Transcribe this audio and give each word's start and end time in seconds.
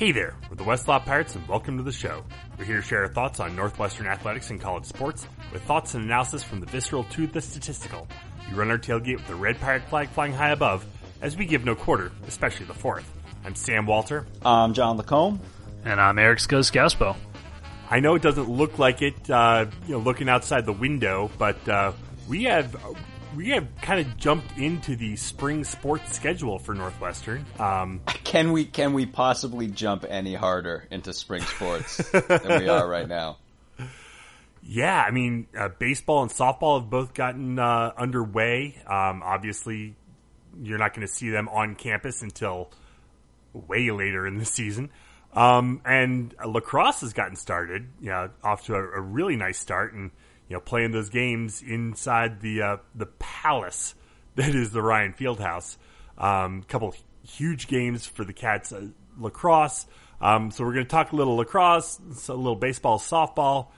Hey 0.00 0.12
there, 0.12 0.34
we're 0.48 0.56
the 0.56 0.64
Westlot 0.64 1.04
Pirates 1.04 1.34
and 1.34 1.46
welcome 1.46 1.76
to 1.76 1.82
the 1.82 1.92
show. 1.92 2.24
We're 2.56 2.64
here 2.64 2.76
to 2.76 2.82
share 2.82 3.02
our 3.02 3.08
thoughts 3.08 3.38
on 3.38 3.54
Northwestern 3.54 4.06
athletics 4.06 4.48
and 4.48 4.58
college 4.58 4.86
sports 4.86 5.26
with 5.52 5.62
thoughts 5.64 5.92
and 5.92 6.06
analysis 6.06 6.42
from 6.42 6.60
the 6.60 6.64
visceral 6.64 7.04
to 7.10 7.26
the 7.26 7.42
statistical. 7.42 8.08
We 8.48 8.56
run 8.56 8.70
our 8.70 8.78
tailgate 8.78 9.16
with 9.16 9.26
the 9.26 9.34
red 9.34 9.60
pirate 9.60 9.82
flag 9.90 10.08
flying 10.08 10.32
high 10.32 10.52
above 10.52 10.86
as 11.20 11.36
we 11.36 11.44
give 11.44 11.66
no 11.66 11.74
quarter, 11.74 12.12
especially 12.26 12.64
the 12.64 12.72
fourth. 12.72 13.12
I'm 13.44 13.54
Sam 13.54 13.84
Walter. 13.84 14.24
I'm 14.42 14.72
John 14.72 14.96
Lacombe. 14.96 15.38
And 15.84 16.00
I'm 16.00 16.18
Eric 16.18 16.38
Skosgaspo. 16.38 17.14
I 17.90 18.00
know 18.00 18.14
it 18.14 18.22
doesn't 18.22 18.48
look 18.48 18.78
like 18.78 19.02
it, 19.02 19.28
uh, 19.28 19.66
you 19.86 19.92
know, 19.92 19.98
looking 19.98 20.30
outside 20.30 20.64
the 20.64 20.72
window, 20.72 21.30
but 21.36 21.68
uh, 21.68 21.92
we 22.26 22.44
have 22.44 22.74
we 23.34 23.50
have 23.50 23.66
kind 23.80 24.00
of 24.00 24.16
jumped 24.16 24.58
into 24.58 24.96
the 24.96 25.16
spring 25.16 25.64
sports 25.64 26.14
schedule 26.14 26.58
for 26.58 26.74
Northwestern. 26.74 27.46
Um, 27.58 28.00
can 28.24 28.52
we 28.52 28.64
can 28.64 28.92
we 28.92 29.06
possibly 29.06 29.68
jump 29.68 30.04
any 30.08 30.34
harder 30.34 30.86
into 30.90 31.12
spring 31.12 31.42
sports 31.42 31.96
than 32.10 32.60
we 32.62 32.68
are 32.68 32.88
right 32.88 33.08
now? 33.08 33.38
Yeah, 34.62 35.02
I 35.02 35.10
mean, 35.10 35.46
uh, 35.58 35.70
baseball 35.78 36.22
and 36.22 36.30
softball 36.30 36.80
have 36.80 36.90
both 36.90 37.14
gotten 37.14 37.58
uh, 37.58 37.92
underway. 37.96 38.80
Um, 38.86 39.22
obviously, 39.24 39.96
you're 40.62 40.78
not 40.78 40.94
going 40.94 41.06
to 41.06 41.12
see 41.12 41.30
them 41.30 41.48
on 41.48 41.74
campus 41.74 42.20
until 42.20 42.70
way 43.54 43.90
later 43.90 44.26
in 44.26 44.36
the 44.36 44.44
season. 44.44 44.90
Um, 45.32 45.80
and 45.84 46.34
lacrosse 46.46 47.00
has 47.00 47.14
gotten 47.14 47.36
started, 47.36 47.86
you 48.00 48.10
know, 48.10 48.30
off 48.44 48.66
to 48.66 48.74
a, 48.74 48.82
a 48.82 49.00
really 49.00 49.36
nice 49.36 49.58
start, 49.58 49.94
and 49.94 50.10
you 50.50 50.56
know, 50.56 50.60
playing 50.60 50.90
those 50.90 51.08
games 51.08 51.62
inside 51.62 52.40
the 52.40 52.60
uh, 52.60 52.76
the 52.94 53.06
palace 53.06 53.94
that 54.34 54.54
is 54.54 54.72
the 54.72 54.82
Ryan 54.82 55.14
Fieldhouse. 55.14 55.76
A 56.18 56.26
um, 56.26 56.62
couple 56.64 56.94
huge 57.22 57.68
games 57.68 58.04
for 58.04 58.24
the 58.24 58.34
Cats 58.34 58.72
uh, 58.72 58.88
lacrosse. 59.18 59.86
Um, 60.20 60.50
so 60.50 60.64
we're 60.64 60.74
going 60.74 60.84
to 60.84 60.90
talk 60.90 61.12
a 61.12 61.16
little 61.16 61.36
lacrosse, 61.36 61.98
a 62.28 62.34
little 62.34 62.56
baseball, 62.56 62.98
softball, 62.98 63.68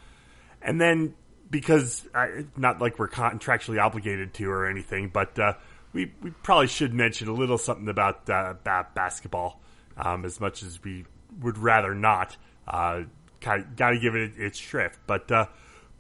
and 0.61 0.81
then 0.81 1.15
because 1.51 2.09
I, 2.15 2.47
not 2.57 2.81
like 2.81 2.99
we're 2.99 3.09
contractually 3.09 3.81
obligated 3.81 4.35
to 4.35 4.51
or 4.51 4.67
anything, 4.67 5.11
but 5.11 5.39
uh, 5.39 5.53
we 5.93 6.11
we 6.23 6.31
probably 6.31 6.67
should 6.67 6.95
mention 6.95 7.29
a 7.29 7.35
little 7.35 7.59
something 7.59 7.89
about 7.89 8.29
uh, 8.29 8.55
basketball, 8.65 9.61
um, 9.97 10.25
as 10.25 10.41
much 10.41 10.63
as 10.63 10.83
we 10.83 11.05
would 11.41 11.59
rather 11.59 11.95
not. 11.95 12.37
Uh, 12.67 13.03
Got 13.41 13.91
to 13.91 13.99
give 13.99 14.15
it 14.15 14.35
its 14.37 14.57
shrift, 14.57 15.01
but 15.05 15.29
uh, 15.33 15.47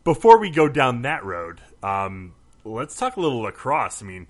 before 0.04 0.38
we 0.38 0.50
go 0.50 0.68
down 0.68 1.02
that 1.02 1.24
road, 1.24 1.60
um, 1.82 2.34
let's 2.64 2.96
talk 2.96 3.16
a 3.16 3.20
little 3.20 3.40
lacrosse. 3.40 4.02
I 4.02 4.06
mean, 4.06 4.26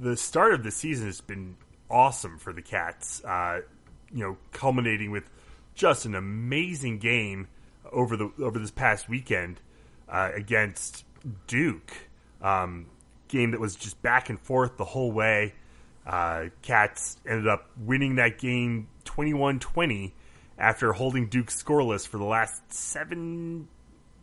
the 0.00 0.16
start 0.16 0.54
of 0.54 0.62
the 0.62 0.70
season 0.70 1.06
has 1.06 1.20
been 1.20 1.56
awesome 1.90 2.38
for 2.38 2.52
the 2.52 2.62
Cats. 2.62 3.22
Uh, 3.24 3.60
you 4.12 4.20
know, 4.20 4.36
culminating 4.52 5.10
with 5.10 5.28
just 5.74 6.04
an 6.06 6.14
amazing 6.14 6.98
game 6.98 7.48
over 7.90 8.16
the 8.16 8.30
over 8.40 8.58
this 8.58 8.70
past 8.70 9.08
weekend 9.08 9.60
uh, 10.08 10.30
against 10.34 11.04
Duke. 11.46 11.92
Um, 12.40 12.86
game 13.28 13.52
that 13.52 13.60
was 13.60 13.74
just 13.74 14.00
back 14.02 14.28
and 14.28 14.38
forth 14.38 14.76
the 14.76 14.84
whole 14.84 15.10
way. 15.10 15.54
Uh, 16.06 16.46
Cats 16.62 17.16
ended 17.26 17.48
up 17.48 17.70
winning 17.78 18.16
that 18.16 18.38
game 18.38 18.88
21-20 19.06 20.12
after 20.58 20.92
holding 20.92 21.28
Duke 21.28 21.46
scoreless 21.46 22.06
for 22.06 22.18
the 22.18 22.24
last 22.24 22.72
seven 22.72 23.68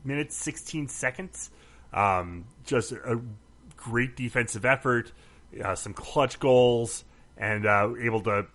minutes, 0.04 0.36
16 0.38 0.88
seconds. 0.88 1.50
Um, 1.94 2.46
just 2.66 2.92
a 2.92 3.22
great 3.76 4.16
defensive 4.16 4.66
effort, 4.66 5.12
uh, 5.64 5.76
some 5.76 5.94
clutch 5.94 6.40
goals, 6.40 7.04
and 7.38 7.66
uh, 7.66 7.94
able 8.00 8.22
to 8.22 8.48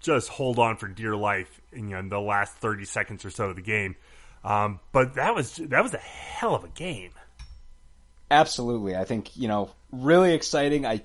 just 0.00 0.28
hold 0.28 0.58
on 0.58 0.76
for 0.76 0.88
dear 0.88 1.16
life 1.16 1.60
in, 1.72 1.88
you 1.88 1.94
know, 1.94 1.98
in 1.98 2.08
the 2.08 2.20
last 2.20 2.54
30 2.54 2.84
seconds 2.84 3.24
or 3.24 3.30
so 3.30 3.50
of 3.50 3.56
the 3.56 3.62
game. 3.62 3.96
Um, 4.44 4.80
but 4.92 5.14
that 5.14 5.34
was 5.34 5.56
that 5.56 5.82
was 5.82 5.94
a 5.94 5.98
hell 5.98 6.54
of 6.54 6.64
a 6.64 6.68
game. 6.68 7.10
Absolutely, 8.30 8.96
I 8.96 9.04
think 9.04 9.36
you 9.36 9.48
know 9.48 9.70
really 9.90 10.32
exciting. 10.32 10.86
I 10.86 11.02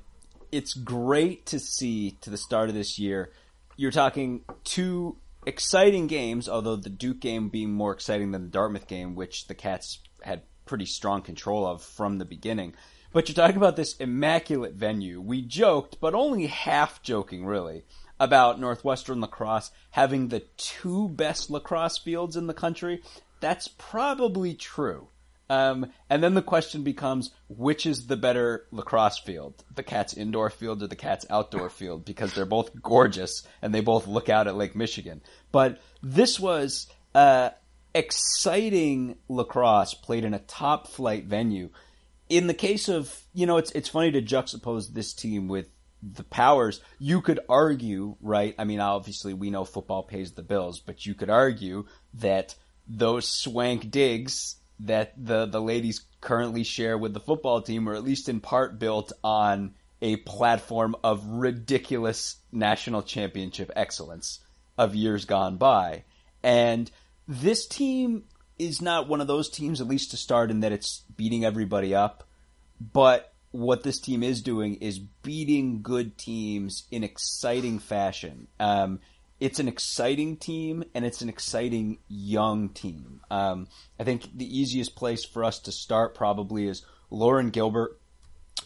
it's 0.51 0.73
great 0.73 1.47
to 1.47 1.59
see 1.59 2.11
to 2.21 2.29
the 2.29 2.37
start 2.37 2.69
of 2.69 2.75
this 2.75 2.99
year. 2.99 3.31
You're 3.75 3.91
talking 3.91 4.41
two 4.63 5.17
exciting 5.45 6.07
games, 6.07 6.47
although 6.49 6.75
the 6.75 6.89
Duke 6.89 7.19
game 7.19 7.49
being 7.49 7.71
more 7.71 7.91
exciting 7.93 8.31
than 8.31 8.43
the 8.43 8.49
Dartmouth 8.49 8.87
game, 8.87 9.15
which 9.15 9.47
the 9.47 9.55
Cats 9.55 9.99
had 10.21 10.43
pretty 10.65 10.85
strong 10.85 11.21
control 11.21 11.65
of 11.65 11.83
from 11.83 12.17
the 12.17 12.25
beginning. 12.25 12.73
But 13.11 13.27
you're 13.27 13.35
talking 13.35 13.57
about 13.57 13.75
this 13.75 13.95
immaculate 13.97 14.73
venue. 14.73 15.21
We 15.21 15.43
joked, 15.43 15.99
but 15.99 16.15
only 16.15 16.47
half 16.47 17.03
joking 17.03 17.45
really, 17.45 17.83
about 18.19 18.59
Northwestern 18.59 19.21
lacrosse 19.21 19.71
having 19.91 20.29
the 20.29 20.39
two 20.57 21.09
best 21.09 21.49
lacrosse 21.49 21.97
fields 21.97 22.35
in 22.35 22.47
the 22.47 22.53
country. 22.53 23.01
That's 23.39 23.67
probably 23.67 24.53
true. 24.55 25.09
Um, 25.53 25.91
and 26.09 26.23
then 26.23 26.33
the 26.33 26.41
question 26.41 26.83
becomes, 26.83 27.29
which 27.47 27.85
is 27.85 28.07
the 28.07 28.17
better 28.17 28.65
lacrosse 28.71 29.19
field? 29.19 29.63
The 29.75 29.83
Cats 29.83 30.13
indoor 30.13 30.49
field 30.49 30.81
or 30.81 30.87
the 30.87 30.95
Cats 30.95 31.25
outdoor 31.29 31.69
field? 31.69 32.05
Because 32.05 32.33
they're 32.33 32.45
both 32.45 32.81
gorgeous 32.81 33.43
and 33.61 33.73
they 33.73 33.81
both 33.81 34.07
look 34.07 34.29
out 34.29 34.47
at 34.47 34.55
Lake 34.55 34.75
Michigan. 34.75 35.21
But 35.51 35.79
this 36.01 36.39
was, 36.39 36.87
uh, 37.13 37.51
exciting 37.93 39.17
lacrosse 39.29 39.93
played 39.93 40.25
in 40.25 40.33
a 40.33 40.39
top 40.39 40.87
flight 40.87 41.25
venue. 41.25 41.69
In 42.29 42.47
the 42.47 42.55
case 42.55 42.89
of, 42.89 43.23
you 43.33 43.45
know, 43.45 43.57
it's, 43.57 43.71
it's 43.73 43.89
funny 43.89 44.11
to 44.13 44.21
juxtapose 44.23 44.91
this 44.91 45.13
team 45.13 45.47
with 45.47 45.69
the 46.01 46.23
powers. 46.23 46.81
You 46.97 47.21
could 47.21 47.41
argue, 47.47 48.15
right? 48.21 48.55
I 48.57 48.63
mean, 48.63 48.79
obviously 48.79 49.35
we 49.35 49.51
know 49.51 49.65
football 49.65 50.01
pays 50.01 50.31
the 50.31 50.41
bills, 50.41 50.79
but 50.79 51.05
you 51.05 51.13
could 51.13 51.29
argue 51.29 51.85
that 52.15 52.55
those 52.87 53.29
swank 53.29 53.91
digs 53.91 54.55
that 54.79 55.13
the 55.17 55.45
the 55.45 55.61
ladies 55.61 56.05
currently 56.21 56.63
share 56.63 56.97
with 56.97 57.13
the 57.13 57.19
football 57.19 57.61
team 57.61 57.87
are 57.87 57.95
at 57.95 58.03
least 58.03 58.29
in 58.29 58.39
part 58.39 58.79
built 58.79 59.11
on 59.23 59.73
a 60.01 60.17
platform 60.17 60.95
of 61.03 61.25
ridiculous 61.25 62.37
national 62.51 63.01
championship 63.01 63.71
excellence 63.75 64.39
of 64.77 64.95
years 64.95 65.25
gone 65.25 65.57
by. 65.57 66.03
And 66.43 66.91
this 67.27 67.65
team 67.67 68.25
is 68.59 68.81
not 68.81 69.07
one 69.07 69.21
of 69.21 69.27
those 69.27 69.49
teams, 69.49 69.79
at 69.79 69.87
least 69.87 70.11
to 70.11 70.17
start, 70.17 70.51
in 70.51 70.59
that 70.59 70.71
it's 70.73 71.03
beating 71.15 71.45
everybody 71.45 71.95
up. 71.95 72.27
But 72.79 73.33
what 73.51 73.83
this 73.83 73.99
team 73.99 74.23
is 74.23 74.41
doing 74.41 74.75
is 74.75 74.99
beating 74.99 75.81
good 75.81 76.17
teams 76.17 76.85
in 76.91 77.03
exciting 77.03 77.79
fashion. 77.79 78.47
Um, 78.59 78.99
it's 79.39 79.59
an 79.59 79.67
exciting 79.67 80.37
team 80.37 80.83
and 80.93 81.05
it's 81.05 81.21
an 81.21 81.29
exciting 81.29 81.99
young 82.07 82.69
team. 82.69 83.12
Um, 83.33 83.67
I 83.99 84.03
think 84.03 84.29
the 84.37 84.59
easiest 84.59 84.95
place 84.95 85.25
for 85.25 85.43
us 85.43 85.57
to 85.61 85.71
start 85.71 86.13
probably 86.13 86.67
is 86.67 86.85
Lauren 87.09 87.49
Gilbert, 87.49 87.99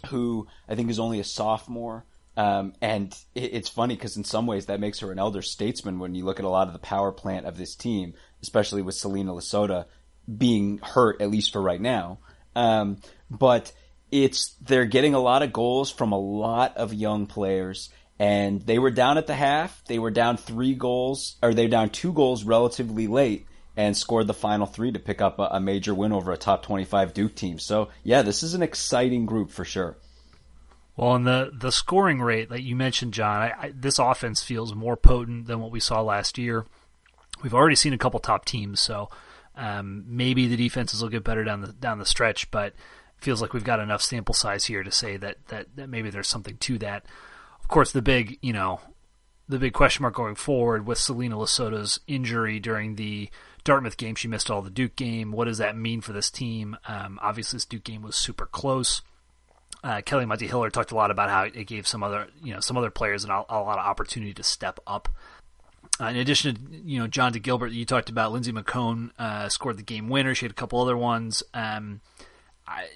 who 0.08 0.48
I 0.68 0.76
think 0.76 0.90
is 0.90 1.00
only 1.00 1.22
a 1.22 1.24
sophomore. 1.24 2.06
Um, 2.36 2.74
and 2.82 3.18
it, 3.34 3.54
it's 3.54 3.70
funny 3.70 3.96
because 3.96 4.18
in 4.18 4.26
some 4.26 4.46
ways 4.46 4.66
that 4.66 4.82
makes 4.82 5.00
her 5.00 5.12
an 5.12 5.20
elder 5.20 5.42
statesman 5.42 6.00
when 6.00 6.16
you 6.16 6.26
look 6.26 6.40
at 6.40 6.46
a 6.46 6.50
lot 6.50 6.68
of 6.68 6.74
the 6.74 6.80
power 6.80 7.14
plant 7.14 7.46
of 7.46 7.58
this 7.58 7.76
team, 7.76 8.14
especially 8.44 8.82
with 8.82 8.96
Selena 8.96 9.32
Lasota 9.32 9.86
being 10.38 10.80
hurt, 10.80 11.22
at 11.22 11.32
least 11.32 11.54
for 11.54 11.62
right 11.62 11.82
now. 11.82 12.20
Um, 12.54 12.98
but 13.32 13.72
it's, 14.12 14.54
they're 14.62 14.86
getting 14.86 15.14
a 15.14 15.20
lot 15.20 15.44
of 15.44 15.54
goals 15.54 15.90
from 15.90 16.12
a 16.12 16.20
lot 16.20 16.76
of 16.76 16.94
young 16.94 17.26
players 17.26 17.90
and 18.20 18.62
they 18.64 18.80
were 18.80 18.92
down 18.92 19.18
at 19.18 19.28
the 19.28 19.36
half. 19.36 19.84
They 19.86 20.00
were 20.00 20.12
down 20.12 20.38
three 20.38 20.74
goals, 20.74 21.38
or 21.42 21.54
they 21.54 21.66
were 21.66 21.72
down 21.72 21.92
two 21.92 22.12
goals 22.12 22.44
relatively 22.44 23.08
late, 23.08 23.46
and 23.78 23.96
scored 23.96 24.28
the 24.28 24.34
final 24.34 24.66
three 24.66 24.92
to 24.92 25.00
pick 25.00 25.22
up 25.22 25.40
a, 25.40 25.48
a 25.52 25.60
major 25.62 25.96
win 25.96 26.12
over 26.12 26.34
a 26.34 26.38
top 26.38 26.64
twenty-five 26.64 27.14
Duke 27.14 27.36
team. 27.36 27.60
So 27.60 27.90
yeah, 28.04 28.24
this 28.24 28.44
is 28.44 28.54
an 28.54 28.64
exciting 28.64 29.26
group 29.26 29.52
for 29.52 29.64
sure. 29.64 29.98
Well, 30.98 31.16
and 31.16 31.26
the 31.26 31.52
the 31.54 31.72
scoring 31.72 32.22
rate 32.22 32.50
that 32.50 32.63
you 32.63 32.75
mentioned, 32.75 33.13
John, 33.13 33.44
I, 33.44 33.54
I, 33.57 33.74
this 33.74 34.00
offense 34.00 34.44
feels 34.44 34.75
more 34.75 34.98
potent 34.98 35.48
than 35.48 35.62
what 35.62 35.72
we 35.72 35.80
saw 35.80 36.01
last 36.01 36.38
year. 36.38 36.66
We've 37.42 37.54
already 37.54 37.75
seen 37.75 37.94
a 37.94 37.98
couple 37.98 38.19
top 38.19 38.44
teams, 38.44 38.81
so 38.81 39.10
um, 39.56 40.04
maybe 40.07 40.48
the 40.48 40.57
defenses 40.57 41.01
will 41.01 41.10
get 41.10 41.24
better 41.24 41.46
down 41.46 41.62
the 41.62 41.72
down 41.72 42.00
the 42.00 42.06
stretch. 42.06 42.51
But 42.51 42.74
feels 43.18 43.42
like 43.42 43.54
we've 43.54 43.63
got 43.63 43.80
enough 43.80 44.01
sample 44.01 44.34
size 44.34 44.66
here 44.66 44.84
to 44.84 44.92
say 44.92 45.18
that 45.18 45.38
that, 45.48 45.68
that 45.75 45.88
maybe 45.88 46.10
there's 46.10 46.28
something 46.28 46.57
to 46.57 46.78
that 46.80 47.06
of 47.68 47.69
course, 47.69 47.92
the 47.92 48.01
big, 48.01 48.40
you 48.42 48.54
know, 48.54 48.80
the 49.50 49.60
big 49.60 49.74
question 49.74 50.04
mark 50.04 50.16
going 50.16 50.36
forward 50.36 50.88
with 50.88 50.98
Selena 50.98 51.36
Lasota's 51.36 52.00
injury 52.07 52.62
during 52.62 52.96
the 52.96 53.30
Dartmouth 53.68 53.98
game. 53.98 54.16
She 54.16 54.30
missed 54.30 54.50
all 54.50 54.62
the 54.62 54.69
Duke 54.69 54.96
game. 54.96 55.34
What 55.34 55.46
does 55.46 55.58
that 55.58 55.75
mean 55.75 56.00
for 56.00 56.14
this 56.14 56.31
team? 56.31 56.78
Um, 56.88 57.19
obviously, 57.22 57.58
this 57.58 57.66
Duke 57.66 57.84
game 57.84 58.02
was 58.02 58.16
super 58.16 58.46
close. 58.46 59.02
Uh, 59.84 60.02
Kelly 60.02 60.25
Amonte 60.25 60.48
Hiller 60.48 60.69
talked 60.69 60.92
a 60.92 60.96
lot 60.96 61.12
about 61.12 61.30
how 61.30 61.44
it 61.44 61.68
gave 61.68 61.86
some 61.86 62.02
other, 62.02 62.28
you 62.42 62.54
know, 62.54 62.62
some 62.62 62.78
other 62.78 62.90
players 62.90 63.25
a, 63.25 63.28
a 63.28 63.60
lot 63.60 63.78
of 63.78 63.86
opportunity 63.86 64.34
to 64.34 64.44
step 64.44 64.80
up. 64.88 65.10
Uh, 66.00 66.06
in 66.06 66.16
addition 66.16 66.56
to, 66.56 66.78
you 66.78 66.98
know, 66.98 67.08
John 67.08 67.34
DeGilbert, 67.34 67.74
you 67.74 67.86
talked 67.86 68.10
about 68.10 68.31
Lindsey 68.31 68.54
McKone 68.54 69.12
uh, 69.19 69.50
scored 69.50 69.78
the 69.78 69.84
game 69.84 70.08
winner. 70.08 70.34
She 70.34 70.46
had 70.46 70.52
a 70.52 70.56
couple 70.56 70.80
other 70.81 70.96
ones. 70.96 71.44
Um, 71.54 72.00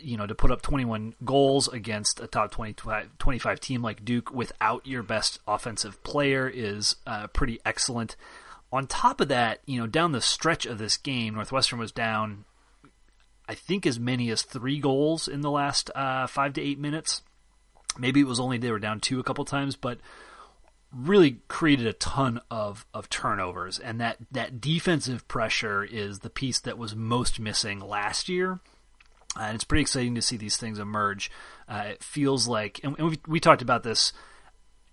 you 0.01 0.17
know, 0.17 0.27
to 0.27 0.35
put 0.35 0.51
up 0.51 0.61
21 0.61 1.15
goals 1.23 1.67
against 1.67 2.19
a 2.19 2.27
top 2.27 2.51
20, 2.51 2.75
25 3.19 3.59
team 3.59 3.81
like 3.81 4.05
Duke 4.05 4.31
without 4.33 4.85
your 4.87 5.03
best 5.03 5.39
offensive 5.47 6.01
player 6.03 6.47
is 6.47 6.95
uh, 7.05 7.27
pretty 7.27 7.59
excellent. 7.65 8.15
On 8.71 8.87
top 8.87 9.19
of 9.19 9.27
that, 9.27 9.59
you 9.65 9.79
know, 9.79 9.87
down 9.87 10.11
the 10.11 10.21
stretch 10.21 10.65
of 10.65 10.77
this 10.77 10.97
game, 10.97 11.33
Northwestern 11.33 11.79
was 11.79 11.91
down, 11.91 12.45
I 13.47 13.53
think, 13.53 13.85
as 13.85 13.99
many 13.99 14.29
as 14.29 14.43
three 14.43 14.79
goals 14.79 15.27
in 15.27 15.41
the 15.41 15.51
last 15.51 15.91
uh, 15.93 16.27
five 16.27 16.53
to 16.53 16.61
eight 16.61 16.79
minutes. 16.79 17.21
Maybe 17.97 18.21
it 18.21 18.27
was 18.27 18.39
only 18.39 18.57
they 18.57 18.71
were 18.71 18.79
down 18.79 19.01
two 19.01 19.19
a 19.19 19.23
couple 19.23 19.43
times, 19.43 19.75
but 19.75 19.99
really 20.93 21.41
created 21.47 21.85
a 21.85 21.93
ton 21.93 22.39
of, 22.49 22.85
of 22.93 23.09
turnovers. 23.09 23.79
And 23.79 23.99
that, 23.99 24.17
that 24.31 24.61
defensive 24.61 25.27
pressure 25.27 25.83
is 25.83 26.19
the 26.19 26.29
piece 26.29 26.59
that 26.61 26.77
was 26.77 26.95
most 26.95 27.39
missing 27.39 27.79
last 27.79 28.29
year. 28.29 28.59
And 29.39 29.55
it's 29.55 29.63
pretty 29.63 29.81
exciting 29.81 30.15
to 30.15 30.21
see 30.21 30.37
these 30.37 30.57
things 30.57 30.79
emerge. 30.79 31.31
Uh, 31.67 31.83
it 31.87 32.03
feels 32.03 32.47
like, 32.47 32.81
and, 32.83 32.97
and 32.97 33.09
we, 33.11 33.19
we 33.27 33.39
talked 33.39 33.61
about 33.61 33.83
this, 33.83 34.11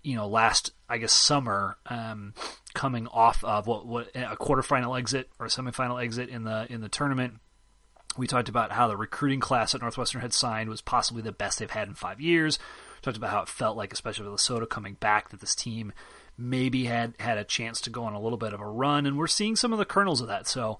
you 0.03 0.15
know, 0.15 0.27
last 0.27 0.71
I 0.87 0.97
guess 0.97 1.13
summer, 1.13 1.77
um, 1.87 2.33
coming 2.73 3.07
off 3.07 3.43
of 3.43 3.67
what 3.67 3.85
what 3.85 4.07
a 4.15 4.35
quarterfinal 4.35 4.97
exit 4.97 5.29
or 5.39 5.45
a 5.45 5.49
semifinal 5.49 6.03
exit 6.03 6.29
in 6.29 6.43
the 6.43 6.67
in 6.69 6.81
the 6.81 6.89
tournament. 6.89 7.35
We 8.17 8.27
talked 8.27 8.49
about 8.49 8.71
how 8.71 8.87
the 8.87 8.97
recruiting 8.97 9.39
class 9.39 9.71
that 9.71 9.81
Northwestern 9.81 10.21
had 10.21 10.33
signed 10.33 10.69
was 10.69 10.81
possibly 10.81 11.21
the 11.21 11.31
best 11.31 11.59
they've 11.59 11.69
had 11.69 11.87
in 11.87 11.93
five 11.93 12.19
years. 12.19 12.57
We 12.57 13.01
talked 13.01 13.17
about 13.17 13.29
how 13.29 13.41
it 13.41 13.47
felt 13.47 13.77
like, 13.77 13.93
especially 13.93 14.27
with 14.27 14.39
Lasota 14.39 14.67
coming 14.67 14.95
back, 14.95 15.29
that 15.29 15.39
this 15.39 15.55
team 15.55 15.93
maybe 16.37 16.85
had 16.85 17.13
had 17.19 17.37
a 17.37 17.43
chance 17.43 17.79
to 17.81 17.89
go 17.89 18.03
on 18.03 18.13
a 18.13 18.19
little 18.19 18.37
bit 18.37 18.53
of 18.53 18.61
a 18.61 18.67
run, 18.67 19.05
and 19.05 19.17
we're 19.17 19.27
seeing 19.27 19.55
some 19.55 19.71
of 19.71 19.79
the 19.79 19.85
kernels 19.85 20.21
of 20.21 20.27
that. 20.27 20.47
So 20.47 20.79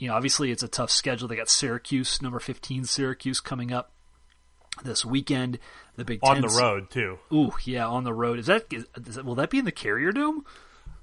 you 0.00 0.08
know, 0.08 0.14
obviously 0.14 0.50
it's 0.50 0.62
a 0.62 0.68
tough 0.68 0.90
schedule. 0.90 1.28
They 1.28 1.36
got 1.36 1.50
Syracuse, 1.50 2.22
number 2.22 2.40
15 2.40 2.86
Syracuse 2.86 3.40
coming 3.40 3.70
up 3.70 3.92
this 4.82 5.04
weekend. 5.04 5.58
The 5.96 6.04
Big 6.04 6.20
on 6.22 6.40
the 6.40 6.48
road 6.48 6.90
too. 6.90 7.18
Ooh, 7.32 7.52
yeah, 7.64 7.86
on 7.86 8.04
the 8.04 8.14
road. 8.14 8.38
Is 8.38 8.46
that, 8.46 8.66
is, 8.72 8.86
is 9.06 9.16
that 9.16 9.24
will 9.24 9.34
that 9.36 9.50
be 9.50 9.58
in 9.58 9.64
the 9.64 9.72
Carrier 9.72 10.12
Dome? 10.12 10.44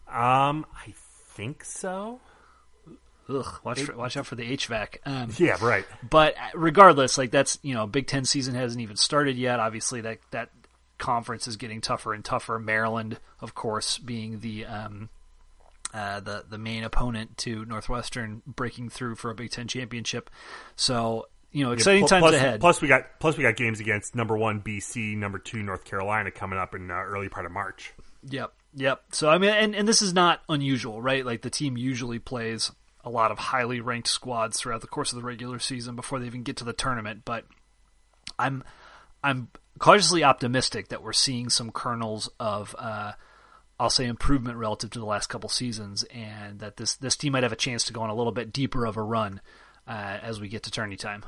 Um, 0.08 0.66
I 0.74 0.94
think 1.34 1.64
so. 1.64 2.20
Ugh, 3.30 3.60
watch 3.64 3.82
for, 3.82 3.96
watch 3.96 4.16
out 4.16 4.26
for 4.26 4.36
the 4.36 4.58
HVAC. 4.58 4.98
Um, 5.06 5.32
yeah, 5.38 5.58
right. 5.62 5.86
But 6.10 6.36
regardless, 6.54 7.18
like 7.18 7.32
that's 7.32 7.60
you 7.62 7.74
know, 7.74 7.86
Big 7.86 8.08
Ten 8.08 8.26
season 8.26 8.56
hasn't 8.56 8.82
even 8.82 8.96
started 8.96 9.38
yet. 9.38 9.60
Obviously, 9.60 10.02
that 10.02 10.20
that 10.32 10.50
conference 10.98 11.48
is 11.48 11.58
getting 11.58 11.82
tougher 11.82 12.14
and 12.14 12.24
tougher. 12.24 12.58
Maryland, 12.58 13.20
of 13.42 13.54
course, 13.54 13.98
being 13.98 14.40
the 14.40 14.66
um, 14.66 15.10
uh, 15.94 16.22
the 16.22 16.46
the 16.50 16.58
main 16.58 16.84
opponent 16.84 17.38
to 17.40 17.66
Northwestern 17.66 18.42
breaking 18.46 18.90
through 18.90 19.16
for 19.16 19.30
a 19.30 19.36
Big 19.36 19.52
Ten 19.52 19.68
championship. 19.68 20.30
So 20.76 21.28
you 21.58 21.64
know, 21.64 21.72
exciting 21.72 22.04
yeah, 22.04 22.08
times 22.08 22.22
plus, 22.22 22.36
ahead. 22.36 22.60
Plus, 22.60 22.82
we 22.84 22.88
got 22.88 23.20
plus 23.20 23.36
we 23.36 23.42
got 23.42 23.56
games 23.56 23.80
against 23.80 24.14
number 24.14 24.38
one 24.38 24.62
BC, 24.62 25.18
number 25.18 25.40
two 25.40 25.64
North 25.64 25.86
Carolina 25.86 26.30
coming 26.30 26.60
up 26.60 26.76
in 26.76 26.92
uh, 26.92 26.94
early 26.94 27.30
part 27.30 27.48
of 27.48 27.52
March. 27.52 27.96
Yep, 28.30 28.54
yep. 28.76 29.02
So 29.12 29.28
I 29.28 29.40
mean, 29.40 29.50
and 29.50 29.76
and 29.76 29.88
this 29.88 30.04
is 30.04 30.14
not 30.14 30.44
unusual, 30.50 31.02
right? 31.02 31.26
Like 31.26 31.42
the 31.42 31.50
team 31.50 31.76
usually 31.76 32.20
plays 32.20 32.72
a 33.04 33.10
lot 33.10 33.32
of 33.32 33.40
highly 33.40 33.82
ranked 33.82 34.08
squads 34.08 34.60
throughout 34.60 34.82
the 34.82 34.88
course 34.88 35.12
of 35.12 35.16
the 35.16 35.26
regular 35.26 35.58
season 35.58 35.96
before 35.96 36.20
they 36.20 36.28
even 36.28 36.44
get 36.44 36.58
to 36.58 36.64
the 36.64 36.74
tournament. 36.74 37.24
But 37.26 37.46
I'm 38.38 38.64
I'm 39.24 39.48
cautiously 39.80 40.24
optimistic 40.24 40.90
that 40.90 41.02
we're 41.02 41.14
seeing 41.14 41.50
some 41.50 41.72
kernels 41.72 42.30
of. 42.40 42.76
Uh, 42.78 43.14
I'll 43.80 43.90
say 43.92 44.06
improvement 44.06 44.58
relative 44.58 44.90
to 44.92 45.00
the 45.00 45.06
last 45.06 45.28
couple 45.28 45.50
seasons, 45.50 46.04
and 46.04 46.60
that 46.60 46.78
this 46.78 46.98
this 46.98 47.16
team 47.16 47.34
might 47.34 47.44
have 47.44 47.52
a 47.52 47.56
chance 47.56 47.84
to 47.86 47.94
go 47.94 48.02
on 48.02 48.12
a 48.12 48.16
little 48.16 48.32
bit 48.32 48.54
deeper 48.54 48.86
of 48.86 48.96
a 48.96 49.02
run 49.02 49.42
uh, 49.88 50.20
as 50.22 50.40
we 50.40 50.50
get 50.50 50.62
to 50.64 50.72
tourney 50.72 50.98
time. 50.98 51.24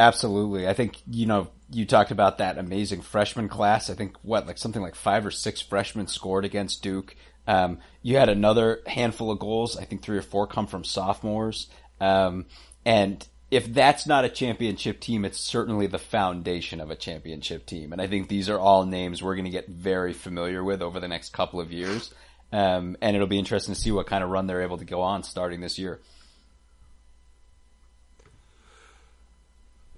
Absolutely, 0.00 0.66
I 0.66 0.72
think 0.72 1.02
you 1.10 1.26
know 1.26 1.48
you 1.70 1.84
talked 1.84 2.10
about 2.10 2.38
that 2.38 2.56
amazing 2.56 3.02
freshman 3.02 3.50
class. 3.50 3.90
I 3.90 3.94
think 3.94 4.16
what 4.22 4.46
like 4.46 4.56
something 4.56 4.80
like 4.80 4.94
five 4.94 5.26
or 5.26 5.30
six 5.30 5.60
freshmen 5.60 6.06
scored 6.06 6.46
against 6.46 6.82
Duke. 6.82 7.14
Um, 7.46 7.80
you 8.00 8.16
had 8.16 8.30
another 8.30 8.80
handful 8.86 9.30
of 9.30 9.38
goals. 9.38 9.76
I 9.76 9.84
think 9.84 10.00
three 10.00 10.16
or 10.16 10.22
four 10.22 10.46
come 10.46 10.66
from 10.66 10.84
sophomores, 10.84 11.68
um, 12.00 12.46
and 12.82 13.28
if 13.50 13.74
that's 13.74 14.06
not 14.06 14.24
a 14.24 14.30
championship 14.30 15.00
team, 15.00 15.26
it's 15.26 15.38
certainly 15.38 15.86
the 15.86 15.98
foundation 15.98 16.80
of 16.80 16.90
a 16.90 16.96
championship 16.96 17.66
team. 17.66 17.92
And 17.92 18.00
I 18.00 18.06
think 18.06 18.28
these 18.28 18.48
are 18.48 18.58
all 18.58 18.86
names 18.86 19.22
we're 19.22 19.34
going 19.34 19.44
to 19.44 19.50
get 19.50 19.68
very 19.68 20.14
familiar 20.14 20.64
with 20.64 20.80
over 20.80 20.98
the 20.98 21.08
next 21.08 21.34
couple 21.34 21.60
of 21.60 21.72
years. 21.72 22.14
Um, 22.52 22.96
and 23.02 23.14
it'll 23.14 23.28
be 23.28 23.38
interesting 23.38 23.74
to 23.74 23.80
see 23.80 23.92
what 23.92 24.06
kind 24.06 24.24
of 24.24 24.30
run 24.30 24.46
they're 24.46 24.62
able 24.62 24.78
to 24.78 24.84
go 24.84 25.02
on 25.02 25.24
starting 25.24 25.60
this 25.60 25.78
year. 25.78 26.00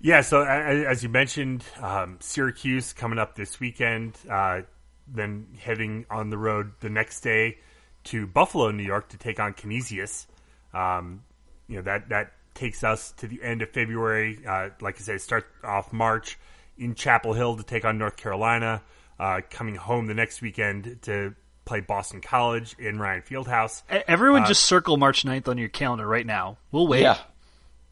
Yeah, 0.02 0.22
so 0.22 0.42
as 0.42 1.04
you 1.04 1.08
mentioned, 1.08 1.64
um, 1.80 2.18
Syracuse 2.20 2.92
coming 2.92 3.20
up 3.20 3.36
this 3.36 3.60
weekend, 3.60 4.18
uh, 4.28 4.62
then 5.06 5.46
heading 5.60 6.06
on 6.10 6.28
the 6.28 6.36
road 6.36 6.72
the 6.80 6.90
next 6.90 7.20
day 7.20 7.58
to 8.04 8.26
Buffalo, 8.26 8.72
New 8.72 8.82
York, 8.82 9.10
to 9.10 9.16
take 9.16 9.38
on 9.38 9.54
Canisius. 9.54 10.26
Um, 10.74 11.22
you 11.68 11.76
know 11.76 11.82
that 11.82 12.08
that 12.08 12.32
takes 12.54 12.82
us 12.82 13.12
to 13.18 13.28
the 13.28 13.40
end 13.44 13.62
of 13.62 13.70
February. 13.70 14.40
Uh, 14.44 14.70
like 14.80 14.96
I 14.96 15.02
said, 15.02 15.20
start 15.20 15.46
off 15.62 15.92
March 15.92 16.36
in 16.76 16.96
Chapel 16.96 17.32
Hill 17.32 17.56
to 17.56 17.62
take 17.62 17.84
on 17.84 17.96
North 17.96 18.16
Carolina. 18.16 18.82
Uh, 19.20 19.40
coming 19.50 19.76
home 19.76 20.08
the 20.08 20.14
next 20.14 20.42
weekend 20.42 20.98
to 21.02 21.32
play 21.64 21.78
Boston 21.78 22.20
College 22.20 22.74
in 22.76 22.98
Ryan 22.98 23.22
Fieldhouse. 23.22 23.82
Everyone 23.88 24.42
uh, 24.42 24.46
just 24.46 24.64
circle 24.64 24.96
March 24.96 25.24
9th 25.24 25.46
on 25.46 25.58
your 25.58 25.68
calendar 25.68 26.06
right 26.06 26.26
now. 26.26 26.58
We'll 26.72 26.88
wait. 26.88 27.02
Yeah. 27.02 27.18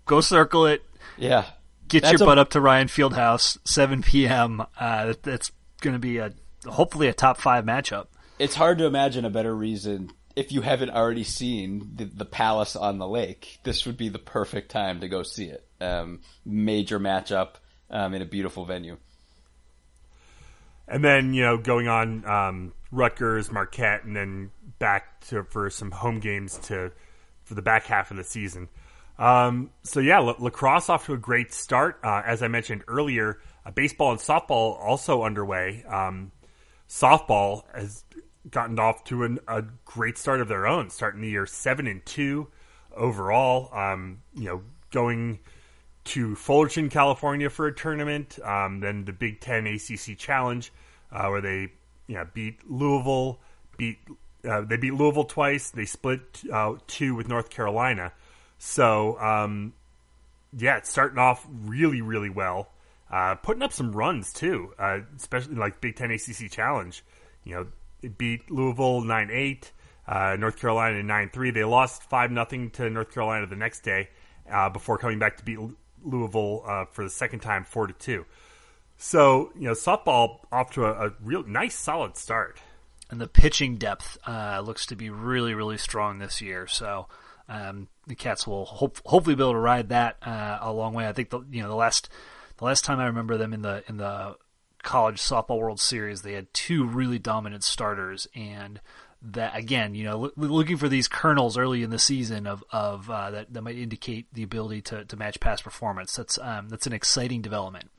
Go 0.06 0.20
circle 0.22 0.66
it. 0.66 0.82
Yeah. 1.16 1.44
Get 1.90 2.02
that's 2.02 2.20
your 2.20 2.26
butt 2.26 2.38
up 2.38 2.50
to 2.50 2.60
Ryan 2.60 2.88
Fieldhouse, 2.88 3.58
7 3.64 4.02
p.m. 4.02 4.64
Uh, 4.78 5.14
that's 5.22 5.52
going 5.80 5.94
to 5.94 5.98
be 5.98 6.18
a 6.18 6.32
hopefully 6.66 7.08
a 7.08 7.12
top 7.12 7.38
five 7.38 7.64
matchup. 7.64 8.06
It's 8.38 8.54
hard 8.54 8.78
to 8.78 8.86
imagine 8.86 9.24
a 9.24 9.30
better 9.30 9.54
reason 9.54 10.12
if 10.36 10.52
you 10.52 10.60
haven't 10.60 10.90
already 10.90 11.24
seen 11.24 11.90
the, 11.96 12.04
the, 12.04 12.24
Palace 12.24 12.76
on 12.76 12.98
the 12.98 13.06
Lake, 13.06 13.58
this 13.64 13.84
would 13.84 13.96
be 13.96 14.08
the 14.08 14.18
perfect 14.18 14.70
time 14.70 15.00
to 15.00 15.08
go 15.08 15.22
see 15.22 15.46
it. 15.46 15.66
Um, 15.80 16.20
major 16.44 17.00
matchup 17.00 17.54
um, 17.90 18.14
in 18.14 18.22
a 18.22 18.24
beautiful 18.24 18.64
venue. 18.64 18.96
And 20.86 21.04
then 21.04 21.34
you 21.34 21.42
know 21.42 21.56
going 21.56 21.88
on 21.88 22.24
um, 22.24 22.72
Rutgers, 22.90 23.50
Marquette, 23.50 24.04
and 24.04 24.16
then 24.16 24.50
back 24.78 25.20
to 25.28 25.44
for 25.44 25.70
some 25.70 25.90
home 25.90 26.20
games 26.20 26.58
to 26.64 26.90
for 27.44 27.54
the 27.54 27.62
back 27.62 27.84
half 27.84 28.10
of 28.10 28.16
the 28.16 28.24
season. 28.24 28.68
Um, 29.20 29.70
so 29.82 30.00
yeah, 30.00 30.18
La- 30.18 30.36
lacrosse 30.38 30.88
off 30.88 31.06
to 31.06 31.12
a 31.12 31.18
great 31.18 31.52
start. 31.52 32.00
Uh, 32.02 32.22
as 32.24 32.42
I 32.42 32.48
mentioned 32.48 32.82
earlier, 32.88 33.38
uh, 33.66 33.70
baseball 33.70 34.10
and 34.10 34.18
softball 34.18 34.82
also 34.82 35.22
underway. 35.22 35.84
Um, 35.84 36.32
softball 36.88 37.64
has 37.74 38.02
gotten 38.50 38.78
off 38.78 39.04
to 39.04 39.22
an, 39.24 39.38
a 39.46 39.62
great 39.84 40.16
start 40.16 40.40
of 40.40 40.48
their 40.48 40.66
own, 40.66 40.88
starting 40.88 41.20
the 41.20 41.28
year 41.28 41.44
seven 41.46 41.86
and 41.86 42.04
two 42.06 42.48
overall. 42.96 43.68
Um, 43.78 44.22
you 44.34 44.44
know, 44.44 44.62
going 44.90 45.40
to 46.04 46.34
Fullerton, 46.34 46.88
California 46.88 47.50
for 47.50 47.66
a 47.66 47.74
tournament, 47.74 48.38
um, 48.42 48.80
then 48.80 49.04
the 49.04 49.12
Big 49.12 49.40
Ten 49.40 49.66
ACC 49.66 50.16
Challenge, 50.16 50.72
uh, 51.12 51.28
where 51.28 51.42
they 51.42 51.72
you 52.06 52.16
know, 52.16 52.26
beat 52.32 52.58
Louisville, 52.68 53.38
beat 53.76 53.98
uh, 54.48 54.62
they 54.62 54.78
beat 54.78 54.94
Louisville 54.94 55.24
twice. 55.24 55.70
They 55.70 55.84
split 55.84 56.40
uh, 56.50 56.76
two 56.86 57.14
with 57.14 57.28
North 57.28 57.50
Carolina. 57.50 58.12
So 58.62 59.18
um, 59.18 59.72
yeah, 60.56 60.76
it's 60.76 60.90
starting 60.90 61.18
off 61.18 61.46
really 61.50 62.02
really 62.02 62.28
well. 62.28 62.70
Uh, 63.10 63.34
putting 63.36 63.62
up 63.62 63.72
some 63.72 63.90
runs 63.90 64.34
too, 64.34 64.74
uh, 64.78 64.98
especially 65.16 65.54
like 65.54 65.80
Big 65.80 65.96
Ten 65.96 66.10
ACC 66.10 66.50
Challenge. 66.50 67.02
You 67.42 67.54
know, 67.54 67.66
it 68.02 68.18
beat 68.18 68.50
Louisville 68.50 69.00
nine 69.00 69.30
eight, 69.32 69.72
uh, 70.06 70.36
North 70.38 70.58
Carolina 70.58 71.02
nine 71.02 71.30
three. 71.32 71.50
They 71.50 71.64
lost 71.64 72.02
five 72.02 72.30
nothing 72.30 72.70
to 72.72 72.90
North 72.90 73.14
Carolina 73.14 73.46
the 73.46 73.56
next 73.56 73.80
day 73.80 74.10
uh, 74.52 74.68
before 74.68 74.98
coming 74.98 75.18
back 75.18 75.38
to 75.38 75.44
beat 75.44 75.58
Louisville 76.04 76.62
uh, 76.66 76.84
for 76.84 77.02
the 77.02 77.10
second 77.10 77.40
time 77.40 77.64
four 77.64 77.86
to 77.86 77.94
two. 77.94 78.26
So 78.98 79.52
you 79.54 79.68
know 79.68 79.72
softball 79.72 80.40
off 80.52 80.72
to 80.72 80.84
a, 80.84 81.08
a 81.08 81.12
real 81.22 81.44
nice 81.44 81.74
solid 81.74 82.18
start. 82.18 82.60
And 83.08 83.18
the 83.18 83.26
pitching 83.26 83.78
depth 83.78 84.18
uh, 84.28 84.60
looks 84.62 84.84
to 84.86 84.96
be 84.96 85.08
really 85.08 85.54
really 85.54 85.78
strong 85.78 86.18
this 86.18 86.42
year. 86.42 86.66
So. 86.66 87.06
Um, 87.50 87.88
the 88.06 88.14
Cats 88.14 88.46
will 88.46 88.64
hope, 88.64 89.00
hopefully 89.04 89.34
be 89.34 89.42
able 89.42 89.54
to 89.54 89.58
ride 89.58 89.88
that 89.88 90.16
uh, 90.22 90.58
a 90.60 90.72
long 90.72 90.94
way. 90.94 91.08
I 91.08 91.12
think 91.12 91.30
the 91.30 91.40
you 91.50 91.62
know 91.62 91.68
the 91.68 91.74
last 91.74 92.08
the 92.58 92.64
last 92.64 92.84
time 92.84 93.00
I 93.00 93.06
remember 93.06 93.36
them 93.36 93.52
in 93.52 93.62
the 93.62 93.82
in 93.88 93.96
the 93.96 94.36
college 94.82 95.20
softball 95.20 95.58
World 95.58 95.80
Series, 95.80 96.22
they 96.22 96.34
had 96.34 96.52
two 96.54 96.86
really 96.86 97.18
dominant 97.18 97.64
starters, 97.64 98.28
and 98.36 98.80
that 99.22 99.56
again, 99.56 99.94
you 99.94 100.04
know, 100.04 100.30
looking 100.36 100.76
for 100.76 100.88
these 100.88 101.08
kernels 101.08 101.58
early 101.58 101.82
in 101.82 101.90
the 101.90 101.98
season 101.98 102.46
of 102.46 102.62
of 102.70 103.10
uh, 103.10 103.32
that 103.32 103.52
that 103.52 103.62
might 103.62 103.76
indicate 103.76 104.26
the 104.32 104.44
ability 104.44 104.82
to, 104.82 105.04
to 105.04 105.16
match 105.16 105.40
past 105.40 105.64
performance. 105.64 106.14
That's 106.14 106.38
um, 106.38 106.68
that's 106.68 106.86
an 106.86 106.92
exciting 106.92 107.42
development. 107.42 107.90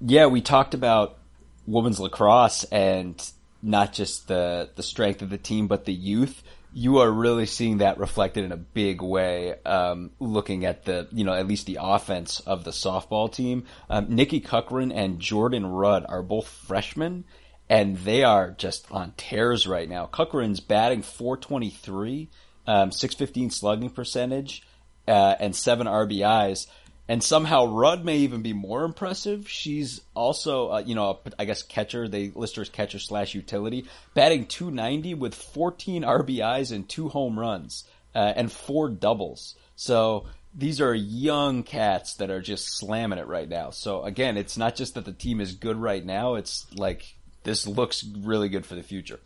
Yeah, 0.00 0.26
we 0.26 0.40
talked 0.40 0.74
about 0.74 1.18
women's 1.66 2.00
lacrosse 2.00 2.64
and 2.64 3.30
not 3.62 3.92
just 3.92 4.26
the 4.26 4.70
the 4.74 4.82
strength 4.82 5.22
of 5.22 5.30
the 5.30 5.38
team, 5.38 5.68
but 5.68 5.84
the 5.84 5.94
youth 5.94 6.42
you 6.78 6.98
are 6.98 7.10
really 7.10 7.44
seeing 7.44 7.78
that 7.78 7.98
reflected 7.98 8.44
in 8.44 8.52
a 8.52 8.56
big 8.56 9.02
way. 9.02 9.52
Um, 9.64 10.12
looking 10.20 10.64
at 10.64 10.84
the, 10.84 11.08
you 11.10 11.24
know, 11.24 11.34
at 11.34 11.48
least 11.48 11.66
the 11.66 11.78
offense 11.80 12.38
of 12.38 12.62
the 12.62 12.70
softball 12.70 13.32
team, 13.32 13.64
um, 13.90 14.14
Nikki 14.14 14.40
Cuckren 14.40 14.92
and 14.94 15.18
Jordyn 15.18 15.66
Rudd 15.68 16.06
are 16.08 16.22
both 16.22 16.46
freshmen, 16.46 17.24
and 17.68 17.96
they 17.96 18.22
are 18.22 18.52
just 18.52 18.86
on 18.92 19.12
tears 19.16 19.66
right 19.66 19.88
now. 19.88 20.06
Cuckren's 20.06 20.60
batting 20.60 21.02
423, 21.02 22.30
um, 22.68 22.92
615 22.92 23.50
slugging 23.50 23.90
percentage, 23.90 24.62
uh, 25.08 25.34
and 25.40 25.56
seven 25.56 25.88
RBIs. 25.88 26.68
And 27.08 27.24
somehow 27.24 27.64
Rudd 27.64 28.04
may 28.04 28.18
even 28.18 28.42
be 28.42 28.52
more 28.52 28.84
impressive. 28.84 29.48
She's 29.48 30.02
also, 30.14 30.72
uh, 30.72 30.82
you 30.84 30.94
know, 30.94 31.20
I 31.38 31.46
guess 31.46 31.62
catcher. 31.62 32.06
They 32.06 32.30
list 32.34 32.56
her 32.56 32.62
as 32.62 32.68
catcher 32.68 32.98
slash 32.98 33.34
utility, 33.34 33.86
batting 34.12 34.46
290 34.46 35.14
with 35.14 35.34
14 35.34 36.02
RBIs 36.02 36.70
and 36.70 36.86
two 36.86 37.08
home 37.08 37.38
runs 37.38 37.84
uh, 38.14 38.34
and 38.36 38.52
four 38.52 38.90
doubles. 38.90 39.54
So 39.74 40.26
these 40.54 40.80
are 40.80 40.94
young 40.94 41.62
cats 41.62 42.14
that 42.14 42.30
are 42.30 42.42
just 42.42 42.78
slamming 42.78 43.18
it 43.18 43.26
right 43.26 43.48
now. 43.48 43.70
So 43.70 44.02
again, 44.02 44.36
it's 44.36 44.58
not 44.58 44.76
just 44.76 44.94
that 44.94 45.04
the 45.04 45.12
team 45.12 45.40
is 45.40 45.54
good 45.54 45.76
right 45.76 46.04
now. 46.04 46.34
It's 46.34 46.66
like 46.74 47.14
this 47.44 47.66
looks 47.66 48.04
really 48.04 48.48
good 48.48 48.66
for 48.66 48.74
the 48.74 48.82
future. 48.82 49.20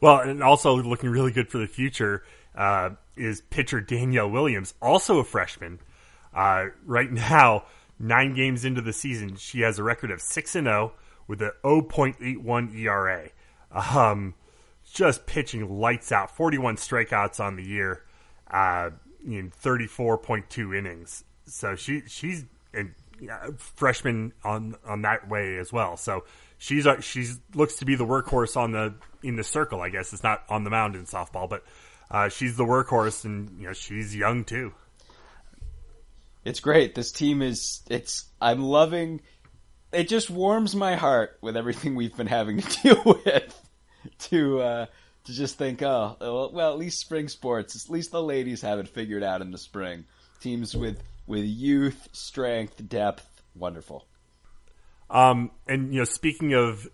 Well, 0.00 0.18
and 0.20 0.42
also 0.42 0.74
looking 0.82 1.10
really 1.10 1.30
good 1.30 1.48
for 1.48 1.58
the 1.58 1.68
future 1.68 2.24
uh, 2.56 2.90
is 3.16 3.40
pitcher 3.40 3.80
Danielle 3.80 4.30
Williams, 4.30 4.74
also 4.82 5.18
a 5.18 5.24
freshman. 5.24 5.78
Uh, 6.34 6.66
right 6.84 7.10
now, 7.30 7.64
nine 7.98 8.34
games 8.34 8.64
into 8.64 8.80
the 8.80 8.92
season, 8.92 9.36
she 9.36 9.60
has 9.60 9.78
a 9.78 9.82
record 9.82 10.10
of 10.10 10.20
six 10.20 10.54
and 10.54 10.66
zero 10.66 10.92
with 11.26 11.40
a 11.40 11.54
0.81 11.64 12.74
ERA. 12.76 13.30
Um, 13.70 14.34
just 14.92 15.26
pitching 15.26 15.78
lights 15.80 16.12
out. 16.12 16.36
41 16.36 16.76
strikeouts 16.76 17.40
on 17.40 17.56
the 17.56 17.64
year 17.64 18.02
uh, 18.50 18.90
in 19.24 19.50
34.2 19.50 20.76
innings. 20.76 21.24
So 21.46 21.74
she 21.74 22.02
she's 22.06 22.44
a 22.74 23.52
freshman 23.56 24.32
on 24.44 24.76
on 24.86 25.02
that 25.02 25.28
way 25.28 25.56
as 25.58 25.72
well. 25.72 25.96
So 25.96 26.24
she's 26.58 26.86
uh, 26.86 27.00
she's 27.00 27.40
looks 27.54 27.76
to 27.76 27.84
be 27.84 27.94
the 27.94 28.06
workhorse 28.06 28.56
on 28.56 28.72
the 28.72 28.94
in 29.22 29.36
the 29.36 29.44
circle. 29.44 29.80
I 29.80 29.88
guess 29.88 30.12
it's 30.12 30.22
not 30.22 30.42
on 30.48 30.64
the 30.64 30.70
mound 30.70 30.94
in 30.94 31.04
softball, 31.04 31.48
but 31.48 31.64
uh, 32.10 32.28
she's 32.28 32.56
the 32.56 32.64
workhorse, 32.64 33.24
and 33.24 33.58
you 33.58 33.66
know 33.66 33.72
she's 33.72 34.14
young 34.14 34.44
too. 34.44 34.72
It's 36.44 36.60
great. 36.60 36.94
This 36.94 37.12
team 37.12 37.42
is 37.42 37.82
it's 37.88 38.26
I'm 38.40 38.62
loving 38.62 39.20
it 39.92 40.08
just 40.08 40.30
warms 40.30 40.74
my 40.74 40.96
heart 40.96 41.38
with 41.42 41.56
everything 41.56 41.94
we've 41.96 42.16
been 42.16 42.26
having 42.26 42.60
to 42.60 42.82
deal 42.82 43.02
with 43.04 43.68
to 44.18 44.60
uh 44.60 44.86
to 45.24 45.32
just 45.32 45.56
think, 45.56 45.82
oh, 45.82 46.50
well, 46.52 46.72
at 46.72 46.78
least 46.78 47.00
spring 47.00 47.28
sports, 47.28 47.84
at 47.84 47.90
least 47.90 48.10
the 48.10 48.22
ladies 48.22 48.62
have 48.62 48.80
it 48.80 48.88
figured 48.88 49.22
out 49.22 49.40
in 49.40 49.52
the 49.52 49.58
spring. 49.58 50.04
Teams 50.40 50.74
with 50.76 51.00
with 51.26 51.44
youth, 51.44 52.08
strength, 52.12 52.88
depth, 52.88 53.42
wonderful. 53.54 54.06
Um, 55.08 55.52
and 55.68 55.92
you 55.92 56.00
know, 56.00 56.04
speaking 56.04 56.54
of 56.54 56.88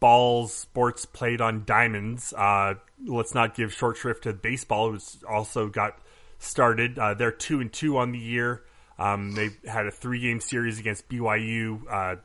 balls, 0.00 0.52
sports 0.52 1.04
played 1.04 1.40
on 1.40 1.64
diamonds, 1.64 2.32
uh, 2.32 2.74
let's 3.06 3.34
not 3.34 3.54
give 3.54 3.72
short 3.72 3.96
shrift 3.96 4.24
to 4.24 4.32
baseball. 4.32 4.94
It 4.94 5.02
also 5.28 5.68
got 5.68 5.98
started. 6.38 6.98
Uh, 6.98 7.14
they're 7.14 7.30
two 7.30 7.60
and 7.60 7.72
two 7.72 7.98
on 7.98 8.10
the 8.10 8.18
year. 8.18 8.64
Um, 8.98 9.32
they 9.32 9.50
had 9.66 9.86
a 9.86 9.90
three 9.90 10.20
game 10.20 10.40
series 10.40 10.78
against 10.78 11.08
BYU, 11.08 11.80
uh, 11.90 12.16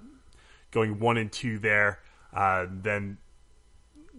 going 0.72 1.00
one 1.00 1.18
and 1.18 1.32
two 1.32 1.60
there. 1.60 2.00
Uh, 2.34 2.66
then 2.70 3.18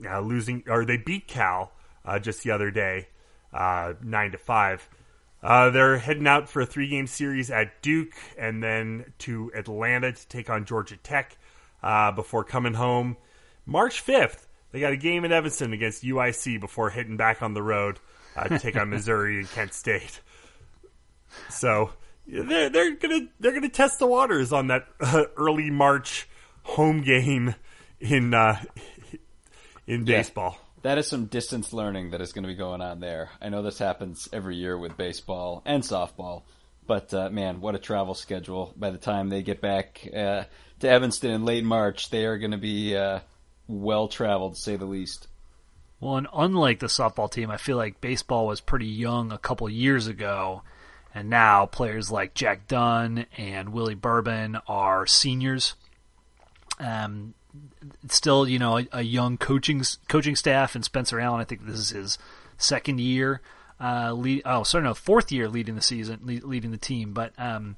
uh, 0.09 0.21
losing, 0.21 0.63
or 0.69 0.85
they 0.85 0.97
beat 0.97 1.27
Cal 1.27 1.73
uh, 2.05 2.19
just 2.19 2.45
the 2.45 2.53
other 2.53 2.71
day, 2.71 3.09
uh, 3.53 3.95
nine 4.03 4.31
to 4.33 4.39
five. 4.39 4.89
Uh, 5.43 5.71
they're 5.71 5.99
heading 5.99 6.27
out 6.27 6.49
for 6.49 6.63
a 6.63 6.67
three 6.67 6.89
game 6.89 7.07
series 7.07 7.51
at 7.51 7.83
Duke 7.83 8.15
and 8.39 8.63
then 8.63 9.13
to 9.19 9.51
Atlanta 9.55 10.13
to 10.13 10.29
take 10.29 10.49
on 10.49 10.65
Georgia 10.65 10.97
Tech 10.97 11.37
before 12.15 12.45
coming 12.45 12.75
home 12.75 13.17
March 13.67 14.05
5th. 14.05 14.47
They 14.73 14.81
got 14.81 14.93
a 14.93 14.97
game 14.97 15.25
in 15.25 15.33
Evanston 15.33 15.73
against 15.73 16.03
UIC 16.03 16.61
before 16.61 16.91
hitting 16.91 17.17
back 17.17 17.43
on 17.43 17.53
the 17.53 17.63
road 17.63 18.01
to 18.49 18.59
take 18.59 18.77
on 18.77 18.89
Missouri 18.91 19.39
and 19.39 19.51
Kent 19.51 19.75
State. 19.75 20.21
So 21.51 21.91
they're 22.27 22.71
they're 22.71 22.95
gonna 22.97 23.29
they're 23.41 23.53
gonna 23.53 23.69
test 23.69 23.99
the 23.99 24.07
waters 24.07 24.53
on 24.53 24.69
that 24.69 24.87
uh, 25.01 25.25
early 25.37 25.71
March 25.71 26.29
home 26.63 27.03
game 27.03 27.55
in 28.01 28.35
uh, 28.35 28.61
in 29.87 30.05
baseball. 30.05 30.57
Yeah, 30.57 30.81
that 30.83 30.99
is 30.99 31.07
some 31.07 31.27
distance 31.27 31.73
learning 31.73 32.11
that 32.11 32.21
is 32.21 32.33
going 32.33 32.43
to 32.43 32.49
be 32.49 32.55
going 32.55 32.81
on 32.81 33.01
there. 33.01 33.31
I 33.41 33.49
know 33.49 33.63
this 33.63 33.79
happens 33.79 34.29
every 34.33 34.57
year 34.57 34.77
with 34.77 34.97
baseball 34.97 35.63
and 35.65 35.83
softball, 35.83 36.43
but 36.87 37.13
uh, 37.15 37.31
man, 37.31 37.61
what 37.61 37.75
a 37.75 37.79
travel 37.79 38.15
schedule! 38.15 38.73
By 38.77 38.91
the 38.91 38.99
time 38.99 39.29
they 39.29 39.43
get 39.43 39.61
back 39.61 40.07
uh, 40.15 40.45
to 40.81 40.89
Evanston 40.89 41.31
in 41.31 41.45
late 41.45 41.65
March, 41.65 42.11
they 42.11 42.25
are 42.25 42.39
going 42.39 42.53
to 42.53 42.59
be 42.59 42.97
uh, 42.97 43.21
well 43.67 44.09
traveled, 44.09 44.55
to 44.55 44.61
say 44.61 44.77
the 44.77 44.85
least. 44.85 45.29
Well, 46.01 46.17
and 46.17 46.29
unlike 46.35 46.81
the 46.81 46.87
softball 46.87 47.31
team, 47.31 47.51
I 47.51 47.57
feel 47.57 47.79
like 47.79 48.01
baseball 48.01 48.47
was 48.47 48.61
pretty 48.61 48.87
young 48.87 49.33
a 49.33 49.39
couple 49.39 49.69
years 49.71 50.07
ago 50.07 50.63
and 51.15 51.31
now 51.31 51.67
players 51.67 52.11
like 52.11 52.35
Jack 52.35 52.67
Dunn 52.67 53.27
and 53.37 53.71
Willie 53.71 53.95
Bourbon 53.95 54.59
are 54.67 55.07
seniors. 55.07 55.75
Um, 56.81 57.35
still, 58.09 58.49
you 58.49 58.59
know, 58.59 58.79
a, 58.79 58.89
a, 58.93 59.03
young 59.03 59.39
coaching 59.39 59.85
coaching 60.09 60.35
staff, 60.35 60.75
and 60.75 60.85
Spencer 60.85 61.21
Allen. 61.21 61.41
I 61.41 61.45
think 61.45 61.65
this 61.65 61.79
is 61.79 61.91
his 61.91 62.19
second 62.59 63.01
year. 63.01 63.41
Uh, 63.81 64.13
lead, 64.13 64.43
oh, 64.45 64.65
sorry, 64.65 64.83
no, 64.83 64.95
fourth 64.95 65.31
year 65.31 65.49
leading 65.49 65.77
the 65.77 65.83
season, 65.83 66.21
lead, 66.25 66.43
leading 66.43 66.73
the 66.73 66.77
team. 66.77 67.13
But 67.13 67.33
um, 67.39 67.77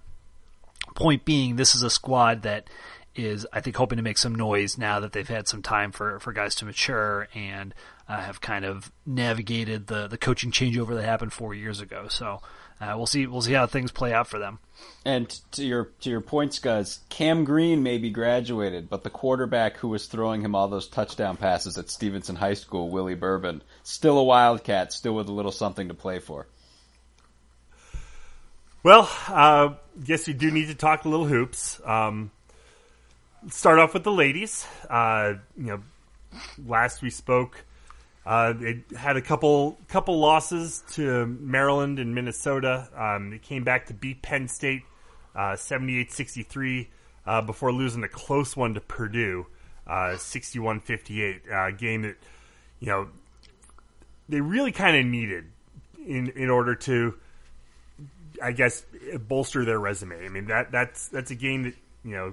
point 0.95 1.27
being, 1.27 1.57
this 1.57 1.75
is 1.75 1.83
a 1.83 1.91
squad 1.91 2.43
that 2.43 2.69
is, 3.15 3.47
I 3.53 3.61
think, 3.61 3.77
hoping 3.77 3.97
to 3.97 4.03
make 4.03 4.19
some 4.19 4.35
noise 4.35 4.79
now 4.79 5.01
that 5.01 5.13
they've 5.13 5.29
had 5.29 5.49
some 5.49 5.63
time 5.63 5.93
for, 5.93 6.21
for 6.21 6.33
guys 6.33 6.55
to 6.57 6.65
mature 6.65 7.29
and 7.35 7.75
uh, 8.09 8.21
have 8.21 8.41
kind 8.41 8.65
of 8.65 8.93
navigated 9.05 9.89
the 9.89 10.07
the 10.07 10.19
coaching 10.19 10.53
changeover 10.53 10.95
that 10.95 11.05
happened 11.05 11.33
four 11.33 11.55
years 11.55 11.81
ago. 11.81 12.07
So 12.09 12.41
uh, 12.81 12.95
we'll 12.97 13.07
see. 13.07 13.27
We'll 13.27 13.43
see 13.43 13.55
how 13.55 13.67
things 13.67 13.91
play 13.91 14.13
out 14.13 14.29
for 14.29 14.39
them. 14.39 14.59
And 15.05 15.29
to 15.53 15.65
your 15.65 15.85
to 16.01 16.11
your 16.11 16.21
points, 16.21 16.59
guys, 16.59 17.01
Cam 17.09 17.45
Green 17.45 17.83
may 17.83 17.99
be 17.99 18.11
graduated, 18.11 18.91
but 18.91 19.03
the 19.03 19.11
quarterback 19.11 19.79
who 19.79 19.89
was 19.89 20.07
throwing 20.07 20.43
him 20.43 20.55
all 20.55 20.69
those 20.69 20.89
touchdown 20.89 21.37
passes 21.37 21.79
at 21.79 21.91
Stevenson 21.91 22.37
High 22.37 22.55
School, 22.55 22.91
Willie 22.91 23.15
Bourbon, 23.15 23.63
still 23.83 24.19
a 24.19 24.25
Wildcat, 24.25 24.93
still 24.93 25.15
with 25.15 25.29
a 25.29 25.33
little 25.33 25.53
something 25.53 25.89
to 25.89 25.95
play 25.95 26.19
for. 26.19 26.47
Well, 28.83 29.11
uh, 29.27 29.75
guess 30.05 30.29
we 30.29 30.33
do 30.33 30.51
need 30.51 30.69
to 30.69 30.75
talk 30.75 31.05
a 31.05 31.09
little 31.09 31.27
hoops. 31.27 31.81
Um, 31.85 32.31
start 33.51 33.79
off 33.81 33.95
with 33.95 34.05
the 34.05 34.13
ladies. 34.13 34.65
Uh, 34.89 35.35
you 35.57 35.67
know, 35.67 35.81
last 36.65 37.03
we 37.03 37.11
spoke, 37.11 37.65
uh, 38.27 38.53
they 38.55 38.83
had 38.97 39.17
a 39.17 39.23
couple 39.23 39.79
couple 39.87 40.19
losses 40.19 40.83
to 40.95 41.27
Maryland 41.27 42.01
and 42.01 42.13
Minnesota. 42.13 42.89
Um, 42.97 43.31
they 43.31 43.39
came 43.39 43.63
back 43.63 43.87
to 43.87 43.95
beat 43.95 44.21
Penn 44.21 44.49
State 44.49 44.83
uh, 45.37 45.53
78-63 45.53 46.89
uh, 47.25 47.43
before 47.43 47.73
losing 47.73 48.03
a 48.03 48.09
close 48.09 48.57
one 48.57 48.75
to 48.75 48.81
Purdue, 48.81 49.47
61-58. 49.87 51.49
Uh, 51.49 51.55
uh, 51.55 51.71
game 51.71 52.03
that 52.03 52.17
you 52.81 52.89
know 52.89 53.09
they 54.29 54.41
really 54.41 54.73
kind 54.73 54.97
of 54.97 55.07
needed 55.07 55.45
in 56.05 56.31
in 56.31 56.51
order 56.51 56.75
to, 56.75 57.15
I 58.43 58.51
guess, 58.51 58.85
bolster 59.21 59.65
their 59.65 59.79
resume. 59.79 60.27
I 60.27 60.29
mean 60.31 60.47
that 60.47 60.73
that's 60.73 61.07
that's 61.09 61.31
a 61.31 61.37
game 61.37 61.63
that 61.63 61.75
you 62.03 62.17
know 62.17 62.33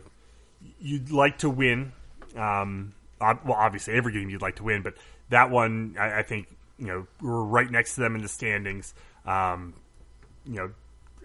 you'd 0.79 1.11
like 1.11 1.37
to 1.39 1.51
win. 1.51 1.91
Um, 2.35 2.95
well, 3.19 3.53
obviously 3.53 3.93
every 3.93 4.11
game 4.11 4.31
you'd 4.31 4.41
like 4.41 4.55
to 4.55 4.63
win, 4.63 4.81
but 4.81 4.95
that 5.29 5.49
one, 5.49 5.95
I, 5.99 6.19
I 6.19 6.23
think, 6.23 6.47
you 6.77 6.87
know, 6.87 7.07
we're 7.21 7.43
right 7.43 7.69
next 7.69 7.95
to 7.95 8.01
them 8.01 8.15
in 8.15 8.21
the 8.21 8.29
standings. 8.29 8.93
Um, 9.25 9.73
you 10.45 10.55
know, 10.55 10.71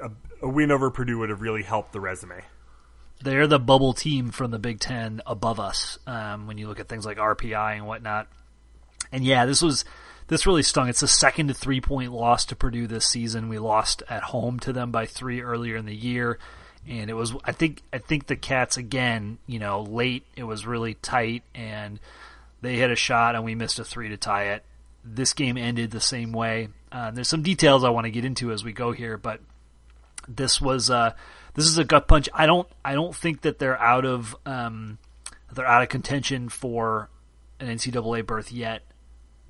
a, 0.00 0.10
a 0.42 0.48
win 0.48 0.70
over 0.70 0.90
Purdue 0.90 1.18
would 1.18 1.30
have 1.30 1.40
really 1.40 1.62
helped 1.62 1.92
the 1.92 2.00
resume. 2.00 2.42
They're 3.20 3.48
the 3.48 3.58
bubble 3.58 3.94
team 3.94 4.30
from 4.30 4.52
the 4.52 4.58
Big 4.58 4.78
Ten 4.78 5.20
above 5.26 5.58
us 5.58 5.98
um, 6.06 6.46
when 6.46 6.56
you 6.56 6.68
look 6.68 6.78
at 6.78 6.88
things 6.88 7.04
like 7.04 7.18
RPI 7.18 7.76
and 7.76 7.86
whatnot. 7.86 8.28
And 9.10 9.24
yeah, 9.24 9.44
this 9.44 9.60
was 9.60 9.84
this 10.28 10.46
really 10.46 10.62
stung. 10.62 10.88
It's 10.88 11.00
the 11.00 11.08
second 11.08 11.48
to 11.48 11.54
three 11.54 11.80
point 11.80 12.12
loss 12.12 12.44
to 12.46 12.56
Purdue 12.56 12.86
this 12.86 13.06
season. 13.06 13.48
We 13.48 13.58
lost 13.58 14.02
at 14.08 14.22
home 14.22 14.60
to 14.60 14.72
them 14.72 14.92
by 14.92 15.06
three 15.06 15.40
earlier 15.40 15.76
in 15.76 15.86
the 15.86 15.96
year, 15.96 16.38
and 16.86 17.10
it 17.10 17.14
was 17.14 17.34
I 17.44 17.52
think 17.52 17.82
I 17.92 17.98
think 17.98 18.26
the 18.26 18.36
Cats 18.36 18.76
again. 18.76 19.38
You 19.46 19.58
know, 19.58 19.82
late 19.82 20.24
it 20.36 20.44
was 20.44 20.66
really 20.66 20.94
tight 20.94 21.42
and 21.54 21.98
they 22.60 22.76
hit 22.76 22.90
a 22.90 22.96
shot 22.96 23.34
and 23.34 23.44
we 23.44 23.54
missed 23.54 23.78
a 23.78 23.84
three 23.84 24.08
to 24.08 24.16
tie 24.16 24.52
it. 24.52 24.64
This 25.04 25.32
game 25.32 25.56
ended 25.56 25.90
the 25.90 26.00
same 26.00 26.32
way. 26.32 26.68
Uh, 26.90 27.10
there's 27.10 27.28
some 27.28 27.42
details 27.42 27.84
I 27.84 27.90
want 27.90 28.06
to 28.06 28.10
get 28.10 28.24
into 28.24 28.50
as 28.52 28.64
we 28.64 28.72
go 28.72 28.92
here, 28.92 29.16
but 29.16 29.40
this 30.26 30.60
was 30.60 30.90
uh, 30.90 31.12
this 31.54 31.66
is 31.66 31.78
a 31.78 31.84
gut 31.84 32.08
punch. 32.08 32.28
I 32.34 32.46
don't 32.46 32.68
I 32.84 32.94
don't 32.94 33.14
think 33.14 33.42
that 33.42 33.58
they're 33.58 33.80
out 33.80 34.04
of 34.04 34.36
um, 34.44 34.98
they're 35.52 35.66
out 35.66 35.82
of 35.82 35.88
contention 35.88 36.48
for 36.48 37.08
an 37.60 37.68
NCAA 37.68 38.26
berth 38.26 38.52
yet. 38.52 38.82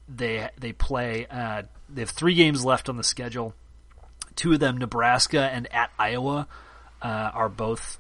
They 0.08 0.48
they 0.58 0.72
play 0.72 1.26
uh, 1.30 1.62
they 1.88 2.02
have 2.02 2.10
three 2.10 2.34
games 2.34 2.64
left 2.64 2.88
on 2.88 2.96
the 2.96 3.04
schedule. 3.04 3.54
Two 4.36 4.52
of 4.52 4.60
them, 4.60 4.78
Nebraska 4.78 5.40
and 5.40 5.72
at 5.72 5.90
Iowa, 5.98 6.46
uh, 7.02 7.30
are 7.34 7.48
both 7.48 7.98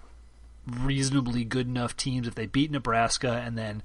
reasonably 0.66 1.44
good 1.44 1.66
enough 1.66 1.96
teams. 1.96 2.28
If 2.28 2.34
they 2.34 2.46
beat 2.46 2.70
Nebraska 2.70 3.42
and 3.44 3.58
then 3.58 3.82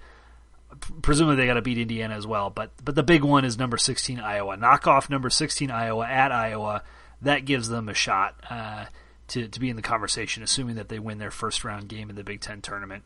presumably 1.01 1.37
they 1.37 1.47
got 1.47 1.55
to 1.55 1.61
beat 1.61 1.77
Indiana 1.77 2.15
as 2.15 2.27
well. 2.27 2.49
But 2.49 2.71
but 2.83 2.95
the 2.95 3.03
big 3.03 3.23
one 3.23 3.45
is 3.45 3.57
number 3.57 3.77
16 3.77 4.19
Iowa. 4.19 4.57
Knock 4.57 4.87
off 4.87 5.09
number 5.09 5.29
16 5.29 5.71
Iowa 5.71 6.07
at 6.07 6.31
Iowa. 6.31 6.83
That 7.21 7.45
gives 7.45 7.69
them 7.69 7.89
a 7.89 7.93
shot 7.93 8.35
uh, 8.49 8.85
to 9.29 9.47
to 9.47 9.59
be 9.59 9.69
in 9.69 9.75
the 9.75 9.81
conversation, 9.81 10.43
assuming 10.43 10.75
that 10.75 10.89
they 10.89 10.99
win 10.99 11.17
their 11.17 11.31
first 11.31 11.63
round 11.63 11.87
game 11.87 12.09
in 12.09 12.15
the 12.15 12.23
Big 12.23 12.41
Ten 12.41 12.61
tournament. 12.61 13.03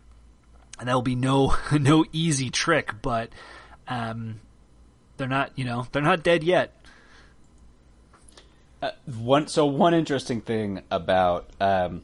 And 0.80 0.88
that 0.88 0.94
will 0.94 1.02
be 1.02 1.16
no 1.16 1.56
no 1.72 2.06
easy 2.12 2.50
trick, 2.50 3.02
but 3.02 3.30
um, 3.88 4.40
they're 5.18 5.28
not 5.28 5.52
you 5.56 5.66
know 5.66 5.88
they're 5.92 6.02
not 6.02 6.24
dead 6.24 6.44
yet. 6.44 6.74
Uh, 8.82 8.92
one 9.06 9.48
so 9.48 9.66
one 9.66 9.94
interesting 9.94 10.42
thing 10.42 10.82
about 10.92 11.50
um, 11.60 12.04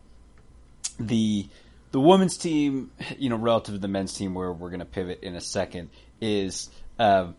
the 1.00 1.48
the 1.94 2.00
women's 2.00 2.38
team, 2.38 2.92
you 3.18 3.30
know, 3.30 3.36
relative 3.36 3.76
to 3.76 3.80
the 3.80 3.88
men's 3.88 4.14
team, 4.16 4.34
where 4.34 4.52
we're 4.52 4.70
going 4.70 4.80
to 4.80 4.86
pivot 4.86 5.20
in 5.22 5.36
a 5.36 5.42
second, 5.42 5.90
is 6.20 6.70
um, 6.98 7.36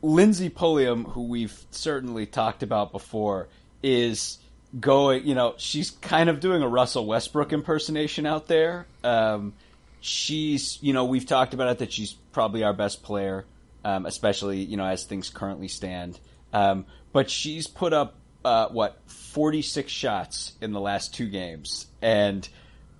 Lindsey 0.00 0.48
Pulliam, 0.48 1.04
who 1.04 1.24
we've 1.24 1.66
certainly 1.72 2.24
talked 2.24 2.62
about 2.62 2.92
before, 2.92 3.48
is 3.82 4.38
going. 4.78 5.26
You 5.26 5.34
know, 5.34 5.54
she's 5.58 5.90
kind 5.90 6.30
of 6.30 6.38
doing 6.38 6.62
a 6.62 6.68
Russell 6.68 7.06
Westbrook 7.06 7.52
impersonation 7.52 8.24
out 8.24 8.46
there. 8.46 8.86
Um, 9.02 9.52
she's, 10.00 10.80
you 10.80 10.92
know, 10.92 11.04
we've 11.04 11.26
talked 11.26 11.52
about 11.52 11.68
it 11.68 11.78
that 11.78 11.92
she's 11.92 12.12
probably 12.12 12.62
our 12.62 12.72
best 12.72 13.02
player, 13.02 13.44
um, 13.84 14.06
especially 14.06 14.60
you 14.60 14.76
know 14.76 14.86
as 14.86 15.02
things 15.02 15.28
currently 15.28 15.66
stand. 15.66 16.20
Um, 16.52 16.86
but 17.12 17.28
she's 17.28 17.66
put 17.66 17.92
up 17.92 18.14
uh, 18.44 18.68
what 18.68 19.00
46 19.06 19.90
shots 19.90 20.52
in 20.60 20.70
the 20.70 20.80
last 20.80 21.14
two 21.14 21.28
games, 21.28 21.88
and 22.00 22.48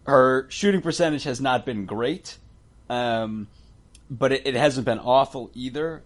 her 0.07 0.47
shooting 0.51 0.81
percentage 0.81 1.25
has 1.25 1.41
not 1.41 1.65
been 1.65 1.87
great, 1.87 2.39
um, 2.91 3.49
but 4.11 4.33
it, 4.33 4.47
it, 4.47 4.55
hasn't 4.55 4.85
been 4.85 4.99
awful 4.99 5.51
either. 5.55 6.03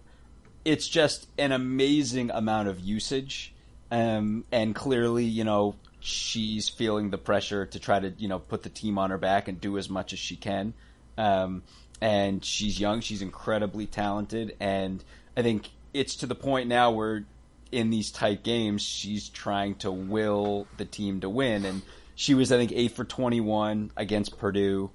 It's 0.63 0.87
just 0.87 1.27
an 1.37 1.51
amazing 1.51 2.31
amount 2.31 2.67
of 2.67 2.79
usage, 2.79 3.53
um, 3.91 4.45
and 4.51 4.75
clearly, 4.75 5.25
you 5.25 5.43
know, 5.43 5.75
she's 5.99 6.69
feeling 6.69 7.09
the 7.09 7.17
pressure 7.17 7.65
to 7.65 7.79
try 7.79 7.99
to, 7.99 8.13
you 8.17 8.27
know, 8.27 8.39
put 8.39 8.63
the 8.63 8.69
team 8.69 8.97
on 8.97 9.09
her 9.09 9.17
back 9.17 9.47
and 9.47 9.59
do 9.59 9.77
as 9.77 9.89
much 9.89 10.13
as 10.13 10.19
she 10.19 10.35
can. 10.35 10.73
Um, 11.17 11.63
and 11.99 12.45
she's 12.45 12.79
young, 12.79 13.01
she's 13.01 13.23
incredibly 13.23 13.87
talented, 13.87 14.55
and 14.59 15.03
I 15.35 15.41
think 15.41 15.69
it's 15.93 16.15
to 16.17 16.27
the 16.27 16.35
point 16.35 16.67
now 16.67 16.91
where 16.91 17.25
in 17.71 17.89
these 17.89 18.11
tight 18.11 18.43
games, 18.43 18.81
she's 18.81 19.29
trying 19.29 19.75
to 19.75 19.91
will 19.91 20.67
the 20.77 20.85
team 20.85 21.21
to 21.21 21.29
win, 21.29 21.65
and 21.65 21.81
she 22.17 22.33
was, 22.33 22.51
I 22.51 22.57
think, 22.57 22.71
8 22.73 22.91
for 22.93 23.05
21 23.05 23.91
against 23.95 24.39
Purdue, 24.39 24.89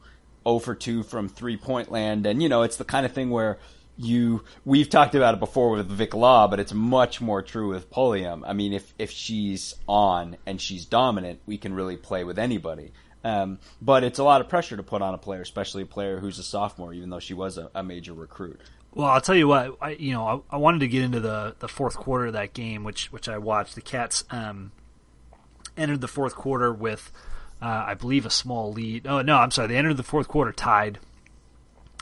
0 0.45 0.59
for 0.59 0.75
2 0.75 1.05
from 1.05 1.29
three 1.29 1.57
point 1.57 1.91
land. 1.91 2.27
And, 2.27 2.43
you 2.43 2.49
know, 2.49 2.63
it's 2.63 2.77
the 2.77 2.85
kind 2.85 3.07
of 3.07 3.13
thing 3.13 3.31
where 3.31 3.61
you, 3.97 4.43
we've 4.65 4.91
talked 4.91 5.15
about 5.15 5.35
it 5.35 5.41
before 5.41 5.71
with 5.71 5.89
Vic 5.89 6.15
Law, 6.15 6.49
but 6.49 6.59
it's 6.59 6.75
much 6.75 7.21
more 7.21 7.41
true 7.41 7.69
with 7.69 7.91
Pulliam. 7.91 8.45
I 8.45 8.55
mean, 8.55 8.73
if, 8.73 8.93
if 8.99 9.13
she's 9.13 9.77
on 9.87 10.37
and 10.47 10.61
she's 10.61 10.85
dominant, 10.85 11.41
we 11.47 11.59
can 11.59 11.75
really 11.75 11.97
play 11.97 12.25
with 12.25 12.41
anybody. 12.41 12.93
Um, 13.23 13.61
but 13.81 14.03
it's 14.03 14.19
a 14.19 14.25
lot 14.25 14.41
of 14.41 14.49
pressure 14.49 14.77
to 14.77 14.83
put 14.83 15.01
on 15.01 15.15
a 15.15 15.19
player, 15.19 15.43
especially 15.43 15.85
a 15.85 15.87
player 15.87 16.19
who's 16.19 16.41
a 16.41 16.43
sophomore, 16.43 16.93
even 16.93 17.09
though 17.11 17.21
she 17.21 17.35
was 17.35 17.57
a, 17.57 17.71
a 17.73 17.85
major 17.85 18.15
recruit. 18.15 18.61
Well, 18.95 19.07
I'll 19.07 19.21
tell 19.21 19.37
you 19.37 19.47
what. 19.47 19.77
I, 19.81 19.91
you 19.91 20.13
know, 20.13 20.45
I, 20.51 20.57
I, 20.57 20.59
wanted 20.59 20.81
to 20.81 20.89
get 20.89 21.05
into 21.05 21.21
the, 21.21 21.55
the 21.61 21.69
fourth 21.69 21.97
quarter 21.97 22.27
of 22.27 22.33
that 22.33 22.53
game, 22.53 22.83
which 22.83 23.13
which 23.13 23.29
I 23.29 23.39
watched. 23.39 23.77
The 23.77 23.81
Cats 23.81 24.25
um, 24.31 24.73
entered 25.77 26.01
the 26.01 26.09
fourth 26.09 26.35
quarter 26.35 26.73
with, 26.73 27.13
uh, 27.61 27.85
I 27.87 27.95
believe, 27.95 28.27
a 28.27 28.31
small 28.31 28.73
lead. 28.73 29.07
Oh 29.07 29.23
no, 29.23 29.37
I'm 29.37 29.51
sorry. 29.51 29.69
They 29.69 29.77
entered 29.77 29.97
the 29.97 30.03
fourth 30.03 30.29
quarter 30.29 30.53
tied, 30.53 30.99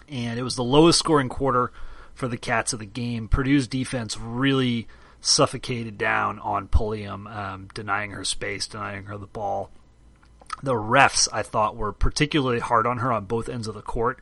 and 0.09 0.39
it 0.39 0.43
was 0.43 0.57
the 0.57 0.65
lowest 0.65 0.99
scoring 0.99 1.29
quarter 1.29 1.73
for 2.15 2.29
the 2.29 2.37
Cats 2.37 2.73
of 2.73 2.79
the 2.79 2.87
game. 2.87 3.29
Purdue's 3.29 3.69
defense 3.69 4.19
really 4.19 4.87
suffocated 5.21 5.99
down 5.99 6.39
on 6.39 6.69
Pulliam, 6.69 7.27
um, 7.27 7.69
denying 7.75 8.11
her 8.13 8.25
space, 8.25 8.67
denying 8.67 9.05
her 9.05 9.19
the 9.19 9.27
ball. 9.27 9.71
The 10.63 10.75
refs, 10.75 11.29
I 11.33 11.43
thought, 11.43 11.77
were 11.77 11.93
particularly 11.93 12.61
hard 12.61 12.87
on 12.87 12.99
her 12.99 13.13
on 13.13 13.25
both 13.25 13.49
ends 13.49 13.69
of 13.69 13.75
the 13.75 13.83
court, 13.83 14.21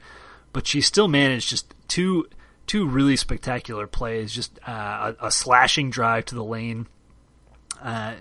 but 0.52 0.66
she 0.66 0.80
still 0.80 1.08
managed 1.08 1.48
just 1.48 1.74
two 1.88 2.28
two 2.66 2.86
really 2.86 3.16
spectacular 3.16 3.86
plays. 3.86 4.32
Just 4.32 4.58
uh, 4.66 5.14
a, 5.20 5.26
a, 5.26 5.30
slashing 5.30 5.90
drive 5.90 6.26
to 6.26 6.34
the 6.34 6.44
lane, 6.44 6.86
uh, 7.82 8.14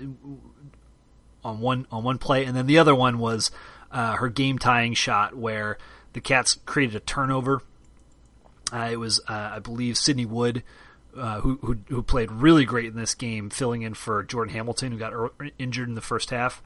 on 1.48 1.60
one 1.60 1.88
on 1.92 2.04
one 2.04 2.18
play, 2.18 2.46
and 2.46 2.56
then 2.56 2.68
the 2.68 2.78
other 2.78 2.94
one 2.94 3.18
was 3.18 3.52
uh, 3.92 4.16
her 4.18 4.30
game 4.30 4.60
tying 4.60 4.94
shot 4.94 5.36
where 5.36 5.78
the 6.14 6.22
Cats 6.22 6.60
created 6.66 6.96
a 6.96 7.00
turnover. 7.00 7.62
Uh, 8.72 8.90
it 8.92 8.98
was, 8.98 9.22
uh, 9.28 9.52
I 9.54 9.60
believe, 9.60 9.98
Sydney 9.98 10.26
Wood. 10.26 10.64
Uh, 11.16 11.40
who, 11.42 11.58
who, 11.64 11.78
who 11.88 12.04
played 12.04 12.32
really 12.32 12.64
great 12.64 12.86
in 12.86 12.96
this 12.96 13.16
game, 13.16 13.50
filling 13.50 13.82
in 13.82 13.96
for 13.96 14.22
Jordan 14.22 14.54
Hamilton, 14.54 14.92
who 14.92 15.00
got 15.00 15.14
er- 15.14 15.32
injured 15.58 15.90
in 15.90 15.96
the 15.96 16.02
first 16.02 16.30
half. 16.30 16.62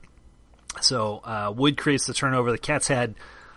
So 0.81 1.21
uh, 1.23 1.53
Wood 1.55 1.77
creates 1.77 2.05
the 2.05 2.13
turnover. 2.13 2.51
The 2.51 2.57
Cats 2.57 2.89
had, 2.89 3.15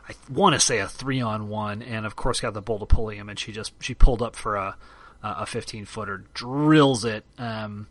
I 0.09 0.15
want 0.31 0.55
to 0.55 0.61
say, 0.61 0.79
a 0.79 0.87
three 0.87 1.21
on 1.21 1.49
one, 1.49 1.83
and 1.83 2.07
of 2.07 2.15
course 2.15 2.41
got 2.41 2.55
the 2.55 2.63
ball 2.63 2.79
to 2.79 2.87
Pulliam, 2.87 3.29
and 3.29 3.37
she 3.37 3.51
just 3.51 3.73
she 3.83 3.93
pulled 3.93 4.23
up 4.23 4.37
for 4.37 4.55
a 4.55 4.77
a 5.25 5.47
15 5.47 5.87
footer, 5.87 6.23
drills 6.35 7.05
it. 7.05 7.25
Um, 7.39 7.89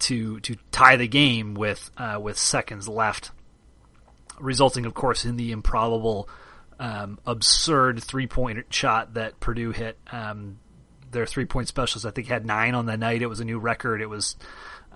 to 0.00 0.40
to 0.40 0.56
tie 0.70 0.96
the 0.96 1.08
game 1.08 1.54
with 1.54 1.90
uh, 1.96 2.18
with 2.20 2.38
seconds 2.38 2.88
left, 2.88 3.30
resulting, 4.38 4.86
of 4.86 4.94
course, 4.94 5.24
in 5.24 5.36
the 5.36 5.52
improbable, 5.52 6.28
um, 6.78 7.18
absurd 7.26 8.02
three 8.02 8.26
point 8.26 8.72
shot 8.72 9.14
that 9.14 9.40
Purdue 9.40 9.72
hit. 9.72 9.98
Um, 10.10 10.58
their 11.10 11.26
three 11.26 11.46
point 11.46 11.68
specialist, 11.68 12.06
I 12.06 12.10
think, 12.10 12.28
had 12.28 12.44
nine 12.44 12.74
on 12.74 12.86
the 12.86 12.96
night. 12.96 13.22
It 13.22 13.28
was 13.28 13.40
a 13.40 13.44
new 13.44 13.58
record. 13.58 14.00
It 14.00 14.10
was 14.10 14.36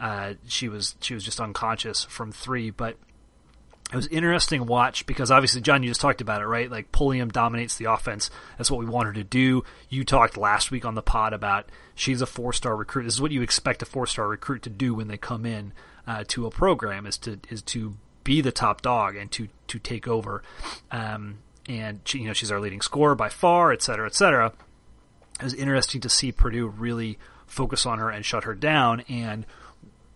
uh, 0.01 0.35
she 0.47 0.69
was 0.69 0.97
she 1.01 1.15
was 1.15 1.25
just 1.25 1.41
unconscious 1.41 2.05
from 2.05 2.33
three, 2.33 2.71
but 2.71 2.97
it 3.93 3.97
was 3.97 4.07
interesting 4.07 4.61
to 4.61 4.65
watch 4.65 5.05
because 5.05 5.31
obviously, 5.31 5.61
John, 5.61 5.83
you 5.83 5.91
just 5.91 6.01
talked 6.01 6.23
about 6.23 6.41
it, 6.41 6.47
right? 6.47 6.71
Like 6.71 6.93
Pulliam 6.93 7.29
dominates 7.29 7.77
the 7.77 7.85
offense. 7.87 8.31
That's 8.57 8.71
what 8.71 8.81
we 8.81 8.87
want 8.87 9.07
her 9.07 9.13
to 9.13 9.25
do. 9.25 9.65
You 9.91 10.03
talked 10.05 10.39
last 10.39 10.71
week 10.71 10.87
on 10.87 10.95
the 10.95 11.03
pod 11.03 11.35
about 11.35 11.69
she's 11.95 12.23
a 12.23 12.27
four 12.27 12.55
star 12.55 12.75
recruit. 12.75 13.05
This 13.05 13.15
is 13.15 13.21
what 13.21 13.33
you 13.33 13.43
expect 13.43 13.83
a 13.83 13.87
four 13.87 14.07
star 14.07 14.29
recruit 14.29 14.63
to 14.63 14.71
do 14.71 14.95
when 14.95 15.09
they 15.09 15.19
come 15.19 15.45
in 15.45 15.75
uh, 16.07 16.25
to 16.29 16.47
a 16.47 16.51
program 16.51 17.05
is 17.05 17.19
to 17.19 17.39
is 17.51 17.61
to 17.63 17.95
be 18.25 18.41
the 18.41 18.53
top 18.53 18.81
dog 18.81 19.15
and 19.15 19.31
to 19.33 19.49
to 19.69 19.79
take 19.79 20.09
over. 20.09 20.43
Um, 20.91 21.39
and 21.69 22.01
she, 22.05 22.21
you 22.21 22.29
know 22.29 22.33
she's 22.33 22.51
our 22.51 22.61
leading 22.61 22.81
scorer 22.81 23.15
by 23.15 23.29
far, 23.29 23.73
et 23.73 23.83
cetera, 23.83 24.07
et 24.07 24.15
cetera. 24.15 24.55
It 25.39 25.45
was 25.45 25.55
interesting 25.55 26.01
to 26.01 26.09
see 26.09 26.33
Purdue 26.33 26.67
really 26.67 27.19
focus 27.47 27.85
on 27.85 27.99
her 27.99 28.09
and 28.09 28.25
shut 28.25 28.45
her 28.45 28.55
down 28.55 29.01
and 29.03 29.45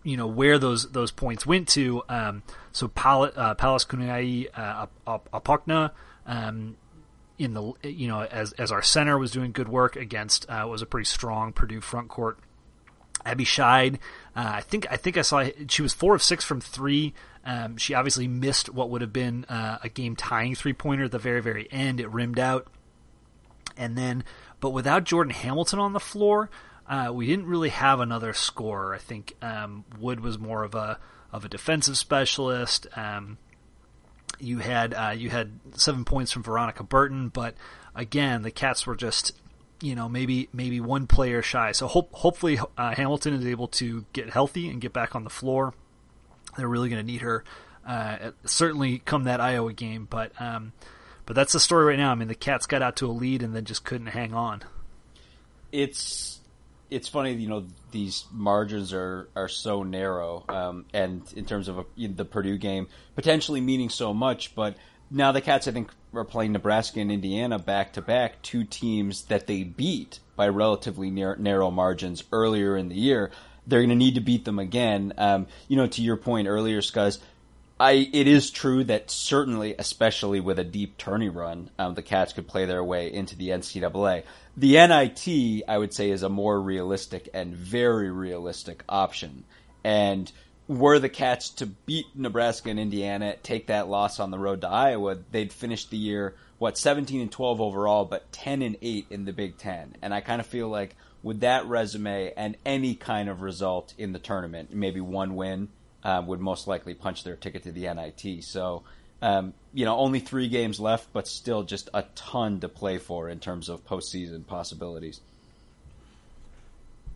you 0.07 0.15
know 0.15 0.27
where 0.27 0.57
those 0.57 0.89
those 0.91 1.11
points 1.11 1.45
went 1.45 1.67
to. 1.69 2.01
Um, 2.07 2.43
so 2.71 2.87
Pal- 2.87 3.33
uh, 3.35 3.55
Pallas 3.55 3.83
Kunai 3.83 4.47
uh, 4.55 4.87
Apokna, 5.05 5.91
um, 6.25 6.77
in 7.37 7.53
the 7.53 7.73
you 7.83 8.07
know 8.07 8.21
as 8.21 8.53
as 8.53 8.71
our 8.71 8.81
center 8.81 9.17
was 9.17 9.31
doing 9.31 9.51
good 9.51 9.67
work 9.67 9.97
against 9.97 10.49
uh, 10.49 10.65
was 10.69 10.81
a 10.81 10.85
pretty 10.85 11.05
strong 11.05 11.51
Purdue 11.51 11.81
front 11.81 12.07
court. 12.07 12.39
Abi 13.25 13.43
Scheid, 13.43 13.95
uh, 14.33 14.51
I 14.55 14.61
think 14.61 14.87
I 14.89 14.95
think 14.95 15.17
I 15.17 15.23
saw 15.23 15.43
she 15.67 15.81
was 15.81 15.93
four 15.93 16.15
of 16.15 16.23
six 16.23 16.45
from 16.45 16.61
three. 16.61 17.13
Um, 17.43 17.75
she 17.75 17.93
obviously 17.93 18.29
missed 18.29 18.73
what 18.73 18.89
would 18.89 19.01
have 19.01 19.11
been 19.11 19.43
uh, 19.49 19.79
a 19.83 19.89
game 19.89 20.15
tying 20.15 20.55
three 20.55 20.73
pointer 20.73 21.03
at 21.05 21.11
the 21.11 21.19
very 21.19 21.41
very 21.41 21.67
end. 21.69 21.99
It 21.99 22.09
rimmed 22.09 22.39
out, 22.39 22.67
and 23.75 23.97
then 23.97 24.23
but 24.61 24.69
without 24.69 25.03
Jordan 25.03 25.33
Hamilton 25.33 25.79
on 25.79 25.91
the 25.91 25.99
floor, 25.99 26.49
uh, 26.87 27.11
we 27.13 27.27
didn't 27.27 27.47
really 27.47 27.69
have 27.69 27.99
another 27.99 28.33
scorer. 28.33 28.93
I 28.93 28.97
think 28.97 29.35
um, 29.41 29.85
Wood 29.99 30.21
was 30.21 30.39
more 30.39 30.63
of 30.63 30.73
a 30.75 30.99
of 31.31 31.43
a 31.43 31.49
defensive 31.49 31.97
specialist. 31.97 32.87
Um, 32.95 33.37
you 34.39 34.59
had 34.59 34.93
uh, 34.93 35.13
you 35.15 35.29
had 35.29 35.59
seven 35.75 36.05
points 36.05 36.31
from 36.31 36.43
Veronica 36.43 36.83
Burton, 36.83 37.29
but 37.29 37.55
again, 37.93 38.43
the 38.43 38.51
Cats 38.51 38.85
were 38.85 38.95
just 38.95 39.33
you 39.81 39.95
know 39.95 40.07
maybe 40.07 40.47
maybe 40.53 40.79
one 40.79 41.07
player 41.07 41.41
shy. 41.41 41.73
So 41.73 41.87
hope, 41.87 42.13
hopefully 42.13 42.59
uh, 42.77 42.95
Hamilton 42.95 43.33
is 43.33 43.45
able 43.45 43.67
to 43.69 44.05
get 44.13 44.29
healthy 44.29 44.69
and 44.69 44.79
get 44.79 44.93
back 44.93 45.15
on 45.15 45.23
the 45.23 45.29
floor. 45.29 45.73
They're 46.57 46.67
really 46.67 46.89
going 46.89 47.05
to 47.05 47.11
need 47.11 47.21
her. 47.21 47.43
Uh, 47.85 48.31
certainly 48.45 48.99
come 48.99 49.23
that 49.25 49.39
Iowa 49.41 49.73
game, 49.73 50.07
but 50.09 50.31
um, 50.41 50.71
but 51.25 51.35
that's 51.35 51.53
the 51.53 51.59
story 51.59 51.85
right 51.85 51.97
now. 51.97 52.11
I 52.11 52.15
mean, 52.15 52.29
the 52.29 52.35
Cats 52.35 52.65
got 52.65 52.81
out 52.81 52.95
to 52.97 53.07
a 53.07 53.11
lead 53.11 53.43
and 53.43 53.53
then 53.53 53.65
just 53.65 53.83
couldn't 53.83 54.07
hang 54.07 54.33
on. 54.33 54.63
It's 55.71 56.36
it's 56.89 57.07
funny, 57.07 57.33
you 57.33 57.49
know, 57.49 57.65
these 57.91 58.25
margins 58.31 58.93
are, 58.93 59.27
are 59.35 59.47
so 59.47 59.83
narrow, 59.83 60.45
um, 60.49 60.85
and 60.93 61.21
in 61.35 61.45
terms 61.45 61.67
of 61.67 61.79
a, 61.79 61.85
the 62.07 62.25
Purdue 62.25 62.57
game, 62.57 62.87
potentially 63.15 63.61
meaning 63.61 63.89
so 63.89 64.13
much. 64.13 64.55
But 64.55 64.77
now 65.11 65.31
the 65.31 65.41
Cats, 65.41 65.67
I 65.67 65.71
think, 65.71 65.91
are 66.13 66.23
playing 66.23 66.53
Nebraska 66.53 66.99
and 66.99 67.11
Indiana 67.11 67.59
back 67.59 67.93
to 67.93 68.01
back, 68.01 68.41
two 68.41 68.63
teams 68.63 69.23
that 69.25 69.47
they 69.47 69.63
beat 69.63 70.19
by 70.35 70.47
relatively 70.47 71.09
narrow 71.09 71.71
margins 71.71 72.23
earlier 72.31 72.77
in 72.77 72.89
the 72.89 72.95
year. 72.95 73.31
They're 73.65 73.81
going 73.81 73.89
to 73.89 73.95
need 73.95 74.15
to 74.15 74.21
beat 74.21 74.45
them 74.45 74.59
again. 74.59 75.13
Um, 75.17 75.47
you 75.67 75.75
know, 75.75 75.87
to 75.87 76.01
your 76.01 76.15
point 76.15 76.47
earlier, 76.47 76.79
Scuzz, 76.79 77.19
I 77.79 78.09
it 78.11 78.27
is 78.27 78.49
true 78.49 78.83
that 78.85 79.11
certainly, 79.11 79.75
especially 79.77 80.39
with 80.39 80.57
a 80.57 80.63
deep 80.63 80.97
tourney 80.97 81.29
run, 81.29 81.69
um, 81.77 81.93
the 81.93 82.01
Cats 82.01 82.33
could 82.33 82.47
play 82.47 82.65
their 82.65 82.83
way 82.83 83.11
into 83.11 83.35
the 83.35 83.49
NCAA. 83.49 84.23
The 84.57 84.73
NIT, 84.73 85.63
I 85.67 85.77
would 85.77 85.93
say, 85.93 86.09
is 86.09 86.23
a 86.23 86.29
more 86.29 86.59
realistic 86.59 87.29
and 87.31 87.55
very 87.55 88.09
realistic 88.09 88.83
option. 88.89 89.43
And 89.83 90.31
were 90.67 90.97
the 90.97 91.09
Cats 91.09 91.49
to 91.51 91.67
beat 91.67 92.07
Nebraska 92.15 92.71
and 92.71 92.79
Indiana, 92.79 93.35
take 93.43 93.67
that 93.67 93.87
loss 93.87 94.19
on 94.19 94.31
the 94.31 94.39
road 94.39 94.61
to 94.61 94.67
Iowa, 94.67 95.19
they'd 95.31 95.53
finish 95.53 95.85
the 95.85 95.97
year 95.97 96.35
what 96.57 96.77
17 96.77 97.21
and 97.21 97.31
12 97.31 97.61
overall, 97.61 98.05
but 98.05 98.31
10 98.31 98.63
and 98.63 98.77
8 98.81 99.05
in 99.11 99.25
the 99.25 99.33
Big 99.33 99.57
Ten. 99.57 99.95
And 100.01 100.11
I 100.11 100.21
kind 100.21 100.41
of 100.41 100.47
feel 100.47 100.69
like 100.69 100.95
with 101.21 101.41
that 101.41 101.67
resume 101.67 102.33
and 102.35 102.57
any 102.65 102.95
kind 102.95 103.29
of 103.29 103.41
result 103.41 103.93
in 103.97 104.11
the 104.11 104.19
tournament, 104.19 104.73
maybe 104.73 104.99
one 104.99 105.35
win 105.35 105.69
um, 106.03 106.25
would 106.27 106.39
most 106.39 106.67
likely 106.67 106.95
punch 106.95 107.23
their 107.23 107.35
ticket 107.35 107.63
to 107.63 107.71
the 107.71 107.93
NIT. 107.93 108.43
So, 108.43 108.83
um, 109.21 109.53
you 109.73 109.85
know, 109.85 109.97
only 109.97 110.19
three 110.19 110.47
games 110.47 110.79
left, 110.79 111.11
but 111.13 111.27
still 111.27 111.63
just 111.63 111.89
a 111.93 112.03
ton 112.15 112.59
to 112.61 112.69
play 112.69 112.97
for 112.97 113.29
in 113.29 113.39
terms 113.39 113.69
of 113.69 113.85
postseason 113.85 114.45
possibilities. 114.45 115.21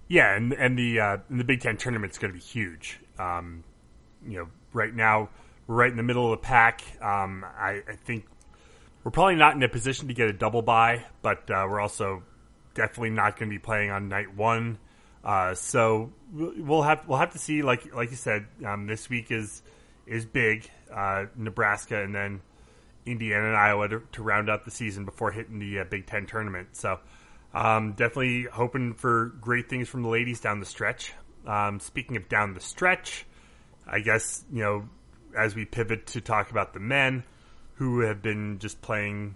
Yeah, 0.07 0.35
and 0.35 0.53
and 0.53 0.77
the 0.77 0.99
uh, 0.99 1.17
and 1.29 1.39
the 1.39 1.43
Big 1.43 1.61
Ten 1.61 1.77
tournament's 1.77 2.17
going 2.17 2.33
to 2.33 2.37
be 2.37 2.43
huge. 2.43 2.99
Um, 3.17 3.63
you 4.27 4.39
know, 4.39 4.47
right 4.73 4.93
now 4.93 5.29
we're 5.67 5.75
right 5.75 5.91
in 5.91 5.97
the 5.97 6.03
middle 6.03 6.25
of 6.25 6.31
the 6.31 6.45
pack. 6.45 6.81
Um, 7.01 7.45
I, 7.45 7.81
I, 7.87 7.95
think 8.03 8.25
we're 9.03 9.11
probably 9.11 9.35
not 9.35 9.55
in 9.55 9.63
a 9.63 9.69
position 9.69 10.09
to 10.09 10.13
get 10.13 10.27
a 10.27 10.33
double 10.33 10.61
bye, 10.61 11.05
but 11.21 11.49
uh, 11.49 11.65
we're 11.69 11.79
also 11.79 12.23
definitely 12.73 13.11
not 13.11 13.37
going 13.37 13.49
to 13.49 13.53
be 13.53 13.59
playing 13.59 13.91
on 13.91 14.09
night 14.09 14.35
one. 14.35 14.79
Uh, 15.23 15.53
so 15.53 16.11
we'll 16.33 16.81
have 16.81 17.07
we'll 17.07 17.19
have 17.19 17.31
to 17.31 17.39
see. 17.39 17.61
Like 17.61 17.93
like 17.95 18.09
you 18.09 18.17
said, 18.17 18.47
um, 18.65 18.87
this 18.87 19.09
week 19.09 19.31
is 19.31 19.61
is 20.05 20.25
big. 20.25 20.69
Uh, 20.93 21.25
Nebraska 21.35 22.03
and 22.03 22.13
then 22.13 22.41
Indiana 23.05 23.47
and 23.47 23.55
Iowa 23.55 23.87
to, 23.87 24.01
to, 24.13 24.23
round 24.23 24.49
out 24.49 24.65
the 24.65 24.71
season 24.71 25.05
before 25.05 25.31
hitting 25.31 25.59
the 25.59 25.79
uh, 25.79 25.83
Big 25.85 26.05
Ten 26.05 26.25
tournament. 26.25 26.69
So 26.73 26.99
um, 27.53 27.93
definitely 27.93 28.43
hoping 28.51 28.93
for 28.93 29.33
great 29.41 29.69
things 29.69 29.87
from 29.87 30.03
the 30.03 30.09
ladies 30.09 30.39
down 30.39 30.59
the 30.59 30.65
stretch. 30.65 31.13
Um, 31.47 31.79
speaking 31.79 32.17
of 32.17 32.29
down 32.29 32.53
the 32.53 32.59
stretch, 32.59 33.25
I 33.87 33.99
guess 33.99 34.43
you 34.51 34.61
know 34.61 34.89
as 35.37 35.55
we 35.55 35.65
pivot 35.65 36.07
to 36.07 36.21
talk 36.21 36.51
about 36.51 36.73
the 36.73 36.79
men 36.79 37.23
who 37.75 38.01
have 38.01 38.21
been 38.21 38.59
just 38.59 38.81
playing 38.81 39.35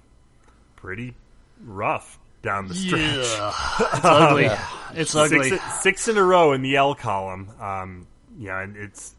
pretty 0.76 1.16
rough 1.64 2.20
down 2.42 2.68
the 2.68 2.76
stretch. 2.76 3.02
Yeah. 3.02 4.60
It's 4.94 5.16
ugly. 5.16 5.48
It's 5.48 5.50
six. 5.50 5.82
Six 5.82 6.08
in 6.08 6.18
a 6.18 6.24
row 6.24 6.54
in 6.54 6.62
the 6.62 6.76
L 6.76 6.96
column. 6.96 7.50
Um, 7.60 8.08
yeah, 8.38 8.62
and 8.62 8.78
it's 8.78 9.16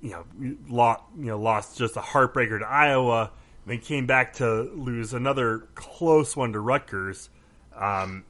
you 0.00 0.10
know 0.10 0.24
lost 0.68 1.02
you 1.18 1.26
know 1.26 1.38
lost 1.38 1.78
just 1.78 1.96
a 1.96 2.00
heartbreaker 2.00 2.58
to 2.58 2.66
Iowa. 2.66 3.30
And 3.64 3.72
then 3.72 3.78
came 3.80 4.06
back 4.06 4.34
to 4.34 4.62
lose 4.74 5.12
another 5.12 5.68
close 5.74 6.34
one 6.34 6.54
to 6.54 6.60
Rutgers 6.60 7.28
um, 7.76 8.24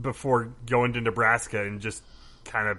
before 0.00 0.54
going 0.66 0.94
to 0.94 1.00
Nebraska 1.00 1.62
and 1.62 1.80
just 1.80 2.02
kind 2.44 2.68
of 2.68 2.78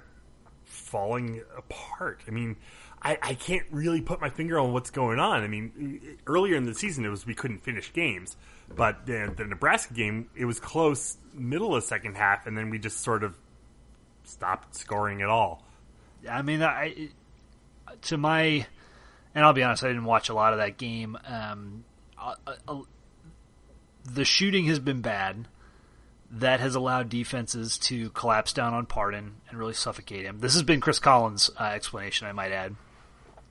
falling 0.63 1.43
apart. 1.55 2.21
I 2.27 2.31
mean, 2.31 2.55
I, 3.01 3.17
I, 3.21 3.33
can't 3.35 3.65
really 3.69 4.01
put 4.01 4.19
my 4.19 4.29
finger 4.29 4.59
on 4.59 4.73
what's 4.73 4.89
going 4.89 5.19
on. 5.19 5.43
I 5.43 5.47
mean, 5.47 6.17
earlier 6.25 6.55
in 6.55 6.65
the 6.65 6.73
season, 6.73 7.05
it 7.05 7.09
was 7.09 7.25
we 7.25 7.35
couldn't 7.35 7.63
finish 7.63 7.93
games. 7.93 8.35
But 8.75 9.05
the, 9.05 9.31
the 9.35 9.45
Nebraska 9.45 9.93
game, 9.93 10.29
it 10.35 10.45
was 10.45 10.59
close 10.59 11.17
middle 11.33 11.75
of 11.75 11.83
second 11.83 12.15
half, 12.15 12.47
and 12.47 12.57
then 12.57 12.71
we 12.71 12.79
just 12.79 13.01
sort 13.01 13.23
of 13.23 13.35
stopped 14.23 14.75
scoring 14.75 15.21
at 15.21 15.29
all. 15.29 15.63
I 16.29 16.41
mean, 16.41 16.63
I 16.63 17.09
to 18.03 18.17
my 18.17 18.65
and 19.35 19.43
I'll 19.43 19.53
be 19.53 19.63
honest, 19.63 19.83
I 19.83 19.87
didn't 19.89 20.05
watch 20.05 20.29
a 20.29 20.33
lot 20.33 20.53
of 20.53 20.59
that 20.59 20.77
game. 20.77 21.17
Um, 21.27 21.83
uh, 22.17 22.35
uh, 22.67 22.81
the 24.05 24.23
shooting 24.23 24.65
has 24.65 24.79
been 24.79 25.01
bad. 25.01 25.49
That 26.31 26.61
has 26.61 26.75
allowed 26.75 27.09
defenses 27.09 27.77
to 27.79 28.09
collapse 28.11 28.53
down 28.53 28.73
on 28.73 28.85
Pardon 28.85 29.35
and 29.49 29.59
really 29.59 29.73
suffocate 29.73 30.25
him. 30.25 30.39
This 30.39 30.53
has 30.53 30.63
been 30.63 30.79
Chris 30.79 30.99
Collins' 30.99 31.51
uh, 31.59 31.65
explanation, 31.65 32.27
I 32.27 32.31
might 32.31 32.51
add, 32.51 32.75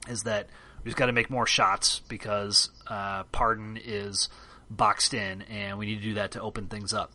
is 0.09 0.25
that 0.25 0.49
we've 0.83 0.97
got 0.97 1.07
to 1.07 1.13
make 1.13 1.31
more 1.31 1.47
shots 1.47 2.01
because 2.09 2.71
uh, 2.87 3.25
Pardon 3.25 3.79
is 3.83 4.29
boxed 4.71 5.15
in, 5.15 5.43
and 5.43 5.79
we 5.79 5.87
need 5.87 5.97
to 5.97 6.03
do 6.03 6.15
that 6.15 6.33
to 6.33 6.41
open 6.41 6.67
things 6.67 6.93
up. 6.93 7.15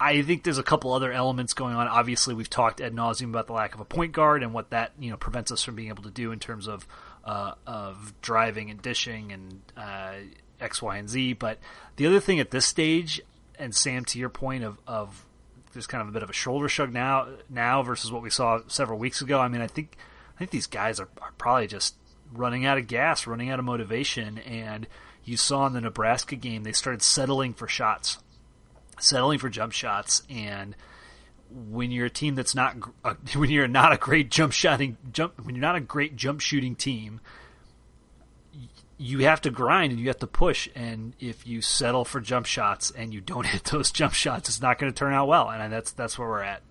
I 0.00 0.22
think 0.22 0.44
there's 0.44 0.58
a 0.58 0.62
couple 0.62 0.92
other 0.92 1.12
elements 1.12 1.54
going 1.54 1.74
on. 1.74 1.88
Obviously, 1.88 2.34
we've 2.34 2.50
talked 2.50 2.80
ad 2.80 2.94
nauseum 2.94 3.30
about 3.30 3.48
the 3.48 3.52
lack 3.52 3.74
of 3.74 3.80
a 3.80 3.84
point 3.84 4.12
guard 4.12 4.42
and 4.42 4.54
what 4.54 4.70
that 4.70 4.92
you 4.98 5.10
know 5.10 5.16
prevents 5.16 5.50
us 5.50 5.62
from 5.62 5.74
being 5.74 5.88
able 5.88 6.04
to 6.04 6.10
do 6.10 6.30
in 6.30 6.38
terms 6.38 6.68
of 6.68 6.86
uh, 7.24 7.54
of 7.66 8.14
driving 8.22 8.70
and 8.70 8.80
dishing 8.80 9.32
and 9.32 9.60
uh, 9.76 10.14
X, 10.60 10.80
Y, 10.80 10.96
and 10.96 11.08
Z. 11.08 11.34
But 11.34 11.58
the 11.96 12.06
other 12.06 12.20
thing 12.20 12.38
at 12.38 12.50
this 12.50 12.66
stage, 12.66 13.20
and 13.58 13.74
Sam, 13.74 14.04
to 14.06 14.18
your 14.18 14.28
point 14.28 14.64
of 14.64 14.78
of 14.86 15.24
there's 15.72 15.86
kind 15.86 16.02
of 16.02 16.08
a 16.08 16.12
bit 16.12 16.22
of 16.22 16.30
a 16.30 16.34
shoulder 16.34 16.68
shrug 16.68 16.92
now 16.92 17.28
now 17.50 17.82
versus 17.82 18.12
what 18.12 18.22
we 18.22 18.30
saw 18.30 18.60
several 18.68 18.98
weeks 18.98 19.20
ago. 19.20 19.40
I 19.40 19.48
mean, 19.48 19.60
I 19.60 19.66
think 19.66 19.96
I 20.36 20.38
think 20.38 20.50
these 20.52 20.68
guys 20.68 21.00
are, 21.00 21.08
are 21.20 21.32
probably 21.38 21.66
just 21.66 21.96
running 22.32 22.66
out 22.66 22.78
of 22.78 22.86
gas, 22.86 23.26
running 23.26 23.50
out 23.50 23.58
of 23.58 23.64
motivation, 23.64 24.38
and 24.38 24.86
you 25.24 25.36
saw 25.36 25.66
in 25.66 25.72
the 25.72 25.80
Nebraska 25.80 26.36
game, 26.36 26.62
they 26.62 26.72
started 26.72 27.02
settling 27.02 27.52
for 27.52 27.68
shots, 27.68 28.18
settling 29.02 29.38
for 29.38 29.48
jump 29.48 29.72
shots, 29.72 30.22
and 30.28 30.74
when 31.50 31.90
you're 31.90 32.06
a 32.06 32.10
team 32.10 32.34
that's 32.34 32.54
not 32.54 32.76
uh, 33.04 33.14
when 33.34 33.50
you're 33.50 33.68
not 33.68 33.92
a 33.92 33.96
great 33.96 34.30
jump 34.30 34.52
shooting 34.52 34.96
jump 35.12 35.40
when 35.44 35.54
you're 35.54 35.62
not 35.62 35.76
a 35.76 35.80
great 35.80 36.16
jump 36.16 36.40
shooting 36.40 36.74
team, 36.74 37.20
you 38.96 39.20
have 39.20 39.40
to 39.42 39.50
grind 39.50 39.92
and 39.92 40.00
you 40.00 40.08
have 40.08 40.18
to 40.18 40.26
push. 40.26 40.68
And 40.74 41.14
if 41.20 41.46
you 41.46 41.62
settle 41.62 42.04
for 42.04 42.20
jump 42.20 42.46
shots 42.46 42.90
and 42.90 43.12
you 43.14 43.20
don't 43.20 43.46
hit 43.54 43.64
those 43.64 43.90
jump 43.90 44.14
shots, 44.14 44.48
it's 44.48 44.62
not 44.62 44.78
going 44.78 44.92
to 44.92 44.96
turn 44.96 45.14
out 45.14 45.28
well. 45.28 45.48
And 45.50 45.72
that's 45.72 45.92
that's 45.92 46.18
where 46.18 46.28
we're 46.28 46.42
at. 46.42 46.62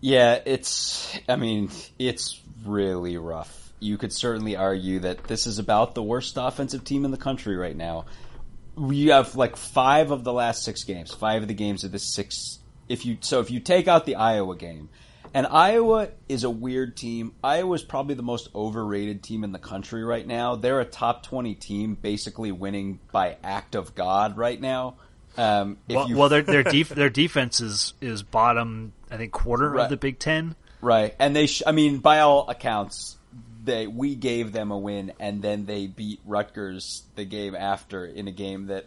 Yeah, 0.00 0.40
it's. 0.44 1.16
I 1.28 1.36
mean, 1.36 1.70
it's 1.98 2.40
really 2.64 3.16
rough 3.18 3.62
you 3.82 3.98
could 3.98 4.12
certainly 4.12 4.56
argue 4.56 5.00
that 5.00 5.24
this 5.24 5.46
is 5.46 5.58
about 5.58 5.94
the 5.94 6.02
worst 6.02 6.36
offensive 6.38 6.84
team 6.84 7.04
in 7.04 7.10
the 7.10 7.16
country 7.16 7.56
right 7.56 7.76
now. 7.76 8.06
We 8.74 9.06
have 9.06 9.36
like 9.36 9.56
five 9.56 10.10
of 10.10 10.24
the 10.24 10.32
last 10.32 10.64
six 10.64 10.84
games, 10.84 11.12
five 11.12 11.42
of 11.42 11.48
the 11.48 11.54
games 11.54 11.84
of 11.84 11.92
the 11.92 11.98
six. 11.98 12.58
If 12.88 13.06
you 13.06 13.18
so 13.20 13.40
if 13.40 13.50
you 13.50 13.60
take 13.60 13.88
out 13.88 14.06
the 14.06 14.16
Iowa 14.16 14.56
game, 14.56 14.88
and 15.34 15.46
Iowa 15.46 16.08
is 16.28 16.44
a 16.44 16.50
weird 16.50 16.96
team. 16.96 17.34
Iowa 17.42 17.74
is 17.74 17.82
probably 17.82 18.14
the 18.14 18.22
most 18.22 18.48
overrated 18.54 19.22
team 19.22 19.44
in 19.44 19.52
the 19.52 19.58
country 19.58 20.04
right 20.04 20.26
now. 20.26 20.56
They're 20.56 20.80
a 20.80 20.84
top 20.84 21.22
twenty 21.22 21.54
team, 21.54 21.94
basically 21.94 22.52
winning 22.52 23.00
by 23.12 23.36
act 23.42 23.74
of 23.74 23.94
God 23.94 24.36
right 24.36 24.60
now. 24.60 24.96
Um, 25.36 25.78
well, 25.88 26.08
well, 26.14 26.28
their 26.28 26.42
their, 26.42 26.62
def- 26.62 26.90
their 26.90 27.10
defense 27.10 27.60
is 27.60 27.94
is 28.00 28.22
bottom, 28.22 28.92
I 29.10 29.16
think, 29.16 29.32
quarter 29.32 29.70
right. 29.70 29.84
of 29.84 29.90
the 29.90 29.96
Big 29.96 30.18
Ten. 30.18 30.54
Right, 30.80 31.14
and 31.18 31.34
they, 31.34 31.46
sh- 31.46 31.62
I 31.64 31.72
mean, 31.72 31.98
by 31.98 32.20
all 32.20 32.50
accounts, 32.50 33.16
they 33.64 33.86
we 33.86 34.14
gave 34.14 34.52
them 34.52 34.70
a 34.70 34.78
win, 34.78 35.12
and 35.20 35.42
then 35.42 35.66
they 35.66 35.86
beat 35.86 36.20
Rutgers 36.24 37.04
the 37.14 37.24
game 37.24 37.54
after 37.54 38.04
in 38.04 38.28
a 38.28 38.32
game 38.32 38.66
that 38.66 38.86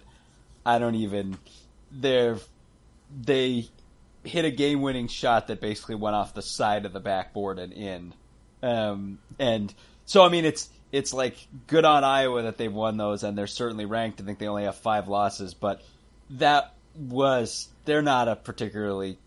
I 0.65 0.79
don't 0.79 0.95
even 0.95 1.38
they 1.91 2.35
they 3.23 3.67
hit 4.23 4.45
a 4.45 4.51
game 4.51 4.81
winning 4.81 5.07
shot 5.07 5.47
that 5.47 5.61
basically 5.61 5.95
went 5.95 6.15
off 6.15 6.33
the 6.33 6.41
side 6.41 6.85
of 6.85 6.93
the 6.93 6.99
backboard 6.99 7.59
and 7.59 7.73
in. 7.73 8.13
Um, 8.63 9.19
and 9.38 9.73
so 10.05 10.23
I 10.23 10.29
mean 10.29 10.45
it's 10.45 10.69
it's 10.91 11.13
like 11.13 11.35
good 11.67 11.85
on 11.85 12.03
Iowa 12.03 12.43
that 12.43 12.57
they've 12.57 12.73
won 12.73 12.97
those 12.97 13.23
and 13.23 13.38
they're 13.38 13.47
certainly 13.47 13.85
ranked. 13.85 14.21
I 14.21 14.23
think 14.23 14.39
they 14.39 14.47
only 14.47 14.63
have 14.63 14.77
five 14.77 15.07
losses, 15.07 15.53
but 15.53 15.81
that 16.31 16.73
was 16.97 17.67
they're 17.85 18.01
not 18.01 18.27
a 18.27 18.35
particularly 18.35 19.17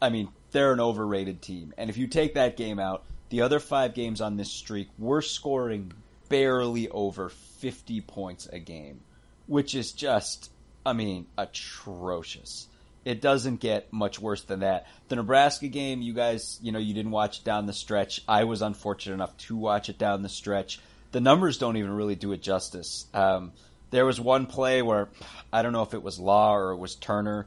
I 0.00 0.08
mean, 0.08 0.28
they're 0.50 0.72
an 0.72 0.80
overrated 0.80 1.40
team. 1.40 1.72
And 1.78 1.88
if 1.88 1.96
you 1.96 2.08
take 2.08 2.34
that 2.34 2.56
game 2.56 2.80
out, 2.80 3.04
the 3.32 3.40
other 3.40 3.60
five 3.60 3.94
games 3.94 4.20
on 4.20 4.36
this 4.36 4.50
streak, 4.50 4.88
we're 4.98 5.22
scoring 5.22 5.90
barely 6.28 6.90
over 6.90 7.30
50 7.30 8.02
points 8.02 8.46
a 8.52 8.58
game, 8.58 9.00
which 9.46 9.74
is 9.74 9.92
just, 9.92 10.50
I 10.84 10.92
mean, 10.92 11.24
atrocious. 11.38 12.66
It 13.06 13.22
doesn't 13.22 13.60
get 13.60 13.90
much 13.90 14.20
worse 14.20 14.42
than 14.42 14.60
that. 14.60 14.86
The 15.08 15.16
Nebraska 15.16 15.68
game, 15.68 16.02
you 16.02 16.12
guys, 16.12 16.58
you 16.60 16.72
know, 16.72 16.78
you 16.78 16.92
didn't 16.92 17.10
watch 17.10 17.42
down 17.42 17.64
the 17.64 17.72
stretch. 17.72 18.20
I 18.28 18.44
was 18.44 18.60
unfortunate 18.60 19.14
enough 19.14 19.34
to 19.38 19.56
watch 19.56 19.88
it 19.88 19.96
down 19.96 20.20
the 20.20 20.28
stretch. 20.28 20.78
The 21.12 21.22
numbers 21.22 21.56
don't 21.56 21.78
even 21.78 21.92
really 21.92 22.16
do 22.16 22.32
it 22.32 22.42
justice. 22.42 23.06
Um, 23.14 23.52
there 23.92 24.04
was 24.04 24.20
one 24.20 24.44
play 24.44 24.82
where 24.82 25.08
I 25.50 25.62
don't 25.62 25.72
know 25.72 25.82
if 25.82 25.94
it 25.94 26.02
was 26.02 26.18
Law 26.18 26.54
or 26.54 26.72
it 26.72 26.76
was 26.76 26.96
Turner. 26.96 27.46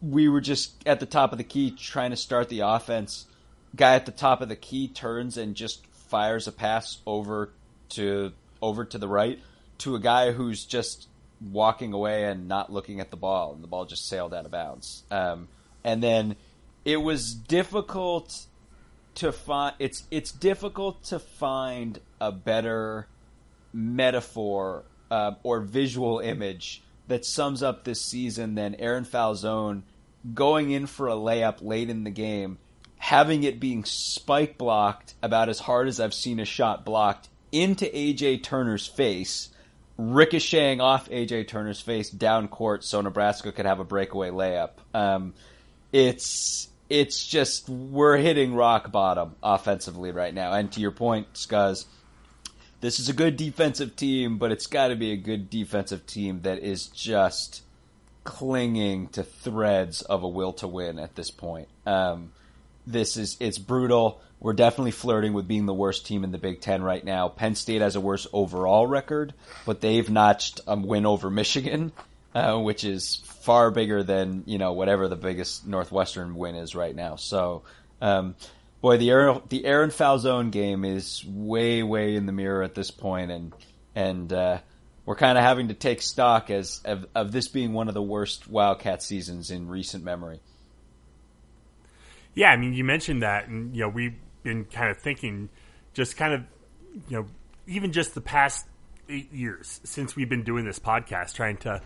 We 0.00 0.28
were 0.28 0.40
just 0.40 0.72
at 0.84 0.98
the 0.98 1.06
top 1.06 1.30
of 1.30 1.38
the 1.38 1.44
key 1.44 1.70
trying 1.70 2.10
to 2.10 2.16
start 2.16 2.48
the 2.48 2.60
offense 2.60 3.26
guy 3.74 3.94
at 3.94 4.06
the 4.06 4.12
top 4.12 4.40
of 4.40 4.48
the 4.48 4.56
key 4.56 4.88
turns 4.88 5.36
and 5.36 5.54
just 5.54 5.86
fires 5.86 6.46
a 6.46 6.52
pass 6.52 6.98
over 7.06 7.52
to 7.90 8.32
over 8.60 8.84
to 8.84 8.98
the 8.98 9.08
right 9.08 9.40
to 9.78 9.94
a 9.94 10.00
guy 10.00 10.32
who's 10.32 10.64
just 10.64 11.08
walking 11.50 11.92
away 11.92 12.24
and 12.24 12.46
not 12.46 12.72
looking 12.72 13.00
at 13.00 13.10
the 13.10 13.16
ball, 13.16 13.52
and 13.52 13.62
the 13.62 13.68
ball 13.68 13.84
just 13.84 14.06
sailed 14.06 14.32
out 14.32 14.44
of 14.44 14.50
bounds. 14.50 15.02
Um, 15.10 15.48
and 15.82 16.02
then 16.02 16.36
it 16.84 16.98
was 16.98 17.34
difficult 17.34 18.46
to 19.16 19.32
find. 19.32 19.74
It's 19.78 20.04
it's 20.10 20.30
difficult 20.30 21.02
to 21.04 21.18
find 21.18 21.98
a 22.20 22.30
better 22.30 23.08
metaphor 23.72 24.84
uh, 25.10 25.32
or 25.42 25.60
visual 25.60 26.20
image 26.20 26.82
that 27.08 27.24
sums 27.24 27.62
up 27.62 27.84
this 27.84 28.00
season 28.00 28.54
than 28.54 28.74
Aaron 28.76 29.04
Falzon 29.04 29.82
going 30.34 30.70
in 30.70 30.86
for 30.86 31.08
a 31.08 31.14
layup 31.14 31.56
late 31.60 31.90
in 31.90 32.04
the 32.04 32.10
game, 32.10 32.58
having 33.02 33.42
it 33.42 33.58
being 33.58 33.84
spike 33.84 34.56
blocked 34.56 35.14
about 35.24 35.48
as 35.48 35.58
hard 35.58 35.88
as 35.88 35.98
I've 35.98 36.14
seen 36.14 36.38
a 36.38 36.44
shot 36.44 36.84
blocked 36.84 37.28
into 37.50 37.84
AJ 37.84 38.44
Turner's 38.44 38.86
face, 38.86 39.48
ricocheting 39.98 40.80
off 40.80 41.10
AJ 41.10 41.48
Turner's 41.48 41.80
face 41.80 42.10
down 42.10 42.46
court 42.46 42.84
so 42.84 43.00
Nebraska 43.00 43.50
could 43.50 43.66
have 43.66 43.80
a 43.80 43.84
breakaway 43.84 44.30
layup. 44.30 44.70
Um, 44.94 45.34
it's 45.92 46.68
it's 46.88 47.26
just 47.26 47.68
we're 47.68 48.18
hitting 48.18 48.54
rock 48.54 48.92
bottom 48.92 49.34
offensively 49.42 50.12
right 50.12 50.32
now. 50.32 50.52
And 50.52 50.70
to 50.70 50.80
your 50.80 50.92
point, 50.92 51.32
Scuzz, 51.32 51.86
this 52.82 53.00
is 53.00 53.08
a 53.08 53.12
good 53.12 53.36
defensive 53.36 53.96
team, 53.96 54.38
but 54.38 54.52
it's 54.52 54.68
got 54.68 54.88
to 54.88 54.94
be 54.94 55.10
a 55.10 55.16
good 55.16 55.50
defensive 55.50 56.06
team 56.06 56.42
that 56.42 56.60
is 56.60 56.86
just 56.86 57.62
clinging 58.22 59.08
to 59.08 59.24
threads 59.24 60.02
of 60.02 60.22
a 60.22 60.28
will 60.28 60.52
to 60.52 60.68
win 60.68 61.00
at 61.00 61.16
this 61.16 61.32
point. 61.32 61.66
Um, 61.84 62.30
this 62.86 63.16
is 63.16 63.36
it's 63.40 63.58
brutal. 63.58 64.20
We're 64.40 64.54
definitely 64.54 64.90
flirting 64.90 65.34
with 65.34 65.46
being 65.46 65.66
the 65.66 65.74
worst 65.74 66.06
team 66.06 66.24
in 66.24 66.32
the 66.32 66.38
Big 66.38 66.60
Ten 66.60 66.82
right 66.82 67.04
now. 67.04 67.28
Penn 67.28 67.54
State 67.54 67.80
has 67.80 67.94
a 67.94 68.00
worse 68.00 68.26
overall 68.32 68.86
record, 68.86 69.34
but 69.64 69.80
they've 69.80 70.08
notched 70.10 70.60
a 70.66 70.76
win 70.76 71.06
over 71.06 71.30
Michigan, 71.30 71.92
uh, 72.34 72.58
which 72.58 72.82
is 72.84 73.22
far 73.24 73.70
bigger 73.70 74.02
than 74.02 74.42
you 74.46 74.58
know 74.58 74.72
whatever 74.72 75.08
the 75.08 75.16
biggest 75.16 75.66
Northwestern 75.66 76.34
win 76.34 76.56
is 76.56 76.74
right 76.74 76.94
now. 76.94 77.16
So, 77.16 77.62
um, 78.00 78.34
boy, 78.80 78.96
the 78.96 79.10
Aaron, 79.10 79.42
the 79.48 79.64
Aaron 79.64 79.90
Falzon 79.90 80.50
game 80.50 80.84
is 80.84 81.24
way 81.24 81.82
way 81.82 82.16
in 82.16 82.26
the 82.26 82.32
mirror 82.32 82.62
at 82.62 82.74
this 82.74 82.90
point, 82.90 83.30
and 83.30 83.52
and 83.94 84.32
uh, 84.32 84.58
we're 85.04 85.16
kind 85.16 85.36
of 85.36 85.44
having 85.44 85.68
to 85.68 85.74
take 85.74 86.02
stock 86.02 86.50
as 86.50 86.80
of, 86.84 87.06
of 87.14 87.32
this 87.32 87.48
being 87.48 87.72
one 87.72 87.88
of 87.88 87.94
the 87.94 88.02
worst 88.02 88.48
Wildcat 88.48 89.02
seasons 89.02 89.50
in 89.50 89.68
recent 89.68 90.04
memory. 90.04 90.40
Yeah, 92.34 92.50
I 92.50 92.56
mean, 92.56 92.72
you 92.72 92.84
mentioned 92.84 93.22
that, 93.22 93.48
and 93.48 93.74
you 93.74 93.82
know, 93.82 93.88
we've 93.88 94.14
been 94.42 94.64
kind 94.64 94.90
of 94.90 94.98
thinking, 94.98 95.48
just 95.94 96.16
kind 96.16 96.34
of, 96.34 96.42
you 97.08 97.18
know, 97.18 97.26
even 97.66 97.92
just 97.92 98.14
the 98.14 98.20
past 98.20 98.66
eight 99.08 99.32
years 99.32 99.80
since 99.84 100.16
we've 100.16 100.28
been 100.28 100.44
doing 100.44 100.64
this 100.64 100.78
podcast, 100.78 101.34
trying 101.34 101.58
to 101.58 101.82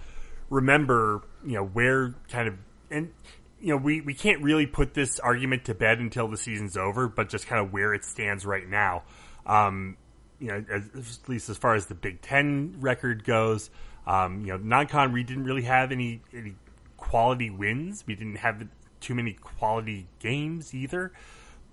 remember, 0.51 1.23
you 1.45 1.55
know, 1.55 1.65
where 1.65 2.15
kind 2.31 2.49
of, 2.49 2.55
and 2.91 3.13
you 3.61 3.69
know, 3.69 3.77
we 3.77 4.01
we 4.01 4.15
can't 4.15 4.43
really 4.43 4.67
put 4.67 4.95
this 4.95 5.19
argument 5.19 5.65
to 5.65 5.75
bed 5.75 5.99
until 5.99 6.29
the 6.29 6.37
season's 6.37 6.77
over, 6.77 7.09
but 7.09 7.29
just 7.29 7.47
kind 7.47 7.65
of 7.65 7.73
where 7.73 7.95
it 7.95 8.05
stands 8.05 8.47
right 8.47 8.69
now. 8.69 9.03
Um, 9.47 9.97
you 10.39 10.49
know, 10.49 10.65
as, 10.71 11.21
at 11.23 11.29
least 11.29 11.49
as 11.49 11.57
far 11.57 11.75
as 11.75 11.87
the 11.87 11.95
Big 11.95 12.21
Ten 12.21 12.77
record 12.81 13.25
goes, 13.25 13.71
um, 14.07 14.43
you 14.43 14.49
know, 14.49 14.59
non-con 14.59 15.13
we 15.13 15.23
didn't 15.25 15.45
really 15.45 15.63
have 15.63 15.91
any 15.91 16.21
any 16.35 16.55
quality 16.97 17.51
wins. 17.51 18.05
We 18.07 18.15
didn't 18.15 18.37
have 18.37 18.67
too 19.01 19.15
many 19.15 19.33
quality 19.35 20.09
games 20.19 20.75
either. 20.75 21.13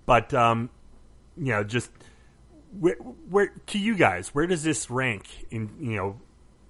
But 0.05 0.33
um, 0.33 0.69
you 1.37 1.53
know, 1.53 1.63
just 1.63 1.89
where, 2.79 2.95
where 2.95 3.53
to 3.67 3.79
you 3.79 3.95
guys, 3.95 4.29
where 4.29 4.47
does 4.47 4.63
this 4.63 4.89
rank 4.89 5.27
in 5.51 5.69
you 5.79 5.95
know 5.95 6.21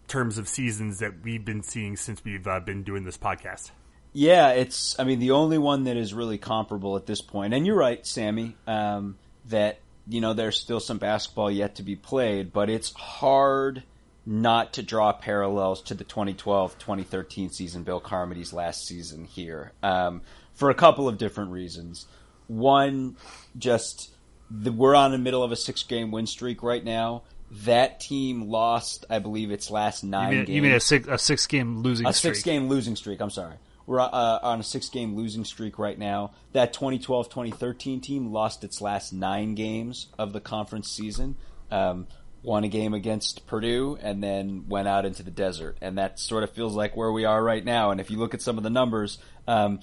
terms 0.07 0.37
of 0.37 0.47
seasons 0.47 0.99
that 0.99 1.23
we've 1.23 1.43
been 1.43 1.63
seeing 1.63 1.95
since 1.97 2.23
we've 2.23 2.47
uh, 2.47 2.59
been 2.59 2.83
doing 2.83 3.03
this 3.03 3.17
podcast? 3.17 3.71
Yeah, 4.13 4.49
it's. 4.49 4.97
I 4.99 5.05
mean, 5.05 5.19
the 5.19 5.31
only 5.31 5.57
one 5.57 5.85
that 5.85 5.97
is 5.97 6.13
really 6.13 6.37
comparable 6.37 6.95
at 6.95 7.05
this 7.05 7.21
point. 7.21 7.53
and 7.53 7.65
you're 7.65 7.75
right, 7.75 8.05
Sammy, 8.05 8.55
um, 8.67 9.17
that 9.49 9.79
you 10.07 10.21
know 10.21 10.33
there's 10.33 10.59
still 10.59 10.79
some 10.79 10.99
basketball 10.99 11.49
yet 11.49 11.75
to 11.75 11.83
be 11.83 11.95
played, 11.95 12.53
but 12.53 12.69
it's 12.69 12.93
hard 12.93 13.83
not 14.25 14.73
to 14.73 14.83
draw 14.83 15.11
parallels 15.11 15.81
to 15.81 15.93
the 15.93 16.05
2012-2013 16.05 17.53
season, 17.53 17.83
Bill 17.83 17.99
Carmody's 17.99 18.53
last 18.53 18.85
season 18.85 19.25
here. 19.25 19.73
Um, 19.81 20.21
for 20.53 20.69
a 20.69 20.75
couple 20.75 21.07
of 21.07 21.17
different 21.17 21.51
reasons. 21.51 22.05
One, 22.47 23.17
just 23.57 24.13
the, 24.49 24.71
we're 24.71 24.95
on 24.95 25.11
the 25.11 25.17
middle 25.17 25.43
of 25.43 25.51
a 25.51 25.55
six 25.55 25.83
game 25.83 26.11
win 26.11 26.27
streak 26.27 26.63
right 26.63 26.83
now. 26.83 27.23
That 27.65 27.99
team 27.99 28.49
lost, 28.49 29.05
I 29.09 29.19
believe, 29.19 29.51
its 29.51 29.69
last 29.69 30.03
nine. 30.03 30.31
You 30.31 30.37
mean, 30.37 30.45
games. 30.45 30.55
you 30.55 30.61
mean 30.61 30.71
a 30.73 30.79
six 30.79 31.07
a 31.07 31.17
six 31.17 31.45
game 31.45 31.77
losing 31.83 32.05
streak. 32.05 32.09
a 32.09 32.17
streak? 32.17 32.35
six 32.35 32.43
game 32.43 32.67
losing 32.67 32.95
streak. 32.95 33.21
I'm 33.21 33.29
sorry. 33.29 33.55
We're 33.85 33.99
uh, 33.99 34.39
on 34.41 34.59
a 34.59 34.63
six 34.63 34.89
game 34.89 35.15
losing 35.15 35.45
streak 35.45 35.77
right 35.77 35.97
now. 35.97 36.31
That 36.53 36.73
2012 36.73 37.29
2013 37.29 38.01
team 38.01 38.31
lost 38.31 38.63
its 38.63 38.81
last 38.81 39.13
nine 39.13 39.55
games 39.55 40.07
of 40.17 40.33
the 40.33 40.39
conference 40.39 40.89
season. 40.89 41.35
Um, 41.69 42.07
won 42.43 42.63
a 42.63 42.67
game 42.67 42.93
against 42.93 43.47
Purdue 43.47 43.97
and 44.01 44.21
then 44.21 44.65
went 44.67 44.87
out 44.87 45.05
into 45.05 45.23
the 45.23 45.31
desert. 45.31 45.77
And 45.81 45.97
that 45.97 46.19
sort 46.19 46.43
of 46.43 46.51
feels 46.51 46.75
like 46.75 46.95
where 46.95 47.11
we 47.11 47.25
are 47.25 47.41
right 47.41 47.63
now. 47.63 47.91
And 47.91 47.99
if 48.01 48.11
you 48.11 48.17
look 48.17 48.33
at 48.33 48.41
some 48.41 48.57
of 48.57 48.63
the 48.63 48.69
numbers, 48.69 49.17
um, 49.47 49.79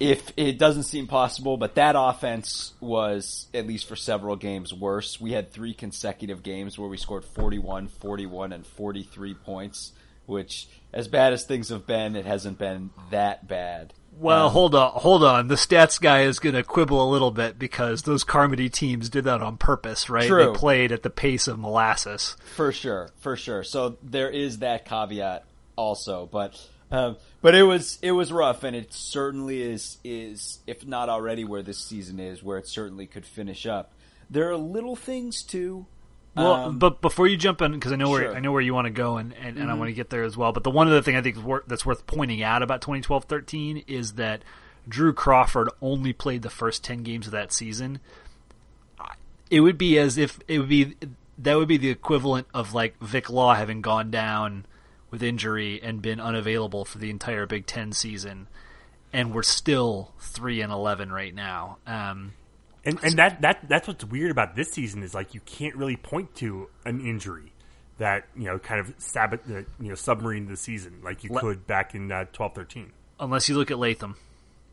if 0.00 0.32
it 0.38 0.58
doesn't 0.58 0.84
seem 0.84 1.06
possible, 1.06 1.58
but 1.58 1.74
that 1.74 1.94
offense 1.96 2.72
was, 2.80 3.46
at 3.52 3.66
least 3.66 3.86
for 3.86 3.96
several 3.96 4.34
games, 4.34 4.72
worse. 4.72 5.20
We 5.20 5.32
had 5.32 5.52
three 5.52 5.74
consecutive 5.74 6.42
games 6.42 6.78
where 6.78 6.88
we 6.88 6.96
scored 6.96 7.24
41, 7.24 7.88
41, 7.88 8.52
and 8.54 8.66
43 8.66 9.34
points, 9.34 9.92
which, 10.24 10.68
as 10.94 11.06
bad 11.06 11.34
as 11.34 11.44
things 11.44 11.68
have 11.68 11.86
been, 11.86 12.16
it 12.16 12.24
hasn't 12.24 12.58
been 12.58 12.90
that 13.10 13.46
bad. 13.46 13.92
Well, 14.18 14.46
um, 14.46 14.52
hold 14.52 14.74
on, 14.74 14.92
hold 14.92 15.22
on. 15.22 15.48
The 15.48 15.54
stats 15.54 16.00
guy 16.00 16.22
is 16.22 16.38
going 16.38 16.54
to 16.54 16.62
quibble 16.62 17.02
a 17.02 17.08
little 17.08 17.30
bit 17.30 17.58
because 17.58 18.02
those 18.02 18.24
Carmody 18.24 18.70
teams 18.70 19.10
did 19.10 19.24
that 19.24 19.42
on 19.42 19.58
purpose, 19.58 20.08
right? 20.08 20.26
True. 20.26 20.46
They 20.46 20.58
played 20.58 20.92
at 20.92 21.02
the 21.02 21.10
pace 21.10 21.46
of 21.46 21.58
molasses. 21.58 22.36
For 22.56 22.72
sure, 22.72 23.10
for 23.18 23.36
sure. 23.36 23.62
So 23.64 23.98
there 24.02 24.30
is 24.30 24.58
that 24.58 24.86
caveat 24.86 25.44
also, 25.76 26.28
but 26.30 26.58
um, 26.90 27.16
but 27.40 27.54
it 27.54 27.62
was 27.62 27.98
it 28.02 28.12
was 28.12 28.32
rough, 28.32 28.64
and 28.64 28.74
it 28.74 28.92
certainly 28.92 29.62
is 29.62 29.98
is 30.04 30.58
if 30.66 30.86
not 30.86 31.08
already 31.08 31.44
where 31.44 31.62
this 31.62 31.78
season 31.78 32.18
is, 32.18 32.42
where 32.42 32.58
it 32.58 32.66
certainly 32.66 33.06
could 33.06 33.24
finish 33.24 33.66
up. 33.66 33.92
There 34.28 34.50
are 34.50 34.56
little 34.56 34.96
things 34.96 35.42
too. 35.42 35.86
Well, 36.36 36.52
um, 36.52 36.78
but 36.78 37.00
before 37.00 37.26
you 37.26 37.36
jump 37.36 37.60
in, 37.60 37.72
because 37.72 37.92
I 37.92 37.96
know 37.96 38.10
where 38.10 38.22
sure. 38.22 38.36
I 38.36 38.40
know 38.40 38.52
where 38.52 38.62
you 38.62 38.74
want 38.74 38.86
to 38.86 38.92
go, 38.92 39.16
and, 39.16 39.32
and, 39.32 39.46
and 39.46 39.58
mm-hmm. 39.58 39.70
I 39.70 39.74
want 39.74 39.88
to 39.88 39.94
get 39.94 40.10
there 40.10 40.22
as 40.22 40.36
well. 40.36 40.52
But 40.52 40.64
the 40.64 40.70
one 40.70 40.86
other 40.86 41.02
thing 41.02 41.16
I 41.16 41.22
think 41.22 41.36
that's 41.66 41.84
worth 41.84 42.06
pointing 42.06 42.42
out 42.42 42.62
about 42.62 42.80
2012-13 42.82 43.84
is 43.88 44.14
that 44.14 44.42
Drew 44.88 45.12
Crawford 45.12 45.68
only 45.82 46.12
played 46.12 46.42
the 46.42 46.50
first 46.50 46.84
ten 46.84 47.02
games 47.02 47.26
of 47.26 47.32
that 47.32 47.52
season. 47.52 48.00
It 49.50 49.60
would 49.60 49.78
be 49.78 49.98
as 49.98 50.16
if 50.16 50.38
it 50.46 50.60
would 50.60 50.68
be 50.68 50.96
that 51.38 51.56
would 51.56 51.68
be 51.68 51.78
the 51.78 51.90
equivalent 51.90 52.46
of 52.54 52.74
like 52.74 52.98
Vic 53.00 53.30
Law 53.30 53.54
having 53.54 53.80
gone 53.80 54.10
down 54.10 54.66
with 55.10 55.22
injury 55.22 55.80
and 55.82 56.00
been 56.00 56.20
unavailable 56.20 56.84
for 56.84 56.98
the 56.98 57.10
entire 57.10 57.46
Big 57.46 57.66
Ten 57.66 57.92
season, 57.92 58.48
and 59.12 59.34
we're 59.34 59.42
still 59.42 60.12
three 60.18 60.60
and 60.60 60.72
eleven 60.72 61.12
right 61.12 61.34
now. 61.34 61.78
Um, 61.86 62.32
and 62.84 62.98
and 63.02 63.18
that, 63.18 63.42
that 63.42 63.68
that's 63.68 63.86
what's 63.86 64.04
weird 64.04 64.30
about 64.30 64.56
this 64.56 64.70
season 64.70 65.02
is 65.02 65.14
like 65.14 65.34
you 65.34 65.40
can't 65.40 65.76
really 65.76 65.96
point 65.96 66.34
to 66.36 66.68
an 66.84 67.00
injury 67.00 67.52
that 67.98 68.26
you 68.34 68.44
know 68.44 68.58
kind 68.58 68.80
of 68.80 68.94
sabot 68.98 69.44
the 69.46 69.66
you 69.80 69.88
know 69.88 69.94
submarine 69.94 70.46
the 70.46 70.56
season 70.56 71.00
like 71.02 71.22
you 71.22 71.30
Le- 71.30 71.40
could 71.40 71.66
back 71.66 71.94
in 71.94 72.10
uh, 72.10 72.24
12 72.32 72.54
13 72.54 72.92
unless 73.20 73.48
you 73.48 73.56
look 73.56 73.70
at 73.70 73.78
Latham. 73.78 74.16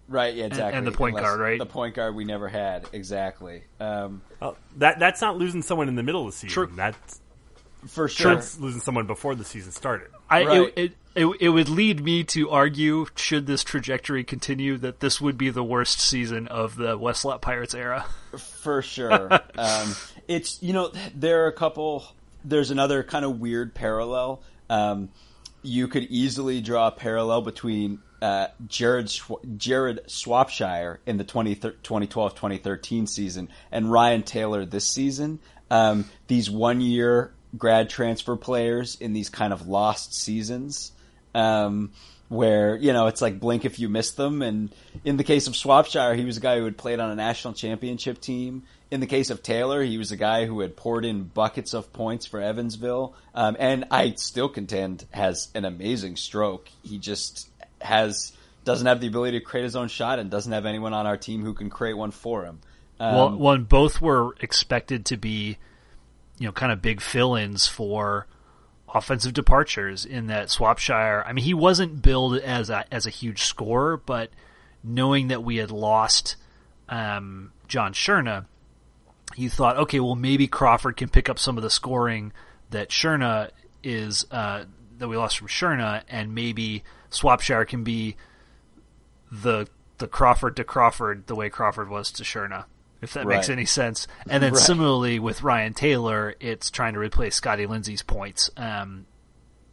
Right 0.08 0.34
yeah 0.34 0.46
exactly 0.46 0.78
and, 0.78 0.88
and 0.88 0.88
the 0.88 0.98
point 0.98 1.18
Unless 1.18 1.30
guard 1.30 1.40
right? 1.42 1.60
the 1.60 1.66
point 1.66 1.96
guard 1.96 2.16
we 2.16 2.24
never 2.24 2.48
had 2.48 2.88
exactly. 2.94 3.64
Um, 3.82 4.22
well, 4.40 4.58
that 4.78 5.00
that's 5.00 5.20
not 5.20 5.38
losing 5.38 5.62
someone 5.62 5.90
in 5.90 5.96
the 5.96 6.04
middle 6.04 6.22
of 6.22 6.28
the 6.28 6.38
season. 6.38 6.54
True. 6.54 6.72
that's 6.74 7.20
for 7.88 8.08
sure. 8.08 8.36
that's 8.36 8.58
losing 8.58 8.80
someone 8.80 9.06
before 9.06 9.36
the 9.36 9.44
season 9.44 9.74
started 9.74 10.08
I, 10.30 10.46
right. 10.46 10.62
it, 10.62 10.74
it, 10.76 10.92
it, 11.16 11.38
it 11.40 11.50
would 11.50 11.70
lead 11.70 12.04
me 12.04 12.24
to 12.26 12.50
argue, 12.52 13.08
should 13.16 13.48
this 13.48 13.64
trajectory 13.64 14.24
continue, 14.24 14.78
that 14.78 15.00
this 15.00 15.20
would 15.20 15.38
be 15.38 15.50
the 15.50 15.64
worst 15.64 16.00
season 16.00 16.48
of 16.48 16.76
the 16.76 16.98
Westlot 16.98 17.42
Pirates 17.42 17.74
era. 17.74 18.06
For 18.38 18.82
sure. 18.82 19.32
um, 19.58 19.96
it's, 20.28 20.62
you 20.62 20.74
know, 20.74 20.92
there 21.16 21.46
are 21.46 21.48
a 21.48 21.54
couple, 21.54 22.04
there's 22.46 22.70
another 22.70 23.04
kind 23.04 23.26
of 23.26 23.40
weird 23.40 23.74
parallel. 23.74 24.44
Um, 24.70 25.10
you 25.64 25.88
could 25.88 26.04
easily 26.04 26.62
draw 26.62 26.88
a 26.88 26.92
parallel 26.92 27.42
between 27.42 28.00
uh, 28.22 28.48
Jared 28.68 29.12
Jared 29.58 30.02
Swopshire 30.08 30.98
in 31.06 31.18
the 31.18 31.24
2012-2013 31.24 33.08
season 33.08 33.50
and 33.72 33.92
Ryan 33.92 34.24
Taylor 34.24 34.66
this 34.66 34.88
season. 34.88 35.40
Um, 35.70 36.06
these 36.28 36.50
one 36.50 36.80
year 36.82 37.32
grad 37.56 37.90
transfer 37.90 38.36
players 38.36 38.96
in 38.96 39.14
these 39.14 39.30
kind 39.30 39.54
of 39.54 39.68
lost 39.68 40.14
seasons. 40.14 40.92
Um, 41.36 41.92
where 42.30 42.76
you 42.76 42.92
know 42.94 43.08
it's 43.08 43.22
like 43.22 43.40
blink 43.40 43.66
if 43.66 43.80
you 43.80 43.90
miss 43.90 44.12
them. 44.12 44.42
And 44.42 44.74
in 45.04 45.18
the 45.18 45.24
case 45.24 45.48
of 45.48 45.54
Swopshire, 45.54 46.16
he 46.16 46.26
was 46.26 46.38
a 46.38 46.42
guy 46.42 46.58
who 46.58 46.66
had 46.66 46.78
played 46.78 47.00
on 47.00 47.10
a 47.10 47.16
national 47.16 47.54
championship 47.54 48.20
team. 48.20 48.64
In 48.90 49.00
the 49.02 49.08
case 49.08 49.30
of 49.30 49.44
Taylor, 49.44 49.84
he 49.84 49.98
was 49.98 50.12
a 50.12 50.18
guy 50.18 50.46
who 50.46 50.62
had 50.62 50.78
poured 50.78 51.04
in 51.04 51.24
buckets 51.24 51.74
of 51.74 51.92
points 51.92 52.26
for 52.26 52.42
Evansville, 52.42 53.16
um, 53.36 53.58
and 53.60 53.86
I 53.92 54.14
still 54.18 54.50
contend 54.50 55.06
has 55.12 55.50
an 55.56 55.66
amazing 55.66 56.16
stroke. 56.16 56.70
He 56.84 56.98
just 56.98 57.50
has 57.82 58.32
doesn't 58.64 58.88
have 58.88 59.00
the 59.00 59.08
ability 59.08 59.40
to 59.40 59.46
create 59.46 59.64
his 59.64 59.76
own 59.76 59.88
shot, 59.88 60.20
and 60.20 60.30
doesn't 60.30 60.52
have 60.52 60.66
anyone 60.66 60.94
on 60.94 61.06
our 61.06 61.18
team 61.18 61.44
who 61.44 61.54
can 61.54 61.70
create 61.70 61.96
one 61.96 62.12
for 62.12 62.44
him. 62.44 62.60
Um, 63.00 63.16
well, 63.16 63.38
one 63.38 63.64
both 63.66 64.02
were 64.02 64.36
expected 64.42 65.06
to 65.08 65.18
be 65.18 65.58
you 66.40 66.46
know, 66.46 66.52
kind 66.52 66.72
of 66.72 66.82
big 66.82 67.02
fill-ins 67.02 67.68
for 67.68 68.28
offensive 68.94 69.34
departures 69.34 70.06
in 70.06 70.28
that 70.28 70.48
Swopshire. 70.48 71.24
I 71.26 71.34
mean, 71.34 71.44
he 71.44 71.54
wasn't 71.54 72.02
billed 72.02 72.38
as 72.38 72.70
a 72.70 72.86
as 72.94 73.06
a 73.06 73.12
huge 73.12 73.44
scorer, 73.44 73.98
but 73.98 74.30
knowing 74.84 75.28
that 75.28 75.44
we 75.44 75.58
had 75.58 75.72
lost 75.72 76.36
um, 76.90 77.52
John 77.68 77.94
Shurna, 77.94 78.46
you 79.36 79.50
thought, 79.50 79.78
okay, 79.78 80.00
well 80.00 80.16
maybe 80.16 80.48
Crawford 80.48 80.98
can 80.98 81.10
pick 81.10 81.30
up 81.30 81.40
some 81.40 81.58
of 81.58 81.64
the 81.64 81.70
scoring 81.70 82.32
that 82.70 82.90
Shurna 82.90 83.52
is 83.84 84.26
uh, 84.32 84.66
that 84.98 85.08
we 85.08 85.18
lost 85.18 85.38
from 85.38 85.48
Shurna, 85.48 86.04
and 86.08 86.34
maybe 86.34 86.84
Swopshire 87.12 87.68
can 87.68 87.84
be 87.84 88.16
the 89.32 89.68
the 89.98 90.08
Crawford 90.08 90.56
to 90.58 90.64
Crawford 90.64 91.28
the 91.28 91.36
way 91.36 91.50
Crawford 91.50 91.90
was 91.90 92.12
to 92.12 92.24
Shurna 92.24 92.66
if 93.02 93.14
that 93.14 93.26
right. 93.26 93.36
makes 93.36 93.50
any 93.50 93.66
sense. 93.66 94.08
And 94.30 94.42
then 94.42 94.54
right. 94.54 94.62
similarly 94.62 95.20
with 95.20 95.44
Ryan 95.44 95.74
Taylor, 95.74 96.36
it's 96.40 96.72
trying 96.72 96.94
to 96.94 97.00
replace 97.00 97.36
Scotty 97.36 97.66
Lindsey's 97.66 98.02
points. 98.02 98.50
Um, 98.58 99.06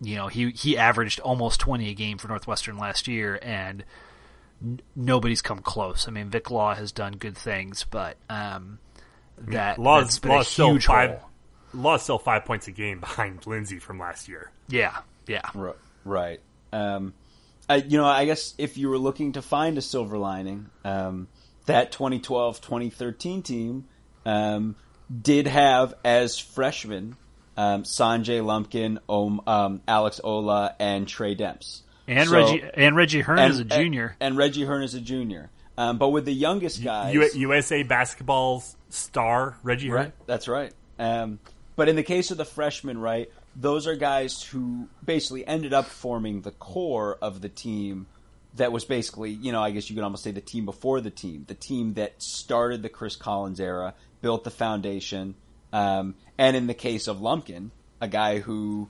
you 0.01 0.17
know, 0.17 0.29
he 0.29 0.51
he 0.51 0.77
averaged 0.77 1.21
almost 1.21 1.61
20 1.61 1.91
a 1.91 1.95
game 1.95 2.19
for 2.19 2.29
Northwestern 2.29 2.79
last 2.79 3.09
year, 3.09 3.39
and 3.43 3.85
n- 4.63 4.81
nobody's 4.95 5.43
come 5.43 5.61
close. 5.61 6.09
I 6.09 6.11
mean, 6.11 6.31
Vic 6.31 6.51
Law 6.51 6.75
has 6.75 6.93
done 6.93 7.15
good 7.15 7.37
things, 7.37 7.85
but 7.91 8.17
um, 8.29 8.79
that 9.39 9.79
Law's, 9.79 10.19
been 10.19 10.33
Law's 10.33 10.49
still 10.49 10.79
five. 10.81 11.21
Law's 11.73 12.03
still 12.03 12.19
five 12.19 12.45
points 12.45 12.69
a 12.69 12.73
game 12.73 13.01
behind 13.01 13.47
Lindsey 13.47 13.79
from 13.79 13.99
last 13.99 14.29
year. 14.29 14.51
Yeah, 14.69 14.97
yeah, 15.27 15.49
right. 16.05 16.41
Um, 16.73 17.15
I, 17.69 17.77
you 17.77 17.97
know, 17.97 18.05
I 18.05 18.27
guess 18.27 18.55
if 18.59 18.77
you 18.77 18.89
were 18.89 18.99
looking 18.99 19.33
to 19.33 19.43
find 19.43 19.79
a 19.79 19.83
silver 19.83 20.19
lining, 20.19 20.71
um, 20.85 21.29
that 21.67 21.93
2012 21.93 22.61
2013 22.61 23.43
team 23.43 23.85
um, 24.27 24.77
did 25.23 25.47
have 25.47 25.95
as 26.05 26.39
freshmen 26.39 27.17
um, 27.57 27.85
Sanjay 27.85 28.45
Lumpkin, 28.45 28.99
um, 29.09 29.83
Alex 29.87 30.21
Olah, 30.25 30.75
and 30.79 31.07
Tre 31.07 31.35
Demps. 31.37 31.83
And 32.07 32.29
so, 32.29 32.35
Reggie 32.35 32.65
and 32.75 32.97
Reggie 32.97 33.21
Hearn 33.21 33.39
and, 33.39 33.53
is 33.53 33.61
a 33.61 33.65
junior. 33.65 34.17
And, 34.21 34.31
and 34.31 34.37
Reggie 34.37 34.65
Hearn 34.65 34.83
is 34.83 34.95
a 34.95 35.01
junior. 35.01 35.51
Um, 35.77 35.99
but 35.99 36.11
with 36.11 36.25
the 36.25 36.35
youngest 36.35 36.83
guys, 36.85 37.15
U- 37.15 37.31
USA 37.35 37.83
basketball's 37.83 38.77
star 38.91 39.57
Reggie 39.63 39.89
Hearn. 39.89 39.97
Right, 39.97 40.13
that's 40.27 40.47
right. 40.47 40.73
Um, 40.99 41.39
but 41.77 41.89
in 41.89 41.97
the 41.97 42.03
case 42.03 42.31
of 42.31 42.37
the 42.37 42.45
freshmen, 42.45 42.99
right, 42.99 43.31
those 43.57 43.87
are 43.87 43.97
guys 43.97 44.43
who 44.43 44.89
basically 45.05 45.47
ended 45.47 45.73
up 45.73 45.87
forming 45.87 46.43
the 46.43 46.53
core 46.53 47.19
of 47.21 47.41
the 47.41 47.49
team 47.49 48.07
that 48.57 48.73
was 48.73 48.85
basically, 48.85 49.31
you 49.31 49.53
know, 49.53 49.63
I 49.63 49.71
guess 49.71 49.91
you 49.91 49.97
could 49.97 50.05
almost 50.05 50.23
say 50.23 50.31
the 50.31 50.41
team 50.41 50.65
before 50.65 51.01
the 51.01 51.11
team, 51.11 51.45
the 51.47 51.55
team 51.55 51.95
that 51.95 52.23
started 52.23 52.83
the 52.83 52.89
Chris 52.89 53.17
Collins 53.17 53.61
era, 53.61 53.95
built 54.23 54.45
the 54.45 54.51
foundation, 54.51 55.35
um, 55.73 56.15
and 56.39 56.57
in 56.57 56.67
the 56.67 56.75
case 56.75 57.09
of 57.09 57.21
Lumpkin, 57.21 57.73
a 58.01 58.09
guy 58.09 58.39
who, 58.39 58.89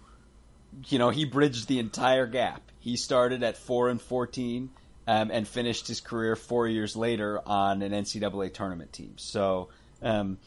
you 0.89 0.99
know, 0.99 1.11
he 1.11 1.25
bridged 1.25 1.67
the 1.67 1.79
entire 1.79 2.27
gap. 2.27 2.63
He 2.79 2.97
started 2.97 3.43
at 3.43 3.57
four 3.57 3.89
and 3.89 4.01
fourteen, 4.01 4.71
um, 5.07 5.31
and 5.31 5.49
finished 5.49 5.89
his 5.89 6.01
career 6.01 6.37
four 6.37 6.69
years 6.69 6.95
later 6.95 7.41
on 7.47 7.83
an 7.83 7.93
NCAA 7.93 8.53
tournament 8.53 8.93
team. 8.93 9.15
So. 9.17 9.69
Um, 10.03 10.39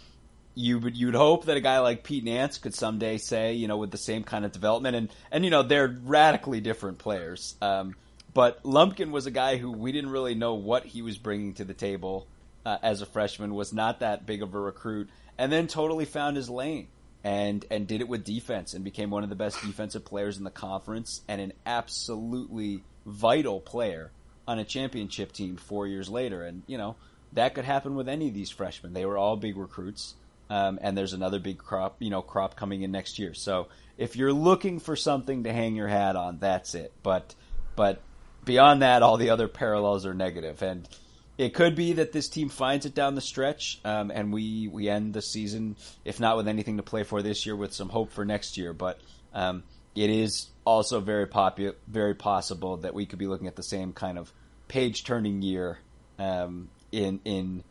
you 0.54 0.80
would 0.80 0.98
you'd 0.98 1.14
hope 1.14 1.46
that 1.46 1.56
a 1.56 1.62
guy 1.62 1.80
like 1.80 2.04
Pete 2.04 2.24
Nance 2.24 2.58
could 2.58 2.74
someday 2.74 3.20
say, 3.20 3.54
you 3.54 3.68
know, 3.68 3.78
with 3.78 3.92
the 3.92 3.98
same 3.98 4.24
kind 4.24 4.44
of 4.44 4.52
development, 4.52 4.96
and 4.96 5.10
and 5.32 5.46
you 5.46 5.52
know 5.52 5.62
they're 5.62 5.96
radically 6.04 6.62
different 6.62 6.98
players. 6.98 7.56
Um, 7.62 7.96
but 8.38 8.64
Lumpkin 8.64 9.10
was 9.10 9.26
a 9.26 9.32
guy 9.32 9.58
who 9.58 9.72
we 9.72 9.92
didn't 9.92 10.12
really 10.12 10.36
know 10.36 10.54
what 10.54 10.86
he 10.86 11.02
was 11.02 11.18
bringing 11.18 11.56
to 11.56 11.66
the 11.66 11.74
table 11.74 12.28
uh, 12.68 12.78
as 12.84 13.02
a 13.02 13.08
freshman. 13.08 13.56
Was 13.56 13.74
not 13.74 14.02
that 14.02 14.28
big 14.28 14.44
of 14.44 14.54
a 14.54 14.60
recruit, 14.60 15.10
and 15.40 15.52
then 15.52 15.66
totally 15.66 16.06
found 16.06 16.38
his 16.38 16.48
lane 16.48 16.88
and 17.24 17.66
and 17.72 17.88
did 17.88 18.00
it 18.00 18.08
with 18.08 18.24
defense 18.24 18.76
and 18.76 18.84
became 18.84 19.10
one 19.10 19.24
of 19.24 19.30
the 19.30 19.36
best 19.36 19.60
defensive 19.64 20.06
players 20.06 20.38
in 20.38 20.44
the 20.44 20.52
conference 20.52 21.24
and 21.28 21.42
an 21.42 21.52
absolutely 21.66 22.84
vital 23.08 23.60
player 23.60 24.12
on 24.48 24.60
a 24.60 24.64
championship 24.64 25.32
team 25.32 25.58
four 25.58 25.88
years 25.88 26.08
later. 26.08 26.44
And 26.44 26.62
you 26.68 26.78
know 26.78 26.96
that 27.34 27.56
could 27.56 27.66
happen 27.66 27.96
with 27.96 28.08
any 28.08 28.28
of 28.28 28.36
these 28.36 28.52
freshmen. 28.52 28.94
They 28.94 29.08
were 29.08 29.18
all 29.18 29.36
big 29.36 29.58
recruits. 29.58 30.14
Um, 30.52 30.78
and 30.84 30.96
there's 30.96 31.14
another 31.14 31.40
big 31.40 31.58
crop, 31.58 31.96
you 31.98 32.12
know, 32.12 32.22
crop 32.22 32.56
coming 32.56 32.84
in 32.84 32.92
next 32.92 33.18
year. 33.18 33.34
So 33.34 33.68
if 33.98 34.16
you're 34.16 34.32
looking 34.32 34.80
for 34.80 34.96
something 34.96 35.46
to 35.46 35.52
hang 35.52 35.76
your 35.76 35.88
hat 35.88 36.16
on, 36.16 36.38
that's 36.38 36.76
it. 36.76 36.94
But 37.02 37.34
but 37.76 38.02
beyond 38.48 38.82
that, 38.82 39.04
all 39.04 39.18
the 39.18 39.30
other 39.30 39.48
parallels 39.48 40.08
are 40.08 40.16
negative, 40.16 40.64
and 40.64 40.90
it 41.38 41.54
could 41.54 41.76
be 41.76 41.94
that 41.94 42.12
this 42.12 42.30
team 42.30 42.50
finds 42.50 42.88
it 42.88 42.96
down 42.96 43.14
the 43.14 43.22
stretch, 43.22 43.80
um, 43.86 44.10
and 44.10 44.34
we 44.34 44.68
we 44.68 44.90
end 44.90 45.14
the 45.14 45.22
season, 45.22 45.76
if 46.04 46.20
not 46.20 46.38
with 46.38 46.48
anything 46.48 46.78
to 46.78 46.84
play 46.84 47.04
for 47.04 47.22
this 47.22 47.46
year, 47.46 47.56
with 47.56 47.74
some 47.74 47.90
hope 47.90 48.12
for 48.12 48.26
next 48.26 48.58
year. 48.58 48.74
But 48.74 49.00
um, 49.34 49.64
it 49.94 50.10
is 50.10 50.48
also 50.66 51.00
very 51.00 51.28
popu- 51.28 51.76
very 51.88 52.16
possible 52.16 52.78
that 52.78 52.96
we 52.96 53.06
could 53.06 53.20
be 53.20 53.28
looking 53.28 53.48
at 53.48 53.56
the 53.56 53.64
same 53.64 53.94
kind 53.94 54.18
of 54.18 54.34
page 54.68 55.04
turning 55.04 55.44
year 55.44 55.78
um, 56.18 56.70
in 56.92 57.20
in 57.24 57.64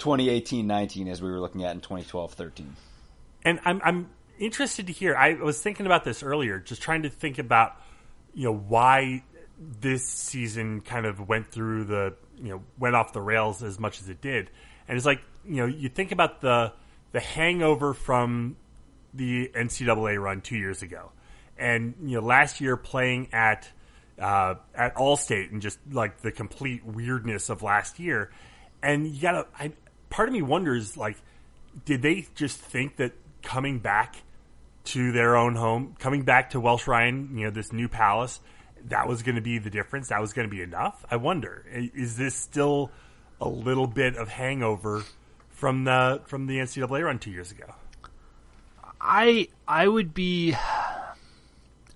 2018-19 0.00 1.08
as 1.08 1.22
we 1.22 1.30
were 1.30 1.38
looking 1.38 1.64
at 1.64 1.74
in 1.74 1.80
2012-13. 1.80 2.64
And 3.44 3.60
I'm 3.64 3.80
I'm 3.84 4.10
interested 4.38 4.88
to 4.88 4.92
hear. 4.92 5.14
I 5.14 5.34
was 5.34 5.60
thinking 5.60 5.86
about 5.86 6.02
this 6.04 6.24
earlier, 6.24 6.58
just 6.58 6.82
trying 6.82 7.02
to 7.02 7.08
think 7.08 7.38
about 7.38 7.76
you 8.34 8.44
know 8.44 8.56
why 8.56 9.22
this 9.80 10.06
season 10.06 10.80
kind 10.80 11.06
of 11.06 11.28
went 11.28 11.50
through 11.50 11.84
the 11.84 12.14
you 12.36 12.50
know 12.50 12.62
went 12.78 12.94
off 12.94 13.12
the 13.12 13.20
rails 13.20 13.62
as 13.62 13.78
much 13.78 14.00
as 14.00 14.08
it 14.08 14.20
did, 14.20 14.50
and 14.88 14.96
it's 14.96 15.06
like 15.06 15.20
you 15.44 15.56
know 15.56 15.66
you 15.66 15.88
think 15.88 16.12
about 16.12 16.40
the 16.40 16.72
the 17.12 17.20
hangover 17.20 17.94
from 17.94 18.56
the 19.14 19.48
NCAA 19.54 20.20
run 20.20 20.40
two 20.40 20.56
years 20.56 20.82
ago, 20.82 21.12
and 21.58 21.94
you 22.02 22.20
know 22.20 22.26
last 22.26 22.60
year 22.60 22.76
playing 22.76 23.28
at 23.32 23.68
uh, 24.18 24.54
at 24.74 24.94
Allstate 24.96 25.52
and 25.52 25.62
just 25.62 25.78
like 25.90 26.20
the 26.22 26.32
complete 26.32 26.84
weirdness 26.84 27.48
of 27.50 27.62
last 27.62 27.98
year, 27.98 28.30
and 28.82 29.06
you 29.06 29.20
gotta. 29.20 29.46
I, 29.58 29.72
part 30.10 30.28
of 30.28 30.34
me 30.34 30.42
wonders 30.42 30.96
like, 30.96 31.16
did 31.84 32.02
they 32.02 32.26
just 32.34 32.58
think 32.58 32.96
that 32.96 33.12
coming 33.42 33.78
back 33.78 34.16
to 34.84 35.12
their 35.12 35.36
own 35.36 35.54
home, 35.54 35.94
coming 35.98 36.22
back 36.22 36.50
to 36.50 36.60
Welsh 36.60 36.86
Ryan, 36.86 37.36
you 37.36 37.44
know, 37.44 37.50
this 37.50 37.72
new 37.72 37.88
palace, 37.88 38.40
that 38.88 39.08
was 39.08 39.22
going 39.22 39.36
to 39.36 39.40
be 39.40 39.58
the 39.58 39.70
difference. 39.70 40.08
That 40.08 40.20
was 40.20 40.32
going 40.32 40.48
to 40.48 40.54
be 40.54 40.62
enough. 40.62 41.04
I 41.10 41.16
wonder, 41.16 41.64
is 41.70 42.16
this 42.16 42.34
still 42.34 42.90
a 43.40 43.48
little 43.48 43.86
bit 43.86 44.16
of 44.16 44.28
hangover 44.28 45.04
from 45.50 45.84
the 45.84 46.22
from 46.26 46.46
the 46.46 46.58
NCAA 46.58 47.04
run 47.04 47.18
two 47.18 47.30
years 47.30 47.50
ago? 47.50 47.74
I 49.00 49.48
I 49.66 49.88
would 49.88 50.14
be 50.14 50.54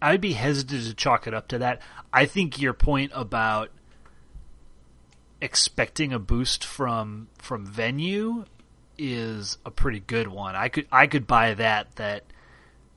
I'd 0.03 0.21
be 0.21 0.33
hesitant 0.33 0.85
to 0.85 0.95
chalk 0.95 1.27
it 1.27 1.35
up 1.35 1.49
to 1.49 1.59
that. 1.59 1.81
I 2.13 2.27
think 2.27 2.61
your 2.61 2.73
point 2.73 3.13
about 3.15 3.71
expecting 5.41 6.13
a 6.13 6.19
boost 6.19 6.65
from 6.65 7.29
from 7.39 7.67
venue 7.67 8.45
is 8.99 9.59
a 9.65 9.71
pretty 9.71 10.01
good 10.01 10.29
one. 10.29 10.57
I 10.57 10.69
could 10.69 10.87
I 10.91 11.07
could 11.07 11.27
buy 11.27 11.55
that 11.55 11.95
that 11.97 12.25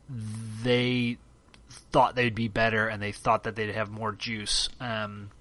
they 0.09 1.17
thought 1.69 2.15
they'd 2.15 2.35
be 2.35 2.47
better 2.47 2.87
and 2.87 3.01
they 3.01 3.11
thought 3.11 3.43
that 3.43 3.55
they'd 3.55 3.73
have 3.73 3.89
more 3.89 4.11
juice. 4.11 4.69
Um, 4.79 5.31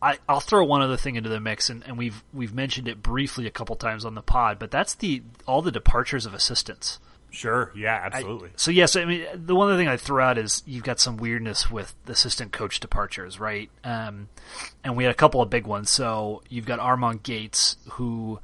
I, 0.00 0.18
will 0.28 0.40
throw 0.40 0.64
one 0.64 0.82
other 0.82 0.96
thing 0.96 1.16
into 1.16 1.30
the 1.30 1.40
mix, 1.40 1.70
and, 1.70 1.82
and, 1.84 1.96
we've 1.96 2.22
we've 2.32 2.54
mentioned 2.54 2.88
it 2.88 3.02
briefly 3.02 3.46
a 3.46 3.50
couple 3.50 3.76
times 3.76 4.04
on 4.04 4.14
the 4.14 4.22
pod, 4.22 4.58
but 4.58 4.70
that's 4.70 4.94
the 4.94 5.22
all 5.46 5.62
the 5.62 5.72
departures 5.72 6.26
of 6.26 6.34
assistants. 6.34 6.98
Sure. 7.30 7.72
Yeah. 7.76 8.00
Absolutely. 8.04 8.48
I, 8.48 8.52
so 8.56 8.70
yes, 8.70 8.96
I 8.96 9.04
mean 9.04 9.26
the 9.34 9.54
one 9.54 9.68
other 9.68 9.76
thing 9.76 9.88
I 9.88 9.96
throw 9.96 10.24
out 10.24 10.38
is 10.38 10.62
you've 10.66 10.84
got 10.84 11.00
some 11.00 11.16
weirdness 11.16 11.70
with 11.70 11.94
the 12.06 12.12
assistant 12.12 12.52
coach 12.52 12.80
departures, 12.80 13.38
right? 13.38 13.68
Um, 13.84 14.28
and 14.82 14.96
we 14.96 15.04
had 15.04 15.10
a 15.10 15.16
couple 15.16 15.42
of 15.42 15.50
big 15.50 15.66
ones. 15.66 15.90
So 15.90 16.42
you've 16.48 16.66
got 16.66 16.78
Armand 16.78 17.22
Gates, 17.22 17.76
who 17.90 18.40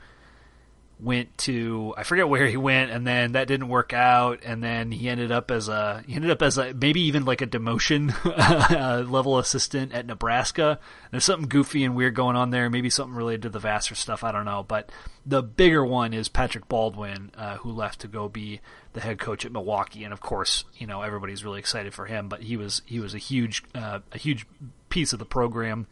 went 1.01 1.37
to 1.37 1.93
I 1.97 2.05
forget 2.05 2.29
where 2.29 2.47
he 2.47 2.57
went, 2.57 2.91
and 2.91 3.07
then 3.07 3.33
that 3.33 3.49
didn't 3.49 3.69
work 3.69 3.93
out, 3.93 4.41
and 4.45 4.63
then 4.63 4.93
he 4.93 5.09
ended 5.09 5.33
up 5.33 5.51
as 5.51 5.69
a 5.69 6.05
he 6.07 6.15
ended 6.15 6.31
up 6.31 6.43
as 6.43 6.59
a 6.59 6.73
maybe 6.75 7.01
even 7.03 7.25
like 7.25 7.40
a 7.40 7.47
demotion 7.47 8.13
level 9.11 9.38
assistant 9.38 9.93
at 9.93 10.07
Nebraska. 10.07 10.79
There's 11.11 11.25
something 11.25 11.49
goofy 11.49 11.85
and 11.85 11.97
weird 11.97 12.15
going 12.15 12.37
on 12.37 12.51
there, 12.51 12.71
maybe 12.71 12.88
something 12.88 13.17
related 13.17 13.43
to 13.43 13.49
the 13.49 13.59
Vassar 13.59 13.95
stuff. 13.95 14.23
I 14.23 14.31
don't 14.31 14.45
know, 14.45 14.65
but 14.67 14.90
the 15.27 15.43
bigger 15.43 15.85
one 15.85 16.15
is 16.15 16.29
Patrick 16.29 16.69
Baldwin, 16.69 17.33
uh, 17.37 17.57
who 17.57 17.73
left 17.73 18.01
to 18.01 18.09
go 18.09 18.29
be 18.29 18.61
the 18.93 19.01
head 19.01 19.19
coach 19.19 19.45
at 19.45 19.53
Milwaukee, 19.53 20.05
and 20.05 20.13
of 20.13 20.21
course, 20.21 20.65
you 20.79 20.87
know 20.87 21.03
everybody's 21.03 21.45
really 21.45 21.59
excited 21.59 21.95
for 21.95 22.07
him. 22.07 22.29
But 22.29 22.43
he 22.43 22.57
was 22.57 22.83
he 22.87 23.01
was 23.01 23.15
a 23.15 23.19
huge 23.19 23.65
uh, 23.75 24.01
a 24.13 24.19
huge 24.19 24.47
piece 24.88 25.13
of 25.13 25.19
the 25.19 25.25
program, 25.25 25.87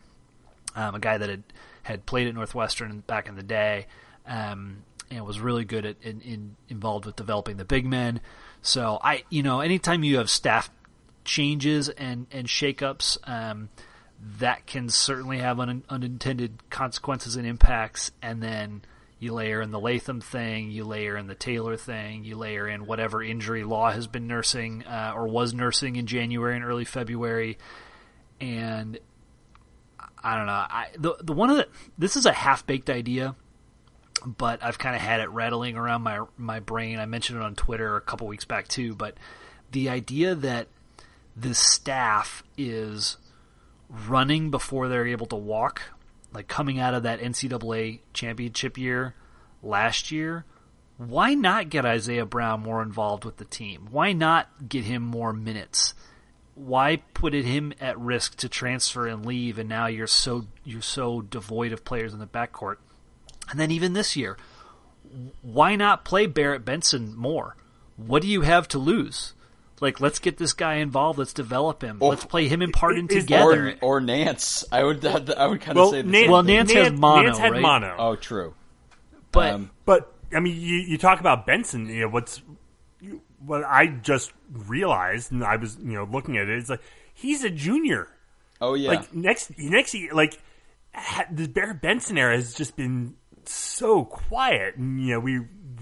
um, 0.77 0.95
a 0.95 1.01
guy 1.01 1.19
that 1.19 1.29
had 1.29 1.43
had 1.83 2.07
played 2.07 2.29
at 2.29 2.35
Northwestern 2.35 3.01
back 3.01 3.29
in 3.29 3.35
the 3.35 3.43
day. 3.43 3.87
Um, 4.27 4.85
and 5.11 5.27
was 5.27 5.41
really 5.41 5.65
good 5.65 5.85
at 5.85 5.97
in, 6.03 6.21
in, 6.21 6.57
involved 6.69 7.05
with 7.05 7.17
developing 7.17 7.57
the 7.57 7.65
big 7.65 7.85
men. 7.85 8.21
So 8.63 8.99
I, 9.03 9.25
you 9.29 9.43
know, 9.43 9.61
anytime 9.61 10.05
you 10.05 10.19
have 10.19 10.31
staff 10.31 10.71
changes 11.25 11.89
and 11.89 12.27
and 12.31 12.47
shakeups, 12.47 13.29
um, 13.29 13.71
that 14.39 14.67
can 14.67 14.89
certainly 14.89 15.39
have 15.39 15.59
un, 15.59 15.83
unintended 15.89 16.71
consequences 16.71 17.37
and 17.37 17.47
impacts. 17.47 18.11
And 18.23 18.43
then 18.43 18.83
You 19.21 19.35
layer 19.35 19.61
in 19.61 19.71
the 19.71 19.79
Latham 19.79 20.23
thing, 20.23 20.71
you 20.71 20.85
layer 20.85 21.15
in 21.15 21.27
the 21.27 21.35
Taylor 21.35 21.77
thing, 21.77 22.25
you 22.25 22.37
layer 22.37 22.67
in 22.67 22.87
whatever 22.87 23.23
injury 23.23 23.65
Law 23.65 23.91
has 23.91 24.07
been 24.07 24.27
nursing 24.27 24.83
uh, 24.87 25.13
or 25.15 25.29
was 25.29 25.53
nursing 25.53 25.97
in 25.97 26.07
January 26.07 26.57
and 26.57 26.65
early 26.65 26.87
February, 26.87 27.59
and 28.41 28.99
I 30.25 30.37
don't 30.39 30.47
know. 30.47 30.53
I 30.53 30.87
the 30.97 31.17
the 31.23 31.35
one 31.35 31.51
of 31.51 31.59
the 31.59 31.69
this 31.99 32.17
is 32.17 32.25
a 32.25 32.33
half 32.33 32.67
baked 32.67 32.89
idea, 32.89 33.37
but 34.25 34.63
I've 34.63 34.79
kind 34.79 34.95
of 34.95 35.03
had 35.03 35.21
it 35.21 35.31
rattling 35.31 35.77
around 35.77 36.03
my 36.03 36.25
my 36.37 36.61
brain. 36.61 36.99
I 36.99 37.07
mentioned 37.07 37.39
it 37.39 37.45
on 37.45 37.55
Twitter 37.55 37.97
a 37.97 38.01
couple 38.01 38.27
weeks 38.27 38.45
back 38.45 38.69
too, 38.69 38.95
but 38.95 39.17
the 39.73 39.89
idea 39.89 40.35
that 40.35 40.69
the 41.37 41.55
staff 41.55 42.43
is 42.59 43.17
running 43.89 44.51
before 44.51 44.89
they're 44.89 45.07
able 45.07 45.27
to 45.27 45.37
walk 45.37 45.83
like 46.33 46.49
coming 46.49 46.79
out 46.79 46.95
of 46.95 47.03
that 47.03 47.21
NCAA 47.21 48.01
championship 48.13 48.79
year 48.79 49.15
last 49.63 50.11
year, 50.11 50.45
why 50.97 51.35
not 51.35 51.71
get 51.71 51.85
Isiah 51.85 52.27
Brown 52.27 52.61
more 52.61 52.83
involved 52.83 53.25
with 53.25 53.39
the 53.39 53.45
team? 53.45 53.89
Why 53.91 54.13
not 54.13 54.69
get 54.69 54.85
him 54.85 55.03
more 55.03 55.33
minutes? 55.33 55.95
Why 56.55 56.97
put 57.15 57.33
him 57.33 57.73
at 57.81 57.99
risk 57.99 58.37
to 58.39 58.49
transfer 58.49 59.07
and 59.07 59.25
leave 59.25 59.59
and 59.59 59.69
now 59.69 59.87
you're 59.87 60.07
so 60.07 60.47
you're 60.65 60.83
so 60.83 61.23
devoid 61.23 61.73
of 61.73 61.85
players 61.85 62.13
in 62.13 62.19
the 62.19 62.27
backcourt? 62.27 62.77
And 63.51 63.59
then 63.59 63.71
even 63.71 63.93
this 63.93 64.17
year, 64.17 64.37
why 65.43 65.77
not 65.77 66.05
play 66.05 66.27
Barret 66.27 66.65
Benson 66.65 67.17
more? 67.17 67.57
What 67.97 68.23
do 68.23 68.29
you 68.29 68.43
have 68.43 68.69
to 68.69 68.79
lose? 68.79 69.35
Like, 69.81 70.01
let's 70.01 70.19
get 70.19 70.37
this 70.37 70.53
guy 70.53 70.75
involved. 70.75 71.19
Let's 71.19 71.33
develop 71.33 71.83
him. 71.83 71.99
Or, 72.01 72.11
let's 72.11 72.25
play 72.25 72.49
him 72.49 72.61
and 72.61 72.73
Pardon 72.73 73.09
together. 73.09 73.79
Or, 73.81 73.97
or, 73.97 74.01
Nance. 74.01 74.65
I 74.71 74.85
would. 74.85 75.05
I 75.07 75.47
would 75.47 75.61
kind 75.61 75.79
of 75.79 75.83
well, 75.83 75.91
say. 75.91 76.03
Nance, 76.03 76.31
well, 76.31 76.43
Nance, 76.43 76.73
Nance, 76.73 76.91
has 76.91 76.99
mono. 76.99 77.23
Nance 77.23 77.39
had 77.39 77.53
right? 77.53 77.63
mono. 77.63 77.97
Oh, 77.99 78.17
true. 78.17 78.55
But 79.33 79.55
um, 79.55 79.71
but 79.87 80.13
I 80.35 80.41
mean, 80.41 80.55
you, 80.61 80.77
you 80.77 80.99
talk 80.99 81.21
about 81.21 81.47
Benson. 81.47 81.87
You 81.87 82.03
know 82.03 82.09
what's 82.09 82.43
what 83.45 83.65
I 83.65 83.87
just 83.87 84.33
realized, 84.53 85.33
and 85.33 85.43
I 85.43 85.57
was 85.57 85.77
you 85.79 85.93
know 85.93 86.05
looking 86.05 86.37
at 86.37 86.49
it. 86.49 86.59
It's 86.59 86.69
like 86.69 86.83
he's 87.15 87.45
a 87.45 87.51
junior. 87.51 88.09
Oh 88.61 88.75
yeah. 88.75 88.91
Like 88.91 89.15
next 89.15 89.57
next 89.59 89.95
year, 89.95 90.13
like 90.13 90.39
the 91.31 91.49
Barret 91.49 91.81
Benson 91.81 92.19
era 92.19 92.35
has 92.35 92.55
just 92.55 92.77
been 92.77 93.15
so 93.47 94.05
quiet, 94.05 94.77
and 94.77 95.01
you 95.01 95.15
know 95.15 95.21
we 95.21 95.41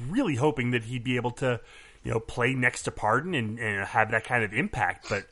really 0.09 0.37
hoping 0.37 0.71
that 0.71 0.85
he'd 0.85 1.05
be 1.05 1.17
able 1.17 1.33
to 1.33 1.61
you 2.09 2.15
know, 2.15 2.21
play 2.21 2.55
next 2.55 2.85
to 2.85 2.91
Pardon 2.91 3.35
and, 3.35 3.59
and 3.59 3.87
have 3.87 4.13
that 4.13 4.25
kind 4.25 4.45
of 4.45 4.55
impact. 4.55 5.09
But 5.09 5.27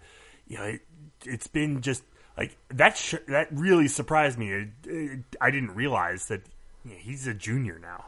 you 0.47 0.59
know, 0.59 0.65
it, 0.65 0.81
has 1.25 1.47
been 1.47 1.81
just 1.81 2.03
like 2.37 2.57
that. 2.69 2.97
Sh- 2.97 3.15
that 3.29 3.49
really 3.51 3.89
surprised 3.89 4.39
me. 4.39 4.53
It, 4.53 4.69
it, 4.85 5.21
I 5.41 5.51
didn't 5.51 5.75
realize 5.75 6.27
that 6.27 6.43
you 6.85 6.91
know, 6.93 6.97
he's 6.99 7.27
a 7.27 7.35
junior 7.35 7.79
now. 7.79 8.05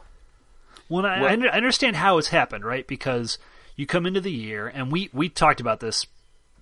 Well, 0.87 1.05
I, 1.05 1.19
well, 1.19 1.49
I 1.51 1.57
understand 1.57 1.95
how 1.95 2.17
it's 2.17 2.27
happened, 2.29 2.63
right? 2.63 2.85
Because 2.85 3.37
you 3.75 3.85
come 3.85 4.05
into 4.05 4.21
the 4.21 4.31
year, 4.31 4.67
and 4.67 4.91
we 4.91 5.09
we 5.13 5.29
talked 5.29 5.61
about 5.61 5.79
this 5.79 6.05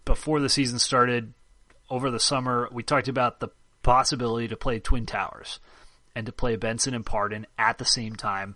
before 0.05 0.39
the 0.39 0.49
season 0.49 0.79
started 0.79 1.33
over 1.89 2.09
the 2.09 2.19
summer. 2.19 2.69
We 2.71 2.83
talked 2.83 3.07
about 3.07 3.41
the 3.41 3.49
possibility 3.83 4.47
to 4.47 4.55
play 4.55 4.79
Twin 4.79 5.05
Towers 5.05 5.59
and 6.17 6.25
to 6.25 6.31
play 6.31 6.55
Benson 6.55 6.95
and 6.95 7.05
Pardon 7.05 7.45
at 7.59 7.77
the 7.77 7.85
same 7.85 8.15
time. 8.15 8.55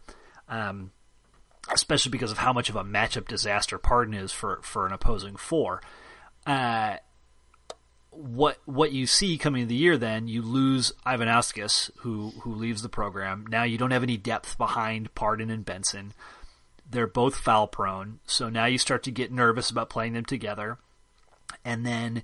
Um, 0.50 0.92
especially 1.72 2.10
because 2.10 2.32
of 2.32 2.40
how 2.40 2.52
much 2.52 2.70
of 2.70 2.76
a 2.76 2.84
matchup 2.84 3.28
disaster 3.28 3.78
Pardon 3.78 4.16
is 4.16 4.32
for, 4.32 4.60
for 4.64 4.88
an 4.88 4.92
opposing 4.92 5.36
four. 5.36 5.80
Uh, 6.48 6.96
what 8.10 8.58
what 8.66 8.92
you 8.92 9.06
see 9.06 9.38
coming 9.38 9.62
into 9.62 9.70
the 9.70 9.76
year, 9.76 9.96
then 9.96 10.28
you 10.28 10.42
lose 10.42 10.92
Ivanauskas, 11.06 11.92
who 11.98 12.32
who 12.42 12.56
leaves 12.56 12.82
the 12.82 12.90
program. 12.90 13.46
Now 13.48 13.62
you 13.64 13.78
don't 13.78 13.92
have 13.92 14.04
any 14.04 14.18
depth 14.18 14.58
behind 14.58 15.14
Pardon 15.14 15.52
and 15.52 15.64
Benson. 15.64 16.14
They're 16.90 17.06
both 17.06 17.36
foul 17.36 17.68
prone, 17.68 18.20
so 18.26 18.50
now 18.50 18.66
you 18.66 18.80
start 18.80 19.04
to 19.04 19.12
get 19.12 19.32
nervous 19.32 19.70
about 19.70 19.92
playing 19.92 20.14
them 20.14 20.26
together. 20.26 20.80
And 21.64 21.86
then 21.86 22.24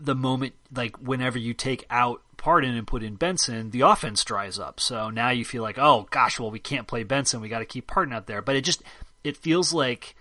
the 0.00 0.16
moment, 0.16 0.54
like 0.74 0.96
whenever 0.96 1.38
you 1.38 1.54
take 1.54 1.86
out 1.88 2.20
Pardon 2.40 2.74
and 2.74 2.86
put 2.86 3.02
in 3.02 3.16
Benson, 3.16 3.70
the 3.70 3.82
offense 3.82 4.24
dries 4.24 4.58
up. 4.58 4.80
So 4.80 5.10
now 5.10 5.28
you 5.28 5.44
feel 5.44 5.62
like, 5.62 5.78
oh 5.78 6.08
gosh, 6.10 6.40
well 6.40 6.50
we 6.50 6.58
can't 6.58 6.86
play 6.88 7.02
Benson, 7.02 7.42
we 7.42 7.50
got 7.50 7.58
to 7.58 7.66
keep 7.66 7.86
Pardon 7.86 8.14
out 8.14 8.26
there. 8.26 8.40
But 8.40 8.56
it 8.56 8.62
just 8.62 8.82
it 9.22 9.36
feels 9.36 9.72
like 9.74 10.16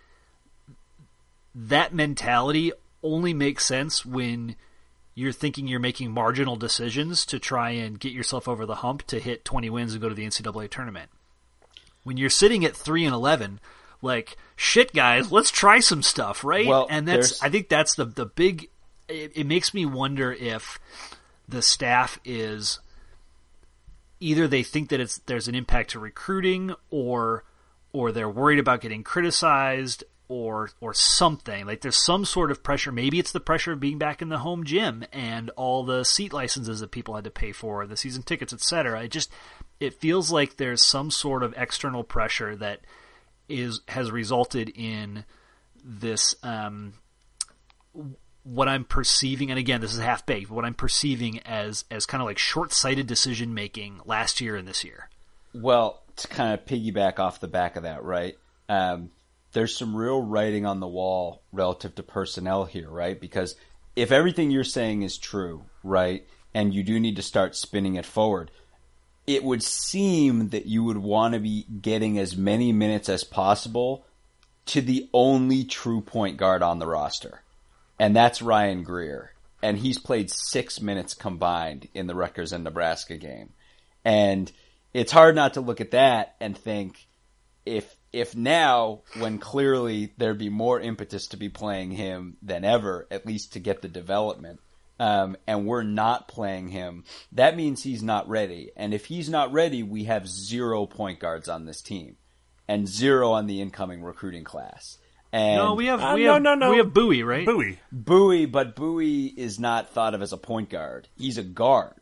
that 1.55 1.93
mentality 1.93 2.73
only 3.01 3.33
makes 3.33 3.65
sense 3.65 4.05
when 4.05 4.57
you're 5.15 5.31
thinking 5.31 5.67
you're 5.67 5.79
making 5.79 6.11
marginal 6.11 6.57
decisions 6.57 7.25
to 7.25 7.39
try 7.39 7.71
and 7.71 7.99
get 7.99 8.11
yourself 8.11 8.47
over 8.47 8.65
the 8.65 8.75
hump 8.75 9.03
to 9.07 9.19
hit 9.19 9.45
20 9.45 9.69
wins 9.69 9.93
and 9.93 10.01
go 10.01 10.09
to 10.09 10.15
the 10.15 10.25
NCAA 10.25 10.69
tournament. 10.69 11.09
When 12.03 12.17
you're 12.17 12.29
sitting 12.29 12.65
at 12.65 12.75
3 12.75 13.05
and 13.05 13.15
11, 13.15 13.61
like 14.01 14.35
shit 14.57 14.93
guys, 14.93 15.31
let's 15.31 15.51
try 15.51 15.79
some 15.79 16.03
stuff, 16.03 16.43
right? 16.43 16.67
Well, 16.67 16.87
and 16.89 17.07
that's 17.07 17.41
I 17.41 17.49
think 17.49 17.69
that's 17.69 17.95
the 17.95 18.05
the 18.05 18.25
big 18.25 18.69
it, 19.07 19.31
it 19.35 19.47
makes 19.47 19.73
me 19.73 19.85
wonder 19.85 20.31
if 20.33 20.79
the 21.49 21.61
staff 21.61 22.19
is 22.23 22.79
either 24.19 24.47
they 24.47 24.63
think 24.63 24.89
that 24.89 24.99
it's 24.99 25.19
there's 25.19 25.47
an 25.47 25.55
impact 25.55 25.91
to 25.91 25.99
recruiting 25.99 26.73
or 26.89 27.43
or 27.91 28.11
they're 28.11 28.29
worried 28.29 28.59
about 28.59 28.81
getting 28.81 29.03
criticized 29.03 30.03
or 30.27 30.69
or 30.79 30.93
something. 30.93 31.65
Like 31.65 31.81
there's 31.81 32.03
some 32.03 32.25
sort 32.25 32.51
of 32.51 32.63
pressure. 32.63 32.91
Maybe 32.91 33.19
it's 33.19 33.31
the 33.31 33.39
pressure 33.39 33.73
of 33.73 33.79
being 33.79 33.97
back 33.97 34.21
in 34.21 34.29
the 34.29 34.39
home 34.39 34.63
gym 34.63 35.03
and 35.11 35.49
all 35.51 35.83
the 35.83 36.03
seat 36.03 36.33
licenses 36.33 36.79
that 36.79 36.91
people 36.91 37.15
had 37.15 37.23
to 37.23 37.31
pay 37.31 37.51
for 37.51 37.85
the 37.87 37.97
season 37.97 38.23
tickets 38.23 38.53
etc 38.53 39.03
it 39.03 39.09
just 39.09 39.31
it 39.79 39.93
feels 39.93 40.31
like 40.31 40.57
there's 40.57 40.83
some 40.83 41.09
sort 41.09 41.41
of 41.43 41.53
external 41.57 42.03
pressure 42.03 42.55
that 42.55 42.81
is 43.47 43.81
has 43.87 44.11
resulted 44.11 44.69
in 44.69 45.25
this 45.83 46.35
um, 46.43 46.93
what 48.49 48.67
I'm 48.67 48.83
perceiving, 48.83 49.51
and 49.51 49.59
again, 49.59 49.79
this 49.79 49.93
is 49.93 49.99
half 49.99 50.25
baked, 50.25 50.49
what 50.49 50.65
I'm 50.65 50.73
perceiving 50.73 51.39
as 51.45 51.85
as 51.91 52.05
kind 52.07 52.21
of 52.21 52.25
like 52.25 52.39
short 52.39 52.73
sighted 52.73 53.05
decision 53.05 53.53
making 53.53 54.01
last 54.05 54.41
year 54.41 54.55
and 54.55 54.67
this 54.67 54.83
year. 54.83 55.09
Well, 55.53 56.01
to 56.17 56.27
kind 56.27 56.53
of 56.53 56.65
piggyback 56.65 57.19
off 57.19 57.39
the 57.39 57.47
back 57.47 57.75
of 57.75 57.83
that, 57.83 58.03
right? 58.03 58.37
Um, 58.67 59.11
there's 59.53 59.75
some 59.75 59.95
real 59.95 60.21
writing 60.21 60.65
on 60.65 60.79
the 60.79 60.87
wall 60.87 61.43
relative 61.51 61.95
to 61.95 62.03
personnel 62.03 62.65
here, 62.65 62.89
right? 62.89 63.19
Because 63.19 63.55
if 63.95 64.11
everything 64.11 64.49
you're 64.49 64.63
saying 64.63 65.03
is 65.03 65.17
true, 65.17 65.65
right, 65.83 66.27
and 66.53 66.73
you 66.73 66.83
do 66.83 66.99
need 66.99 67.17
to 67.17 67.21
start 67.21 67.55
spinning 67.55 67.95
it 67.95 68.05
forward, 68.05 68.49
it 69.27 69.43
would 69.43 69.61
seem 69.61 70.49
that 70.49 70.65
you 70.65 70.83
would 70.83 70.97
want 70.97 71.35
to 71.35 71.39
be 71.39 71.65
getting 71.81 72.17
as 72.17 72.35
many 72.35 72.71
minutes 72.71 73.09
as 73.09 73.23
possible 73.23 74.05
to 74.67 74.81
the 74.81 75.07
only 75.13 75.63
true 75.63 76.01
point 76.01 76.37
guard 76.37 76.63
on 76.63 76.79
the 76.79 76.87
roster 76.87 77.41
and 77.99 78.15
that's 78.15 78.41
Ryan 78.41 78.83
Greer. 78.83 79.33
And 79.61 79.77
he's 79.77 79.97
played 79.97 80.31
six 80.31 80.79
minutes 80.79 81.13
combined 81.13 81.89
in 81.93 82.07
the 82.07 82.15
Rutgers 82.15 82.53
and 82.53 82.63
Nebraska 82.63 83.17
game. 83.17 83.49
And 84.05 84.49
it's 84.93 85.11
hard 85.11 85.35
not 85.35 85.55
to 85.55 85.61
look 85.61 85.81
at 85.81 85.91
that 85.91 86.35
and 86.39 86.57
think 86.57 87.07
if 87.65 87.95
if 88.11 88.35
now, 88.35 89.01
when 89.19 89.37
clearly 89.37 90.13
there'd 90.17 90.39
be 90.39 90.49
more 90.49 90.79
impetus 90.79 91.27
to 91.27 91.37
be 91.37 91.49
playing 91.49 91.91
him 91.91 92.37
than 92.41 92.65
ever, 92.65 93.07
at 93.11 93.25
least 93.25 93.53
to 93.53 93.59
get 93.59 93.83
the 93.83 93.87
development, 93.87 94.59
um, 94.99 95.37
and 95.45 95.67
we're 95.67 95.83
not 95.83 96.27
playing 96.27 96.69
him, 96.69 97.03
that 97.33 97.55
means 97.55 97.83
he's 97.83 98.01
not 98.01 98.27
ready. 98.27 98.71
And 98.75 98.93
if 98.93 99.05
he's 99.05 99.29
not 99.29 99.53
ready, 99.53 99.83
we 99.83 100.05
have 100.05 100.27
zero 100.27 100.87
point 100.87 101.19
guards 101.19 101.47
on 101.47 101.65
this 101.65 101.81
team 101.81 102.17
and 102.67 102.87
zero 102.87 103.31
on 103.31 103.45
the 103.45 103.61
incoming 103.61 104.03
recruiting 104.03 104.43
class. 104.43 104.97
And 105.31 105.57
no, 105.57 105.73
we 105.75 105.85
have 105.85 106.01
uh, 106.01 106.13
we 106.15 106.23
no, 106.23 106.33
have 106.33 106.41
no, 106.41 106.55
no. 106.55 106.71
we 106.71 106.77
have 106.77 106.93
Buie, 106.93 107.23
right? 107.23 107.45
Buie, 107.45 107.77
Buie, 107.93 108.51
but 108.51 108.75
Buie 108.75 109.31
is 109.37 109.59
not 109.59 109.89
thought 109.89 110.15
of 110.15 110.21
as 110.21 110.33
a 110.33 110.37
point 110.37 110.69
guard. 110.69 111.07
He's 111.17 111.37
a 111.37 111.43
guard. 111.43 111.93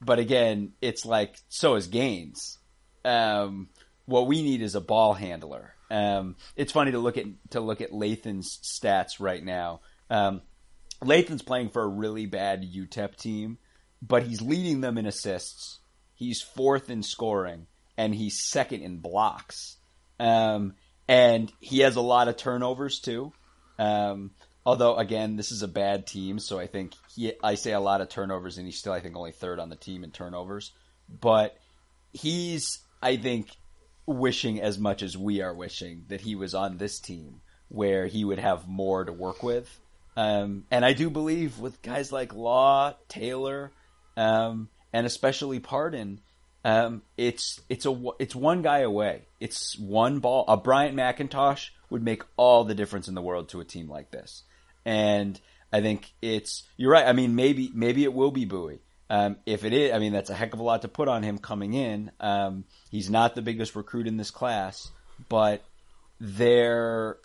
But 0.00 0.18
again, 0.18 0.72
it's 0.80 1.06
like 1.06 1.36
so 1.48 1.76
is 1.76 1.86
Gaines. 1.86 2.58
Um, 3.04 3.68
what 4.04 4.26
we 4.26 4.42
need 4.42 4.62
is 4.62 4.74
a 4.74 4.80
ball 4.80 5.14
handler. 5.14 5.74
Um, 5.90 6.36
it's 6.56 6.72
funny 6.72 6.90
to 6.92 6.98
look 6.98 7.16
at 7.16 7.26
to 7.50 7.60
look 7.60 7.80
at 7.80 7.92
Lathan's 7.92 8.58
stats 8.62 9.20
right 9.20 9.44
now. 9.44 9.80
Um, 10.10 10.42
Lathan's 11.02 11.42
playing 11.42 11.70
for 11.70 11.82
a 11.82 11.88
really 11.88 12.26
bad 12.26 12.64
UTEP 12.64 13.16
team, 13.16 13.58
but 14.02 14.24
he's 14.24 14.42
leading 14.42 14.80
them 14.80 14.98
in 14.98 15.06
assists. 15.06 15.78
He's 16.14 16.40
fourth 16.40 16.90
in 16.90 17.02
scoring, 17.02 17.66
and 17.96 18.14
he's 18.14 18.42
second 18.42 18.82
in 18.82 18.98
blocks. 18.98 19.76
Um, 20.18 20.74
and 21.08 21.52
he 21.60 21.80
has 21.80 21.96
a 21.96 22.00
lot 22.00 22.28
of 22.28 22.36
turnovers 22.36 23.00
too. 23.00 23.32
Um, 23.78 24.32
although 24.64 24.96
again, 24.96 25.36
this 25.36 25.52
is 25.52 25.62
a 25.62 25.68
bad 25.68 26.06
team, 26.06 26.38
so 26.38 26.58
I 26.58 26.66
think 26.66 26.94
he 27.14 27.32
I 27.42 27.54
say 27.54 27.72
a 27.72 27.80
lot 27.80 28.00
of 28.00 28.08
turnovers, 28.08 28.58
and 28.58 28.66
he's 28.66 28.78
still 28.78 28.92
I 28.92 29.00
think 29.00 29.16
only 29.16 29.32
third 29.32 29.58
on 29.58 29.68
the 29.68 29.76
team 29.76 30.04
in 30.04 30.10
turnovers. 30.10 30.72
But 31.08 31.56
he's 32.12 32.80
I 33.02 33.16
think 33.16 33.48
wishing 34.06 34.60
as 34.60 34.78
much 34.78 35.02
as 35.02 35.16
we 35.16 35.40
are 35.40 35.54
wishing 35.54 36.04
that 36.08 36.20
he 36.20 36.34
was 36.34 36.54
on 36.54 36.76
this 36.76 37.00
team 37.00 37.40
where 37.68 38.06
he 38.06 38.24
would 38.24 38.38
have 38.38 38.68
more 38.68 39.04
to 39.04 39.12
work 39.12 39.42
with. 39.42 39.80
Um, 40.16 40.64
and 40.70 40.84
I 40.84 40.92
do 40.92 41.10
believe 41.10 41.58
with 41.58 41.82
guys 41.82 42.12
like 42.12 42.32
Law, 42.32 42.94
Taylor, 43.08 43.72
um, 44.16 44.68
and 44.92 45.06
especially 45.06 45.60
Pardon, 45.60 46.20
Um, 46.66 47.02
it's 47.16 47.60
it's 47.68 47.86
a 47.86 47.96
it's 48.18 48.34
one 48.34 48.62
guy 48.62 48.80
away. 48.80 49.22
It's 49.38 49.78
one 49.78 50.18
ball. 50.18 50.44
A 50.48 50.56
Bryant 50.56 50.96
McIntosh 50.96 51.70
would 51.90 52.02
make 52.02 52.24
all 52.36 52.64
the 52.64 52.74
difference 52.74 53.06
in 53.06 53.14
the 53.14 53.22
world 53.22 53.50
to 53.50 53.60
a 53.60 53.64
team 53.64 53.88
like 53.88 54.10
this. 54.10 54.42
And 54.84 55.40
I 55.72 55.80
think 55.80 56.12
it's 56.20 56.64
you're 56.76 56.90
right. 56.90 57.06
I 57.06 57.12
mean, 57.12 57.36
maybe 57.36 57.70
maybe 57.72 58.02
it 58.02 58.12
will 58.12 58.32
be 58.32 58.46
Buie. 58.46 58.80
Um, 59.08 59.36
if 59.46 59.64
it 59.64 59.72
is, 59.72 59.92
I 59.92 60.00
mean, 60.00 60.12
that's 60.12 60.30
a 60.30 60.34
heck 60.34 60.54
of 60.54 60.58
a 60.58 60.64
lot 60.64 60.82
to 60.82 60.88
put 60.88 61.06
on 61.06 61.22
him 61.22 61.38
coming 61.38 61.74
in. 61.74 62.10
Um, 62.18 62.64
he's 62.90 63.08
not 63.08 63.36
the 63.36 63.42
biggest 63.42 63.76
recruit 63.76 64.08
in 64.08 64.16
this 64.16 64.32
class, 64.32 64.90
but 65.28 65.62
there, 66.18 67.18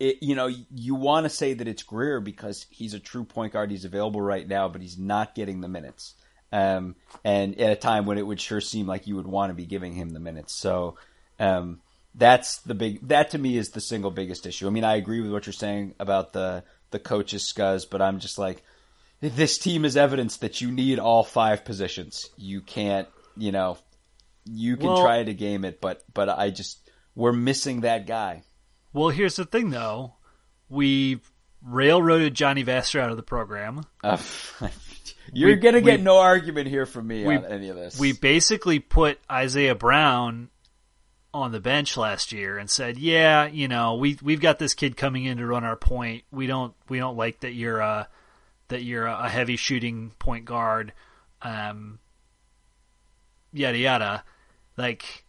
it, 0.00 0.22
you 0.22 0.34
know, 0.34 0.48
you 0.74 0.94
want 0.94 1.24
to 1.24 1.30
say 1.30 1.52
that 1.52 1.68
it's 1.68 1.82
Greer 1.82 2.22
because 2.22 2.64
he's 2.70 2.94
a 2.94 2.98
true 2.98 3.24
point 3.24 3.52
guard. 3.52 3.70
He's 3.70 3.84
available 3.84 4.22
right 4.22 4.48
now, 4.48 4.68
but 4.70 4.80
he's 4.80 4.96
not 4.96 5.34
getting 5.34 5.60
the 5.60 5.68
minutes. 5.68 6.14
Um, 6.52 6.94
and 7.24 7.60
at 7.60 7.72
a 7.72 7.76
time 7.76 8.06
when 8.06 8.18
it 8.18 8.26
would 8.26 8.40
sure 8.40 8.60
seem 8.60 8.86
like 8.86 9.06
you 9.06 9.16
would 9.16 9.26
want 9.26 9.50
to 9.50 9.54
be 9.54 9.66
giving 9.66 9.94
him 9.94 10.10
the 10.10 10.20
minutes. 10.20 10.54
So, 10.54 10.96
um, 11.40 11.80
that's 12.14 12.58
the 12.58 12.74
big, 12.74 13.06
that 13.08 13.30
to 13.32 13.38
me 13.38 13.58
is 13.58 13.70
the 13.70 13.80
single 13.80 14.10
biggest 14.10 14.46
issue. 14.46 14.66
I 14.66 14.70
mean, 14.70 14.84
I 14.84 14.96
agree 14.96 15.20
with 15.20 15.32
what 15.32 15.44
you're 15.46 15.52
saying 15.52 15.94
about 16.00 16.32
the, 16.32 16.64
the 16.90 16.98
coaches 16.98 17.52
scuzz, 17.54 17.88
but 17.90 18.00
I'm 18.00 18.20
just 18.20 18.38
like, 18.38 18.62
this 19.20 19.58
team 19.58 19.84
is 19.84 19.96
evidence 19.96 20.38
that 20.38 20.60
you 20.60 20.70
need 20.70 20.98
all 20.98 21.24
five 21.24 21.64
positions. 21.64 22.30
You 22.36 22.60
can't, 22.60 23.08
you 23.36 23.52
know, 23.52 23.76
you 24.44 24.76
can 24.76 24.86
Well- 24.86 25.02
try 25.02 25.22
to 25.24 25.34
game 25.34 25.64
it, 25.64 25.80
but, 25.80 26.02
but 26.14 26.28
I 26.28 26.50
just, 26.50 26.78
we're 27.14 27.32
missing 27.32 27.80
that 27.82 28.06
guy. 28.06 28.44
Well, 28.92 29.08
here's 29.10 29.36
the 29.36 29.44
thing, 29.44 29.70
though. 29.70 30.14
We 30.70 31.20
railroaded 31.62 32.34
Johnny 32.34 32.62
Vassar 32.62 33.00
out 33.00 33.10
of 33.10 33.16
the 33.16 33.22
program. 33.22 33.84
Uh, 34.04 34.16
you're 35.32 35.50
We- 35.50 35.56
gonna 35.56 35.80
get 35.80 35.98
we- 36.00 36.04
no 36.04 36.18
argument 36.18 36.68
here 36.68 36.86
from 36.86 37.06
me 37.06 37.24
we- 37.24 37.36
on 37.36 37.44
any 37.46 37.68
of 37.68 37.76
this. 37.76 37.98
We 37.98 38.12
basically 38.12 38.78
put 38.78 39.18
Isiah 39.30 39.74
Brown 39.74 40.50
on 41.34 41.52
the 41.52 41.60
bench 41.60 41.96
last 41.96 42.32
year 42.32 42.56
and 42.58 42.70
said, 42.70 42.96
"Yeah, 42.98 43.46
you 43.46 43.68
know, 43.68 43.94
we 43.96 44.18
we've 44.22 44.40
got 44.40 44.58
this 44.58 44.72
kid 44.74 44.96
coming 44.96 45.24
in 45.24 45.36
to 45.38 45.46
run 45.46 45.64
our 45.64 45.76
point. 45.76 46.24
We 46.30 46.46
don't 46.46 46.74
we 46.88 46.98
don't 46.98 47.16
like 47.16 47.40
that 47.40 47.52
you're 47.52 47.80
a 47.80 48.08
that 48.68 48.82
you're 48.82 49.06
a 49.06 49.28
heavy 49.28 49.56
shooting 49.56 50.12
point 50.18 50.44
guard." 50.46 50.92
Um, 51.42 51.98
yada 53.52 53.76
yada. 53.78 54.24
Like, 54.78 55.24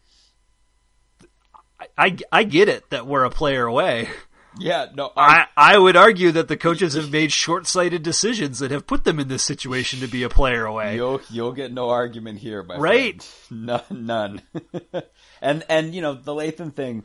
I, 1.80 1.88
I 1.98 2.18
I 2.32 2.44
get 2.44 2.70
it 2.70 2.90
that 2.90 3.06
we're 3.06 3.24
a 3.26 3.30
player 3.30 3.66
away. 3.66 4.10
Yeah, 4.60 4.88
no, 4.96 5.12
I, 5.16 5.46
I, 5.56 5.76
I 5.76 5.78
would 5.78 5.96
argue 5.96 6.32
that 6.32 6.48
the 6.48 6.58
coaches 6.58 6.94
have 6.94 7.12
made 7.12 7.32
short-sighted 7.32 8.04
decisions 8.04 8.60
that 8.60 8.72
have 8.72 8.88
put 8.88 9.04
them 9.04 9.20
in 9.20 9.28
this 9.28 9.44
situation 9.44 10.00
to 10.00 10.08
be 10.08 10.24
a 10.24 10.30
player 10.30 10.66
away. 10.66 10.96
You'll 10.96 11.22
you'll 11.30 11.52
get 11.54 11.72
no 11.74 11.90
argument 11.90 12.40
here, 12.40 12.64
my 12.64 12.78
Right. 12.78 13.22
friend. 13.24 13.82
None, 13.90 14.06
none. 14.06 14.42
and 15.42 15.64
and 15.70 15.94
you 15.96 16.02
know 16.02 16.14
the 16.14 16.34
Latham 16.34 16.72
thing, 16.72 17.04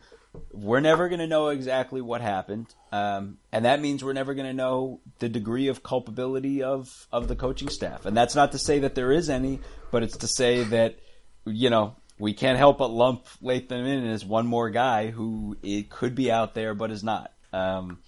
we're 0.50 0.80
never 0.80 1.08
going 1.08 1.20
to 1.20 1.26
know 1.26 1.48
exactly 1.48 2.00
what 2.00 2.20
happened, 2.20 2.66
um, 2.90 3.38
and 3.52 3.64
that 3.66 3.80
means 3.80 4.02
we're 4.02 4.12
never 4.14 4.34
going 4.34 4.46
to 4.48 4.54
know 4.54 5.00
the 5.18 5.28
degree 5.28 5.68
of 5.68 5.82
culpability 5.82 6.62
of 6.62 7.06
of 7.12 7.28
the 7.28 7.36
coaching 7.36 7.68
staff. 7.68 8.06
And 8.06 8.16
that's 8.16 8.34
not 8.34 8.52
to 8.52 8.58
say 8.58 8.78
that 8.80 8.94
there 8.94 9.12
is 9.12 9.28
any, 9.28 9.60
but 9.90 10.02
it's 10.02 10.16
to 10.18 10.26
say 10.28 10.64
that 10.64 10.96
you 11.44 11.70
know 11.70 11.96
we 12.18 12.32
can't 12.34 12.56
help 12.58 12.78
but 12.78 12.90
lump 12.90 13.26
Latham 13.40 13.84
in 13.84 14.06
as 14.06 14.24
one 14.24 14.46
more 14.46 14.70
guy 14.70 15.10
who 15.10 15.56
it 15.62 15.90
could 15.90 16.14
be 16.14 16.30
out 16.30 16.54
there 16.54 16.74
but 16.74 16.90
is 16.90 17.02
not. 17.04 17.32
Um, 17.52 17.98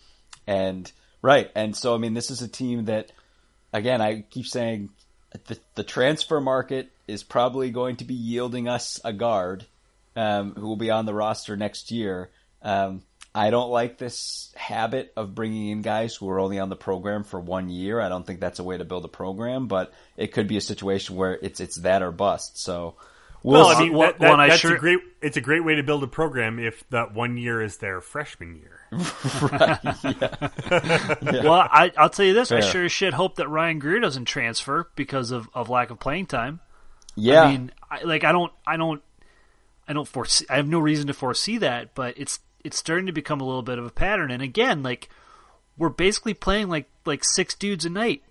and 0.47 0.91
right, 1.23 1.51
and 1.55 1.77
so 1.77 1.95
I 1.95 1.99
mean, 1.99 2.15
this 2.15 2.31
is 2.31 2.43
a 2.43 2.49
team 2.49 2.87
that 2.87 3.13
again, 3.73 4.01
I 4.01 4.23
keep 4.23 4.47
saying 4.47 4.91
the, 5.47 5.59
the 5.75 5.85
transfer 5.85 6.41
market 6.41 6.91
is 7.07 7.23
probably 7.23 7.71
going 7.71 7.97
to 7.97 8.05
be 8.05 8.15
yielding 8.15 8.69
us 8.69 9.01
a 9.05 9.13
guard 9.13 9.67
um, 10.17 10.55
who 10.55 10.67
will 10.67 10.77
be 10.77 10.91
on 10.91 11.07
the 11.07 11.15
roster 11.15 11.57
next 11.57 11.91
year. 11.91 12.31
Um, 12.63 13.03
I 13.35 13.51
don't 13.51 13.71
like 13.71 13.99
this 13.99 14.53
habit 14.55 15.13
of 15.17 15.35
bringing 15.35 15.71
in 15.71 15.83
guys 15.83 16.15
who 16.15 16.31
are 16.31 16.39
only 16.39 16.61
on 16.61 16.69
the 16.69 16.77
program 16.77 17.25
for 17.25 17.41
one 17.41 17.69
year. 17.69 18.01
I 18.01 18.09
don't 18.09 18.25
think 18.25 18.39
that's 18.39 18.61
a 18.61 18.65
way 18.65 18.79
to 18.79 18.85
build 18.85 19.05
a 19.05 19.09
program, 19.09 19.67
but 19.67 19.93
it 20.17 20.33
could 20.33 20.47
be 20.47 20.57
a 20.57 20.63
situation 20.63 21.17
where 21.17 21.35
it's 21.43 21.59
it's 21.59 21.77
that 21.79 22.03
or 22.03 22.13
bust. 22.13 22.59
So 22.59 22.95
we'll 23.45 23.61
Well, 23.67 23.77
I 23.77 23.81
mean, 23.81 23.93
Well, 23.93 24.09
that, 24.11 24.19
that- 24.19 24.31
one 24.31 24.41
I 24.41 24.49
that's 24.49 24.61
sure- 24.61 24.75
a 24.75 24.79
great. 24.81 24.99
It's 25.23 25.37
a 25.37 25.41
great 25.41 25.65
way 25.65 25.77
to 25.77 25.83
build 25.85 26.03
a 26.03 26.07
program 26.09 26.59
if 26.59 26.83
that 26.91 27.15
one 27.15 27.37
year 27.39 27.63
is 27.63 27.77
their 27.79 28.01
freshman 28.01 28.57
year. 28.57 28.81
Well, 31.45 31.69
I, 31.71 31.93
I'll 31.97 32.11
tell 32.11 32.25
you 32.27 32.35
this: 32.35 32.51
I 32.53 32.61
sure 32.61 32.85
as 32.85 32.93
shit 32.93 33.15
hope 33.15 33.37
that 33.37 33.49
Ryan 33.49 33.79
Greer 33.79 34.01
doesn't 34.01 34.25
transfer 34.27 34.89
because 34.97 35.31
of, 35.31 35.49
of 35.55 35.69
lack 35.69 35.91
of 35.91 35.99
playing 35.99 36.27
time. 36.27 36.61
yeah, 37.15 37.43
I 37.43 37.51
mean, 37.53 37.73
I, 37.91 38.03
like 38.03 38.25
I 38.25 38.33
don't, 38.33 38.53
I 38.67 38.77
don't, 38.77 39.03
I 39.89 39.93
don't 39.93 40.09
foresee. 40.09 40.47
I 40.51 40.57
have 40.57 40.69
no 40.69 40.79
reason 40.79 41.07
to 41.09 41.15
foresee 41.15 41.59
that, 41.59 41.95
but 41.95 42.15
it's 42.19 42.41
it's 42.65 42.77
starting 42.79 43.07
to 43.07 43.13
become 43.13 43.41
a 43.41 43.45
little 43.45 43.63
bit 43.63 43.79
of 43.79 43.87
a 43.87 43.91
pattern. 43.91 44.31
And 44.31 44.43
again, 44.43 44.83
like 44.83 45.09
we're 45.77 45.89
basically 45.91 46.35
playing 46.35 46.69
like 46.69 46.89
like 47.05 47.25
six 47.25 47.55
dudes 47.55 47.85
a 47.85 47.91
night. 47.91 48.23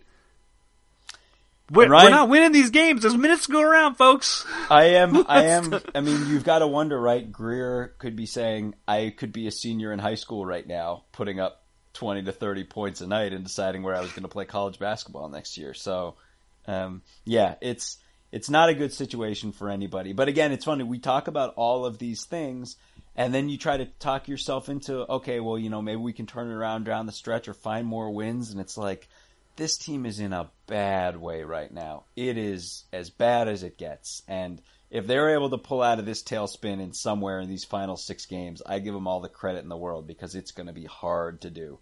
We're, 1.71 1.89
we're 1.89 2.09
not 2.09 2.29
winning 2.29 2.51
these 2.51 2.71
games. 2.71 3.01
There's 3.01 3.15
minutes 3.15 3.45
to 3.45 3.53
go 3.53 3.61
around, 3.61 3.95
folks. 3.95 4.45
I 4.69 4.95
am. 4.95 5.25
I 5.29 5.45
am. 5.45 5.73
I 5.95 6.01
mean, 6.01 6.27
you've 6.27 6.43
got 6.43 6.59
to 6.59 6.67
wonder, 6.67 6.99
right? 6.99 7.31
Greer 7.31 7.95
could 7.99 8.15
be 8.15 8.25
saying, 8.25 8.75
"I 8.87 9.13
could 9.15 9.31
be 9.31 9.47
a 9.47 9.51
senior 9.51 9.93
in 9.93 9.99
high 9.99 10.15
school 10.15 10.45
right 10.45 10.67
now, 10.67 11.05
putting 11.13 11.39
up 11.39 11.63
twenty 11.93 12.23
to 12.23 12.33
thirty 12.33 12.65
points 12.65 12.99
a 13.01 13.07
night, 13.07 13.33
and 13.33 13.43
deciding 13.43 13.81
where 13.81 13.95
I 13.95 14.01
was 14.01 14.11
going 14.11 14.23
to 14.23 14.29
play 14.29 14.45
college 14.45 14.77
basketball 14.77 15.29
next 15.29 15.57
year." 15.57 15.73
So, 15.73 16.15
um, 16.67 17.01
yeah, 17.23 17.55
it's 17.61 17.97
it's 18.33 18.49
not 18.49 18.69
a 18.69 18.73
good 18.73 18.91
situation 18.91 19.51
for 19.51 19.69
anybody. 19.69 20.11
But 20.11 20.27
again, 20.27 20.51
it's 20.51 20.65
funny. 20.65 20.83
We 20.83 20.99
talk 20.99 21.27
about 21.27 21.53
all 21.55 21.85
of 21.85 21.97
these 21.97 22.25
things, 22.25 22.75
and 23.15 23.33
then 23.33 23.47
you 23.47 23.57
try 23.57 23.77
to 23.77 23.85
talk 23.85 24.27
yourself 24.27 24.69
into, 24.69 25.09
okay, 25.13 25.39
well, 25.39 25.57
you 25.57 25.69
know, 25.69 25.83
maybe 25.83 26.01
we 26.01 26.13
can 26.13 26.25
turn 26.25 26.49
it 26.49 26.53
around 26.53 26.85
down 26.85 27.05
the 27.05 27.11
stretch 27.11 27.47
or 27.47 27.53
find 27.53 27.85
more 27.85 28.09
wins, 28.09 28.49
and 28.49 28.59
it's 28.59 28.75
like 28.75 29.07
this 29.55 29.77
team 29.77 30.05
is 30.05 30.19
in 30.19 30.33
a 30.33 30.51
bad 30.67 31.17
way 31.17 31.43
right 31.43 31.71
now. 31.71 32.05
It 32.15 32.37
is 32.37 32.85
as 32.91 33.09
bad 33.09 33.47
as 33.47 33.63
it 33.63 33.77
gets. 33.77 34.23
And 34.27 34.61
if 34.89 35.07
they're 35.07 35.35
able 35.35 35.49
to 35.51 35.57
pull 35.57 35.81
out 35.81 35.99
of 35.99 36.05
this 36.05 36.23
tailspin 36.23 36.81
in 36.81 36.93
somewhere 36.93 37.39
in 37.39 37.49
these 37.49 37.63
final 37.63 37.97
six 37.97 38.25
games, 38.25 38.61
I 38.65 38.79
give 38.79 38.93
them 38.93 39.07
all 39.07 39.21
the 39.21 39.29
credit 39.29 39.63
in 39.63 39.69
the 39.69 39.77
world 39.77 40.07
because 40.07 40.35
it's 40.35 40.51
going 40.51 40.67
to 40.67 40.73
be 40.73 40.85
hard 40.85 41.41
to 41.41 41.49
do. 41.49 41.79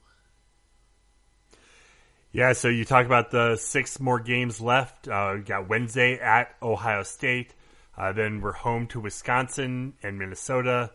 Yeah, 2.33 2.53
so 2.53 2.69
you 2.69 2.85
talk 2.85 3.05
about 3.05 3.31
the 3.31 3.57
six 3.57 3.99
more 3.99 4.19
games 4.19 4.61
left. 4.61 5.07
Uh, 5.07 5.33
we 5.35 5.41
got 5.41 5.67
Wednesday 5.67 6.17
at 6.17 6.55
Ohio 6.61 7.03
State. 7.03 7.53
Uh, 7.97 8.13
then 8.13 8.39
we're 8.39 8.53
home 8.53 8.87
to 8.87 9.01
Wisconsin 9.01 9.93
and 10.01 10.17
Minnesota, 10.17 10.91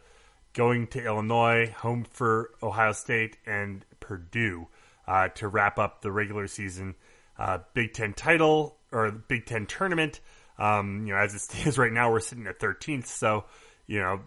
going 0.54 0.86
to 0.88 1.04
Illinois, 1.04 1.70
home 1.76 2.06
for 2.10 2.52
Ohio 2.62 2.92
State 2.92 3.36
and 3.44 3.84
Purdue 4.00 4.68
uh, 5.07 5.28
to 5.28 5.48
wrap 5.48 5.78
up 5.78 6.02
the 6.02 6.11
regular 6.11 6.46
season. 6.46 6.94
Uh, 7.38 7.59
Big 7.74 7.92
Ten 7.92 8.14
title 8.14 8.76
or 8.92 9.11
Big 9.11 9.46
Ten 9.46 9.66
tournament. 9.66 10.20
Um, 10.59 11.07
you 11.07 11.12
know, 11.12 11.18
as 11.18 11.34
it 11.34 11.40
stands 11.42 11.78
right 11.78 11.92
now, 11.92 12.11
we're 12.11 12.20
sitting 12.20 12.46
at 12.46 12.59
13th. 12.59 13.07
So, 13.07 13.44
you 13.86 14.00
know, 14.00 14.20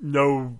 no, 0.00 0.58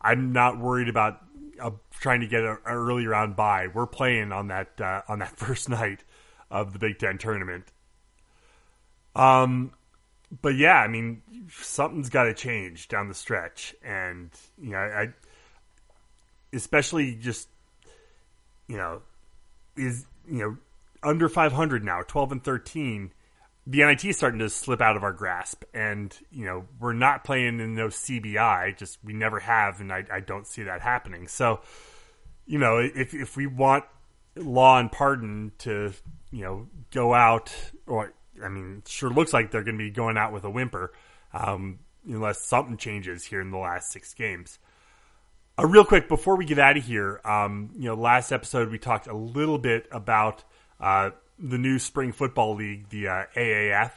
I'm 0.00 0.32
not 0.32 0.58
worried 0.58 0.88
about 0.88 1.20
uh, 1.60 1.70
trying 1.90 2.20
to 2.20 2.26
get 2.26 2.42
an 2.42 2.58
early 2.66 3.06
round 3.06 3.36
bye. 3.36 3.68
We're 3.72 3.86
playing 3.86 4.32
on 4.32 4.48
that 4.48 4.80
uh, 4.80 5.02
on 5.08 5.18
that 5.20 5.30
first 5.36 5.68
night 5.68 6.04
of 6.50 6.72
the 6.72 6.78
Big 6.78 6.98
Ten 6.98 7.18
tournament. 7.18 7.64
Um, 9.14 9.72
but 10.42 10.54
yeah, 10.56 10.76
I 10.76 10.88
mean, 10.88 11.22
something's 11.50 12.10
got 12.10 12.24
to 12.24 12.34
change 12.34 12.88
down 12.88 13.08
the 13.08 13.14
stretch, 13.14 13.74
and 13.82 14.30
you 14.60 14.70
know, 14.70 14.78
I 14.78 15.08
especially 16.52 17.14
just 17.14 17.48
you 18.68 18.76
know 18.76 19.02
is 19.76 20.06
you 20.28 20.38
know 20.38 20.56
under 21.02 21.28
500 21.28 21.84
now, 21.84 22.02
12 22.06 22.32
and 22.32 22.44
13 22.44 23.12
the 23.68 23.84
NIT 23.84 24.02
is 24.06 24.16
starting 24.16 24.38
to 24.38 24.48
slip 24.48 24.80
out 24.80 24.96
of 24.96 25.02
our 25.02 25.12
grasp, 25.12 25.62
and 25.74 26.16
you 26.30 26.46
know 26.46 26.64
we're 26.80 26.94
not 26.94 27.22
playing 27.22 27.60
in 27.60 27.74
no 27.74 27.88
CBI. 27.88 28.76
Just 28.78 28.98
we 29.04 29.12
never 29.12 29.40
have, 29.40 29.80
and 29.80 29.92
I, 29.92 30.04
I 30.10 30.20
don't 30.20 30.46
see 30.46 30.62
that 30.62 30.80
happening. 30.80 31.28
So, 31.28 31.60
you 32.46 32.58
know, 32.58 32.78
if 32.78 33.12
if 33.12 33.36
we 33.36 33.46
want 33.46 33.84
law 34.36 34.78
and 34.78 34.90
pardon 34.90 35.52
to 35.58 35.92
you 36.30 36.44
know 36.44 36.68
go 36.92 37.12
out, 37.12 37.54
or 37.86 38.14
I 38.42 38.48
mean, 38.48 38.84
sure 38.86 39.10
looks 39.10 39.34
like 39.34 39.50
they're 39.50 39.64
going 39.64 39.76
to 39.76 39.84
be 39.84 39.90
going 39.90 40.16
out 40.16 40.32
with 40.32 40.44
a 40.44 40.50
whimper, 40.50 40.94
um, 41.34 41.80
unless 42.06 42.40
something 42.40 42.78
changes 42.78 43.26
here 43.26 43.42
in 43.42 43.50
the 43.50 43.58
last 43.58 43.92
six 43.92 44.14
games. 44.14 44.58
Uh, 45.58 45.66
real 45.66 45.84
quick 45.84 46.08
before 46.08 46.36
we 46.36 46.44
get 46.44 46.58
out 46.58 46.76
of 46.76 46.84
here, 46.84 47.20
um, 47.24 47.70
you 47.76 47.86
know, 47.86 47.94
last 47.94 48.30
episode 48.30 48.70
we 48.70 48.78
talked 48.78 49.08
a 49.08 49.16
little 49.16 49.58
bit 49.58 49.88
about 49.90 50.44
uh, 50.80 51.10
the 51.38 51.58
new 51.58 51.78
spring 51.78 52.12
football 52.12 52.54
league, 52.54 52.88
the 52.90 53.08
uh, 53.08 53.24
AAF, 53.36 53.90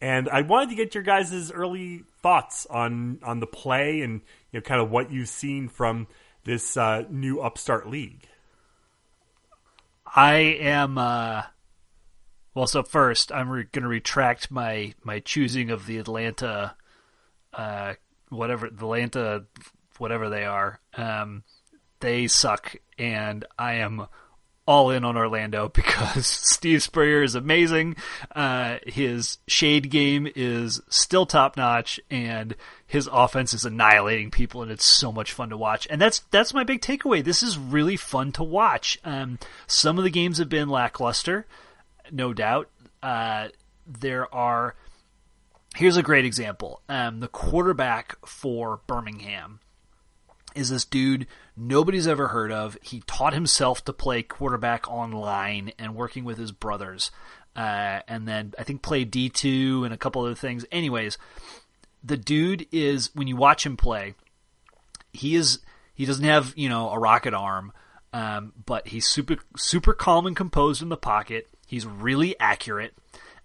and 0.00 0.28
I 0.28 0.42
wanted 0.42 0.70
to 0.70 0.74
get 0.74 0.94
your 0.94 1.04
guys' 1.04 1.52
early 1.52 2.02
thoughts 2.22 2.66
on 2.66 3.20
on 3.22 3.38
the 3.38 3.46
play 3.46 4.00
and 4.00 4.20
you 4.50 4.58
know 4.58 4.62
kind 4.62 4.80
of 4.80 4.90
what 4.90 5.12
you've 5.12 5.28
seen 5.28 5.68
from 5.68 6.08
this 6.44 6.76
uh, 6.76 7.04
new 7.08 7.40
upstart 7.40 7.88
league. 7.88 8.26
I 10.06 10.36
am 10.60 10.98
uh, 10.98 11.42
Well, 12.54 12.66
so 12.66 12.82
first, 12.82 13.30
I'm 13.30 13.48
re- 13.48 13.66
going 13.70 13.82
to 13.82 13.88
retract 13.88 14.50
my 14.50 14.94
my 15.04 15.20
choosing 15.20 15.70
of 15.70 15.86
the 15.86 15.98
Atlanta, 15.98 16.74
uh, 17.52 17.94
whatever 18.28 18.68
the 18.68 18.76
Atlanta, 18.76 19.44
whatever 20.00 20.28
they 20.28 20.44
are. 20.44 20.80
Um, 20.96 21.42
they 22.00 22.26
suck, 22.26 22.76
and 22.98 23.44
I 23.58 23.74
am 23.74 24.06
all 24.66 24.90
in 24.90 25.04
on 25.04 25.16
Orlando 25.16 25.68
because 25.74 26.26
Steve 26.26 26.82
Spurrier 26.82 27.22
is 27.22 27.34
amazing. 27.34 27.96
Uh, 28.34 28.78
his 28.86 29.38
shade 29.46 29.90
game 29.90 30.28
is 30.34 30.80
still 30.88 31.26
top 31.26 31.56
notch, 31.56 32.00
and 32.10 32.56
his 32.86 33.08
offense 33.10 33.54
is 33.54 33.64
annihilating 33.64 34.30
people, 34.30 34.62
and 34.62 34.70
it's 34.70 34.84
so 34.84 35.12
much 35.12 35.32
fun 35.32 35.50
to 35.50 35.56
watch. 35.56 35.86
And 35.88 36.00
that's 36.00 36.20
that's 36.30 36.54
my 36.54 36.64
big 36.64 36.80
takeaway. 36.80 37.22
This 37.22 37.42
is 37.42 37.58
really 37.58 37.96
fun 37.96 38.32
to 38.32 38.42
watch. 38.42 38.98
Um, 39.04 39.38
some 39.66 39.98
of 39.98 40.04
the 40.04 40.10
games 40.10 40.38
have 40.38 40.48
been 40.48 40.68
lackluster, 40.68 41.46
no 42.10 42.32
doubt. 42.32 42.68
Uh, 43.02 43.48
there 43.86 44.32
are. 44.34 44.74
Here's 45.76 45.98
a 45.98 46.02
great 46.02 46.24
example. 46.24 46.80
Um, 46.88 47.20
the 47.20 47.28
quarterback 47.28 48.16
for 48.24 48.80
Birmingham 48.86 49.60
is 50.56 50.70
this 50.70 50.84
dude 50.84 51.26
nobody's 51.56 52.06
ever 52.06 52.28
heard 52.28 52.52
of. 52.52 52.76
He 52.82 53.02
taught 53.06 53.32
himself 53.32 53.84
to 53.84 53.92
play 53.92 54.22
quarterback 54.22 54.90
online 54.90 55.72
and 55.78 55.94
working 55.94 56.24
with 56.24 56.38
his 56.38 56.52
brothers. 56.52 57.10
Uh, 57.54 58.00
and 58.06 58.28
then 58.28 58.52
I 58.58 58.64
think 58.64 58.82
played 58.82 59.10
D2 59.10 59.84
and 59.84 59.94
a 59.94 59.96
couple 59.96 60.22
other 60.22 60.34
things. 60.34 60.66
Anyways, 60.70 61.16
the 62.04 62.18
dude 62.18 62.66
is, 62.70 63.10
when 63.14 63.26
you 63.26 63.36
watch 63.36 63.64
him 63.64 63.76
play, 63.76 64.14
he 65.12 65.34
is, 65.34 65.60
he 65.94 66.04
doesn't 66.04 66.24
have, 66.24 66.52
you 66.56 66.68
know, 66.68 66.90
a 66.90 66.98
rocket 66.98 67.32
arm, 67.32 67.72
um, 68.12 68.52
but 68.66 68.88
he's 68.88 69.08
super, 69.08 69.36
super 69.56 69.94
calm 69.94 70.26
and 70.26 70.36
composed 70.36 70.82
in 70.82 70.90
the 70.90 70.96
pocket. 70.96 71.48
He's 71.66 71.86
really 71.86 72.38
accurate. 72.38 72.94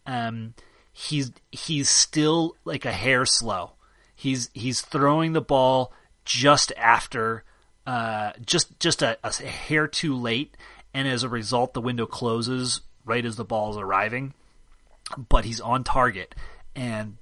Um, 0.05 0.53
he's, 0.91 1.31
he's 1.51 1.89
still 1.89 2.55
like 2.65 2.83
a 2.83 2.91
hair 2.91 3.25
slow. 3.25 3.71
He's, 4.13 4.49
he's 4.53 4.81
throwing 4.81 5.31
the 5.31 5.41
ball 5.41 5.93
just 6.25 6.71
after 6.77 7.43
uh, 7.85 8.31
just 8.45 8.79
just 8.79 9.01
a, 9.01 9.17
a, 9.23 9.31
hair 9.43 9.87
too 9.87 10.15
late, 10.15 10.55
and 10.93 11.07
as 11.07 11.23
a 11.23 11.29
result, 11.29 11.73
the 11.73 11.81
window 11.81 12.05
closes 12.05 12.81
right 13.05 13.25
as 13.25 13.35
the 13.35 13.45
ball 13.45 13.71
is 13.71 13.77
arriving. 13.77 14.33
But 15.29 15.45
he's 15.45 15.59
on 15.59 15.83
target, 15.83 16.35
and 16.75 17.17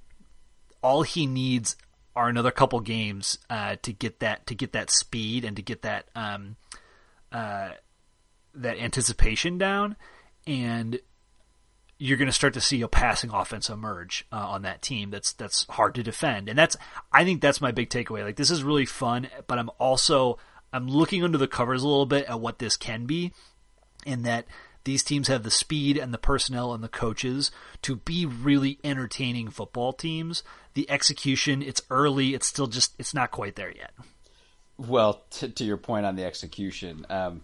all 0.82 1.02
he 1.02 1.26
needs 1.26 1.76
are 2.14 2.28
another 2.28 2.50
couple 2.50 2.80
games 2.80 3.38
uh, 3.48 3.76
to 3.82 3.92
get 3.92 4.20
that 4.20 4.46
to 4.46 4.54
get 4.54 4.72
that 4.72 4.90
speed 4.90 5.44
and 5.44 5.56
to 5.56 5.62
get 5.62 5.82
that 5.82 6.06
um, 6.14 6.56
uh, 7.32 7.70
that 8.54 8.78
anticipation 8.78 9.58
down, 9.58 9.96
and 10.46 11.00
you're 12.02 12.16
going 12.16 12.26
to 12.26 12.32
start 12.32 12.54
to 12.54 12.62
see 12.62 12.80
a 12.80 12.88
passing 12.88 13.30
offense 13.30 13.68
emerge 13.68 14.26
uh, 14.32 14.36
on 14.36 14.62
that 14.62 14.80
team. 14.80 15.10
That's 15.10 15.34
that's 15.34 15.66
hard 15.68 15.94
to 15.96 16.02
defend, 16.02 16.48
and 16.48 16.58
that's 16.58 16.74
I 17.12 17.24
think 17.24 17.42
that's 17.42 17.60
my 17.60 17.72
big 17.72 17.90
takeaway. 17.90 18.24
Like 18.24 18.36
this 18.36 18.50
is 18.50 18.64
really 18.64 18.86
fun, 18.86 19.28
but 19.46 19.58
I'm 19.58 19.70
also 19.78 20.38
I'm 20.72 20.88
looking 20.88 21.22
under 21.22 21.36
the 21.36 21.46
covers 21.46 21.82
a 21.82 21.88
little 21.88 22.06
bit 22.06 22.24
at 22.24 22.40
what 22.40 22.58
this 22.58 22.78
can 22.78 23.04
be, 23.04 23.32
in 24.06 24.22
that 24.22 24.46
these 24.84 25.04
teams 25.04 25.28
have 25.28 25.42
the 25.42 25.50
speed 25.50 25.98
and 25.98 26.14
the 26.14 26.18
personnel 26.18 26.72
and 26.72 26.82
the 26.82 26.88
coaches 26.88 27.50
to 27.82 27.96
be 27.96 28.24
really 28.24 28.78
entertaining 28.82 29.50
football 29.50 29.92
teams. 29.92 30.42
The 30.72 30.88
execution, 30.90 31.60
it's 31.60 31.82
early, 31.90 32.32
it's 32.32 32.46
still 32.46 32.66
just 32.66 32.94
it's 32.98 33.12
not 33.12 33.30
quite 33.30 33.56
there 33.56 33.72
yet. 33.72 33.92
Well, 34.78 35.22
to, 35.32 35.50
to 35.50 35.64
your 35.64 35.76
point 35.76 36.06
on 36.06 36.16
the 36.16 36.24
execution, 36.24 37.04
um, 37.10 37.42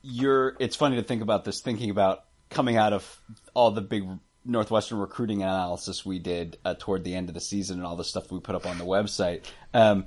you're 0.00 0.56
it's 0.58 0.74
funny 0.74 0.96
to 0.96 1.02
think 1.02 1.20
about 1.20 1.44
this 1.44 1.60
thinking 1.60 1.90
about 1.90 2.24
coming 2.50 2.76
out 2.76 2.92
of 2.92 3.20
all 3.54 3.70
the 3.70 3.80
big 3.80 4.04
Northwestern 4.44 4.98
recruiting 4.98 5.42
analysis 5.42 6.04
we 6.04 6.18
did 6.18 6.58
uh, 6.64 6.74
toward 6.78 7.04
the 7.04 7.14
end 7.14 7.28
of 7.28 7.34
the 7.34 7.40
season 7.40 7.78
and 7.78 7.86
all 7.86 7.96
the 7.96 8.04
stuff 8.04 8.30
we 8.30 8.40
put 8.40 8.54
up 8.54 8.66
on 8.66 8.78
the 8.78 8.84
website. 8.84 9.44
Um, 9.72 10.06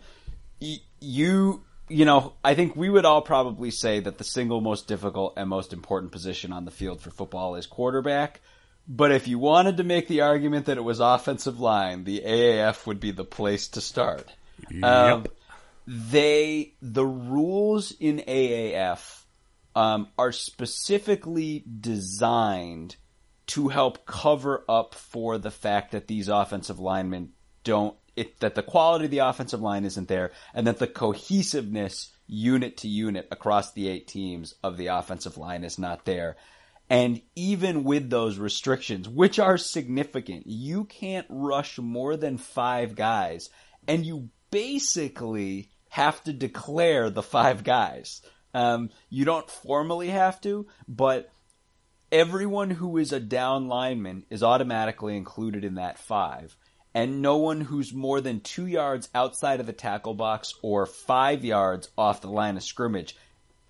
y- 0.61 0.81
you, 0.99 1.63
you 1.87 2.05
know, 2.05 2.33
I 2.43 2.55
think 2.55 2.75
we 2.75 2.89
would 2.89 3.05
all 3.05 3.21
probably 3.21 3.71
say 3.71 3.99
that 3.99 4.17
the 4.17 4.23
single 4.23 4.61
most 4.61 4.87
difficult 4.87 5.33
and 5.37 5.49
most 5.49 5.73
important 5.73 6.11
position 6.11 6.51
on 6.51 6.65
the 6.65 6.71
field 6.71 7.01
for 7.01 7.11
football 7.11 7.55
is 7.55 7.65
quarterback. 7.65 8.41
But 8.87 9.11
if 9.11 9.27
you 9.27 9.39
wanted 9.39 9.77
to 9.77 9.83
make 9.83 10.07
the 10.07 10.21
argument 10.21 10.65
that 10.65 10.77
it 10.77 10.83
was 10.83 10.99
offensive 10.99 11.59
line, 11.59 12.03
the 12.03 12.21
AAF 12.25 12.85
would 12.85 12.99
be 12.99 13.11
the 13.11 13.23
place 13.23 13.69
to 13.69 13.81
start. 13.81 14.27
Yep. 14.69 14.83
Um, 14.83 15.25
they 15.87 16.73
the 16.81 17.05
rules 17.05 17.91
in 17.91 18.19
AAF 18.19 19.22
um, 19.75 20.07
are 20.17 20.31
specifically 20.31 21.63
designed 21.79 22.95
to 23.45 23.67
help 23.67 24.05
cover 24.05 24.63
up 24.69 24.95
for 24.95 25.37
the 25.37 25.51
fact 25.51 25.91
that 25.91 26.07
these 26.07 26.29
offensive 26.29 26.79
linemen 26.79 27.33
don't 27.63 27.95
it, 28.15 28.39
that 28.39 28.55
the 28.55 28.63
quality 28.63 29.05
of 29.05 29.11
the 29.11 29.19
offensive 29.19 29.61
line 29.61 29.85
isn't 29.85 30.07
there 30.07 30.31
and 30.53 30.67
that 30.67 30.79
the 30.79 30.87
cohesiveness 30.87 32.11
unit 32.27 32.77
to 32.77 32.87
unit 32.87 33.27
across 33.31 33.73
the 33.73 33.87
eight 33.87 34.07
teams 34.07 34.55
of 34.63 34.77
the 34.77 34.87
offensive 34.87 35.37
line 35.37 35.63
is 35.63 35.79
not 35.79 36.05
there. 36.05 36.35
And 36.89 37.21
even 37.35 37.83
with 37.83 38.09
those 38.09 38.37
restrictions, 38.37 39.09
which 39.09 39.39
are 39.39 39.57
significant, 39.57 40.45
you 40.45 40.85
can't 40.85 41.25
rush 41.29 41.79
more 41.79 42.15
than 42.15 42.37
five 42.37 42.95
guys 42.95 43.49
and 43.87 44.05
you 44.05 44.29
basically 44.51 45.69
have 45.89 46.23
to 46.23 46.33
declare 46.33 47.09
the 47.09 47.23
five 47.23 47.63
guys. 47.63 48.21
Um, 48.53 48.89
you 49.09 49.25
don't 49.25 49.49
formally 49.49 50.09
have 50.09 50.39
to, 50.41 50.67
but 50.87 51.31
everyone 52.11 52.69
who 52.69 52.97
is 52.97 53.11
a 53.11 53.19
down 53.19 53.67
lineman 53.67 54.25
is 54.29 54.43
automatically 54.43 55.17
included 55.17 55.63
in 55.63 55.75
that 55.75 55.97
five. 55.97 56.55
And 56.93 57.23
no 57.23 57.37
one 57.37 57.61
who's 57.61 57.91
more 57.91 58.21
than 58.21 58.39
two 58.39 58.67
yards 58.67 59.09
outside 59.15 59.59
of 59.59 59.65
the 59.65 59.73
tackle 59.73 60.13
box 60.13 60.53
or 60.61 60.85
five 60.85 61.43
yards 61.43 61.89
off 61.97 62.21
the 62.21 62.29
line 62.29 62.55
of 62.55 62.61
scrimmage, 62.61 63.15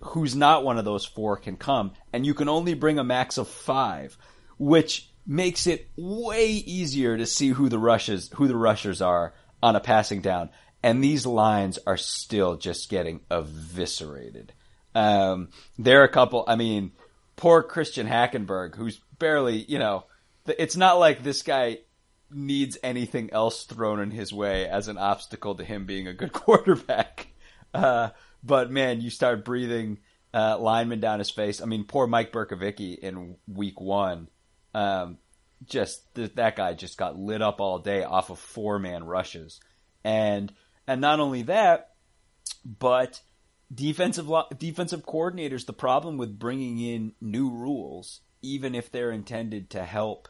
who's 0.00 0.36
not 0.36 0.62
one 0.62 0.76
of 0.76 0.84
those 0.84 1.06
four 1.06 1.38
can 1.38 1.56
come. 1.56 1.92
And 2.12 2.26
you 2.26 2.34
can 2.34 2.50
only 2.50 2.74
bring 2.74 2.98
a 2.98 3.04
max 3.04 3.38
of 3.38 3.48
five, 3.48 4.18
which 4.58 5.08
makes 5.26 5.66
it 5.66 5.88
way 5.96 6.48
easier 6.48 7.16
to 7.16 7.24
see 7.24 7.48
who 7.48 7.70
the 7.70 7.78
rushes, 7.78 8.30
who 8.34 8.46
the 8.46 8.56
rushers 8.56 9.00
are 9.00 9.32
on 9.62 9.74
a 9.74 9.80
passing 9.80 10.20
down. 10.20 10.50
And 10.82 11.02
these 11.02 11.24
lines 11.24 11.78
are 11.86 11.96
still 11.96 12.56
just 12.56 12.90
getting 12.90 13.20
eviscerated. 13.30 14.52
Um, 14.94 15.48
there 15.78 16.00
are 16.00 16.04
a 16.04 16.12
couple. 16.12 16.44
I 16.46 16.56
mean, 16.56 16.92
poor 17.36 17.62
Christian 17.62 18.06
Hackenberg, 18.06 18.76
who's 18.76 19.00
barely, 19.18 19.56
you 19.56 19.78
know, 19.78 20.04
it's 20.46 20.76
not 20.76 20.98
like 20.98 21.22
this 21.22 21.42
guy 21.42 21.78
needs 22.30 22.78
anything 22.82 23.32
else 23.32 23.64
thrown 23.64 24.00
in 24.00 24.10
his 24.10 24.32
way 24.32 24.66
as 24.66 24.88
an 24.88 24.98
obstacle 24.98 25.54
to 25.54 25.64
him 25.64 25.86
being 25.86 26.08
a 26.08 26.14
good 26.14 26.32
quarterback. 26.32 27.28
Uh, 27.72 28.10
but 28.42 28.70
man, 28.70 29.00
you 29.00 29.10
start 29.10 29.44
breathing 29.44 29.98
uh, 30.32 30.58
linemen 30.58 31.00
down 31.00 31.18
his 31.18 31.30
face. 31.30 31.60
I 31.60 31.66
mean, 31.66 31.84
poor 31.84 32.06
Mike 32.06 32.32
Bercovici 32.32 32.98
in 32.98 33.36
week 33.46 33.80
one. 33.80 34.28
Um, 34.74 35.18
just 35.64 36.14
th- 36.14 36.34
that 36.34 36.56
guy 36.56 36.74
just 36.74 36.98
got 36.98 37.16
lit 37.18 37.40
up 37.40 37.60
all 37.60 37.78
day 37.78 38.02
off 38.02 38.30
of 38.30 38.38
four 38.38 38.78
man 38.78 39.04
rushes, 39.04 39.60
and 40.02 40.52
and 40.86 41.00
not 41.00 41.20
only 41.20 41.42
that, 41.42 41.92
but 42.64 43.20
defensive 43.72 44.28
lo- 44.28 44.46
defensive 44.56 45.04
coordinators. 45.04 45.66
The 45.66 45.72
problem 45.72 46.16
with 46.16 46.38
bringing 46.38 46.78
in 46.78 47.12
new 47.20 47.50
rules, 47.50 48.20
even 48.42 48.74
if 48.74 48.90
they're 48.90 49.12
intended 49.12 49.70
to 49.70 49.84
help 49.84 50.28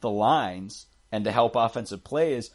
the 0.00 0.10
lines 0.10 0.86
and 1.10 1.24
to 1.24 1.32
help 1.32 1.56
offensive 1.56 2.04
play, 2.04 2.34
is 2.34 2.50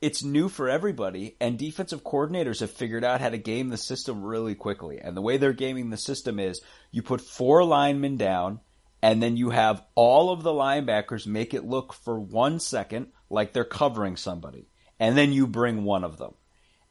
it's 0.00 0.22
new 0.22 0.48
for 0.48 0.68
everybody. 0.68 1.36
And 1.40 1.58
defensive 1.58 2.04
coordinators 2.04 2.60
have 2.60 2.70
figured 2.70 3.04
out 3.04 3.20
how 3.20 3.30
to 3.30 3.38
game 3.38 3.68
the 3.68 3.76
system 3.76 4.22
really 4.22 4.54
quickly. 4.54 5.00
And 5.00 5.16
the 5.16 5.22
way 5.22 5.36
they're 5.36 5.52
gaming 5.52 5.90
the 5.90 5.96
system 5.96 6.38
is 6.38 6.60
you 6.90 7.02
put 7.02 7.20
four 7.20 7.64
linemen 7.64 8.16
down. 8.16 8.60
And 9.00 9.22
then 9.22 9.36
you 9.36 9.50
have 9.50 9.84
all 9.94 10.30
of 10.30 10.42
the 10.42 10.50
linebackers 10.50 11.24
make 11.24 11.54
it 11.54 11.64
look 11.64 11.92
for 11.92 12.18
one 12.18 12.58
second 12.58 13.08
like 13.30 13.52
they're 13.52 13.64
covering 13.64 14.16
somebody. 14.16 14.68
And 14.98 15.16
then 15.16 15.32
you 15.32 15.46
bring 15.46 15.84
one 15.84 16.02
of 16.02 16.18
them. 16.18 16.34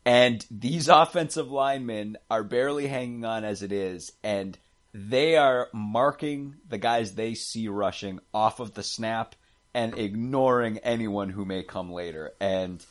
And 0.07 0.45
these 0.49 0.87
offensive 0.87 1.51
linemen 1.51 2.15
are 2.31 2.41
barely 2.41 2.87
hanging 2.87 3.25
on 3.25 3.43
as 3.43 3.61
it 3.61 3.73
is, 3.73 4.13
and 4.23 4.57
they 4.93 5.35
are 5.35 5.67
marking 5.73 6.55
the 6.65 6.77
guys 6.77 7.13
they 7.13 7.33
see 7.33 7.67
rushing 7.67 8.21
off 8.33 8.61
of 8.61 8.73
the 8.73 8.83
snap 8.83 9.35
and 9.73 9.99
ignoring 9.99 10.77
anyone 10.77 11.27
who 11.27 11.43
may 11.43 11.61
come 11.61 11.91
later. 11.91 12.31
And 12.39 12.81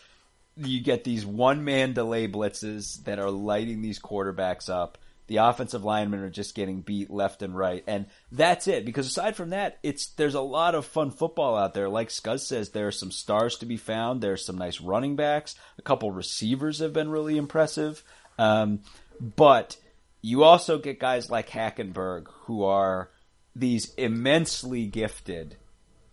you 0.59 0.83
get 0.83 1.05
these 1.05 1.25
one 1.25 1.65
man 1.65 1.95
delay 1.95 2.29
blitzes 2.29 3.03
that 3.05 3.19
are 3.19 3.31
lighting 3.31 3.81
these 3.81 3.99
quarterbacks 3.99 4.69
up. 4.69 4.99
The 5.29 5.39
offensive 5.39 5.85
linemen 5.85 6.21
are 6.21 6.31
just 6.31 6.55
getting 6.55 6.83
beat 6.83 7.11
left 7.11 7.43
and 7.43 7.57
right, 7.57 7.83
and 7.87 8.07
that's 8.31 8.69
it. 8.69 8.85
Because 8.85 9.07
aside 9.07 9.37
from 9.37 9.51
that, 9.51 9.79
it's 9.83 10.07
there's 10.09 10.35
a 10.35 10.41
lot 10.41 10.75
of 10.75 10.87
fun 10.87 11.11
football 11.11 11.57
out 11.57 11.75
there. 11.75 11.89
Like 11.89 12.09
Scuzz 12.09 12.41
says, 12.41 12.71
there 12.71 12.87
are 12.87 12.93
some 12.93 13.11
stars 13.11 13.57
to 13.59 13.67
be 13.67 13.77
found. 13.77 14.21
There's 14.21 14.45
some 14.45 14.59
nice 14.59 14.81
running 14.81 15.17
backs. 15.17 15.55
A 15.79 15.83
couple 15.83 16.11
receivers 16.11 16.79
have 16.79 16.93
been 16.93 17.11
really 17.11 17.37
impressive, 17.37 18.05
um, 18.39 18.81
but 19.21 19.77
you 20.23 20.43
also 20.43 20.79
get 20.79 20.99
guys 20.99 21.31
like 21.31 21.49
Hackenberg 21.49 22.27
who 22.45 22.65
are 22.65 23.11
these 23.55 23.95
immensely 23.95 24.87
gifted 24.87 25.57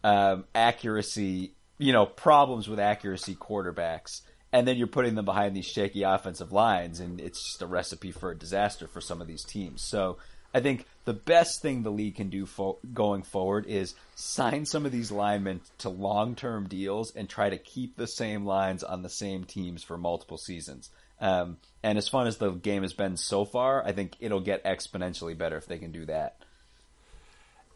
um, 0.03 0.45
accuracy, 0.53 1.55
you 1.77 1.93
know, 1.93 2.05
problems 2.05 2.67
with 2.67 2.79
accuracy 2.79 3.35
quarterbacks, 3.35 4.21
and 4.53 4.67
then 4.67 4.77
you're 4.77 4.87
putting 4.87 5.15
them 5.15 5.25
behind 5.25 5.55
these 5.55 5.65
shaky 5.65 6.03
offensive 6.03 6.51
lines, 6.51 6.99
and 6.99 7.19
it's 7.19 7.43
just 7.43 7.61
a 7.63 7.65
recipe 7.65 8.11
for 8.11 8.29
a 8.29 8.37
disaster 8.37 8.87
for 8.87 9.01
some 9.01 9.19
of 9.19 9.27
these 9.27 9.43
teams. 9.43 9.81
So 9.81 10.17
I 10.53 10.59
think 10.59 10.85
the 11.05 11.13
best 11.13 11.63
thing 11.63 11.81
the 11.81 11.89
league 11.89 12.15
can 12.15 12.29
do 12.29 12.45
fo- 12.45 12.77
going 12.93 13.23
forward 13.23 13.65
is 13.65 13.95
sign 14.13 14.67
some 14.67 14.85
of 14.85 14.91
these 14.91 15.11
linemen 15.11 15.61
to 15.79 15.89
long 15.89 16.35
term 16.35 16.67
deals 16.67 17.15
and 17.15 17.27
try 17.27 17.49
to 17.49 17.57
keep 17.57 17.97
the 17.97 18.05
same 18.05 18.45
lines 18.45 18.83
on 18.83 19.01
the 19.01 19.09
same 19.09 19.43
teams 19.43 19.83
for 19.83 19.97
multiple 19.97 20.37
seasons. 20.37 20.91
Um, 21.19 21.57
and 21.81 21.97
as 21.97 22.07
fun 22.07 22.27
as 22.27 22.37
the 22.37 22.51
game 22.51 22.83
has 22.83 22.93
been 22.93 23.17
so 23.17 23.45
far, 23.45 23.83
I 23.83 23.91
think 23.91 24.17
it'll 24.19 24.39
get 24.39 24.63
exponentially 24.63 25.35
better 25.35 25.57
if 25.57 25.65
they 25.65 25.79
can 25.79 25.91
do 25.91 26.05
that. 26.05 26.35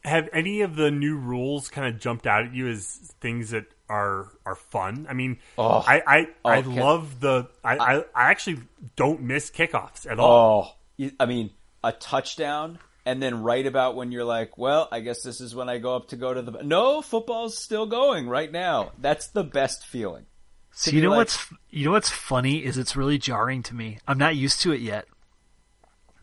Have 0.03 0.29
any 0.31 0.61
of 0.61 0.75
the 0.75 0.91
new 0.91 1.17
rules 1.17 1.69
kind 1.69 1.87
of 1.87 1.99
jumped 1.99 2.27
out 2.27 2.45
at 2.45 2.53
you 2.53 2.67
as 2.67 3.13
things 3.19 3.49
that 3.49 3.65
are 3.89 4.27
are 4.45 4.55
fun? 4.55 5.07
I 5.09 5.13
mean, 5.13 5.37
Oh. 5.57 5.83
I 5.85 6.01
I, 6.05 6.27
oh, 6.45 6.49
I 6.49 6.59
love 6.61 7.19
the 7.19 7.47
I, 7.63 7.77
I 7.77 7.95
I 8.15 8.31
actually 8.31 8.61
don't 8.95 9.21
miss 9.21 9.49
kickoffs 9.49 10.09
at 10.09 10.19
all. 10.19 10.77
Oh, 10.99 11.09
I 11.19 11.25
mean, 11.25 11.51
a 11.83 11.91
touchdown, 11.91 12.79
and 13.05 13.21
then 13.21 13.43
right 13.43 13.65
about 13.65 13.95
when 13.95 14.11
you're 14.11 14.25
like, 14.25 14.57
well, 14.57 14.87
I 14.91 14.99
guess 14.99 15.21
this 15.21 15.39
is 15.41 15.53
when 15.55 15.69
I 15.69 15.77
go 15.77 15.95
up 15.95 16.09
to 16.09 16.15
go 16.15 16.33
to 16.33 16.41
the. 16.41 16.51
No, 16.63 17.01
football's 17.01 17.57
still 17.57 17.85
going 17.85 18.27
right 18.27 18.51
now. 18.51 18.91
That's 18.99 19.27
the 19.27 19.43
best 19.43 19.85
feeling. 19.85 20.25
So 20.71 20.91
you 20.91 21.01
know 21.01 21.09
like- 21.09 21.17
what's 21.17 21.53
you 21.69 21.85
know 21.85 21.91
what's 21.91 22.09
funny 22.09 22.63
is 22.63 22.77
it's 22.77 22.95
really 22.95 23.17
jarring 23.17 23.63
to 23.63 23.75
me. 23.75 23.99
I'm 24.07 24.17
not 24.17 24.35
used 24.35 24.61
to 24.61 24.73
it 24.73 24.81
yet. 24.81 25.05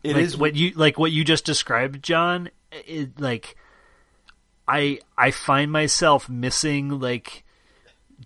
It 0.03 0.13
like 0.15 0.23
is 0.23 0.37
what 0.37 0.55
you 0.55 0.71
like 0.75 0.99
what 0.99 1.11
you 1.11 1.23
just 1.23 1.45
described, 1.45 2.03
John. 2.03 2.49
It, 2.71 3.19
like 3.19 3.55
I 4.67 4.99
I 5.17 5.31
find 5.31 5.71
myself 5.71 6.27
missing 6.29 6.99
like 6.99 7.43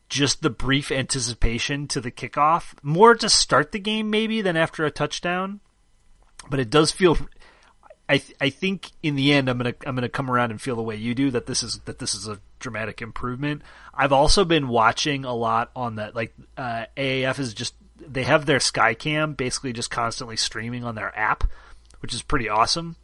just 0.10 0.42
the 0.42 0.50
brief 0.50 0.92
anticipation 0.92 1.88
to 1.88 2.02
the 2.02 2.12
kickoff, 2.12 2.74
more 2.84 3.16
to 3.16 3.30
start 3.30 3.72
the 3.72 3.80
game 3.80 4.10
maybe 4.10 4.42
than 4.42 4.58
after 4.58 4.86
a 4.86 4.92
touchdown. 4.92 5.60
But 6.50 6.60
it 6.60 6.70
does 6.70 6.92
feel. 6.92 7.18
I 8.08 8.18
th- 8.18 8.38
I 8.42 8.50
think 8.50 8.92
in 9.04 9.16
the 9.16 9.34
end 9.34 9.50
I'm 9.50 9.58
gonna 9.58 9.76
I'm 9.86 9.96
gonna 9.96 10.10
come 10.10 10.32
around 10.32 10.52
and 10.52 10.62
feel 10.62 10.76
the 10.76 10.82
way 10.82 10.96
you 10.96 11.14
do 11.14 11.30
that 11.32 11.46
this 11.46 11.62
is 11.62 11.80
that 11.86 12.00
this 12.00 12.16
is 12.16 12.28
a 12.28 12.40
dramatic 12.60 13.02
improvement. 13.02 13.62
I've 13.94 14.14
also 14.14 14.46
been 14.46 14.68
watching 14.68 15.26
a 15.26 15.34
lot 15.34 15.72
on 15.76 15.96
that 15.96 16.16
like 16.16 16.34
uh, 16.58 16.86
AAF 16.98 17.38
is 17.40 17.54
just 17.54 17.76
they 18.00 18.24
have 18.24 18.46
their 18.46 18.60
Skycam 18.60 19.36
basically 19.36 19.74
just 19.74 19.92
constantly 19.92 20.38
streaming 20.38 20.84
on 20.84 20.96
their 20.96 21.18
app, 21.18 21.44
which 22.00 22.14
is 22.14 22.22
pretty 22.22 22.50
awesome. 22.50 22.96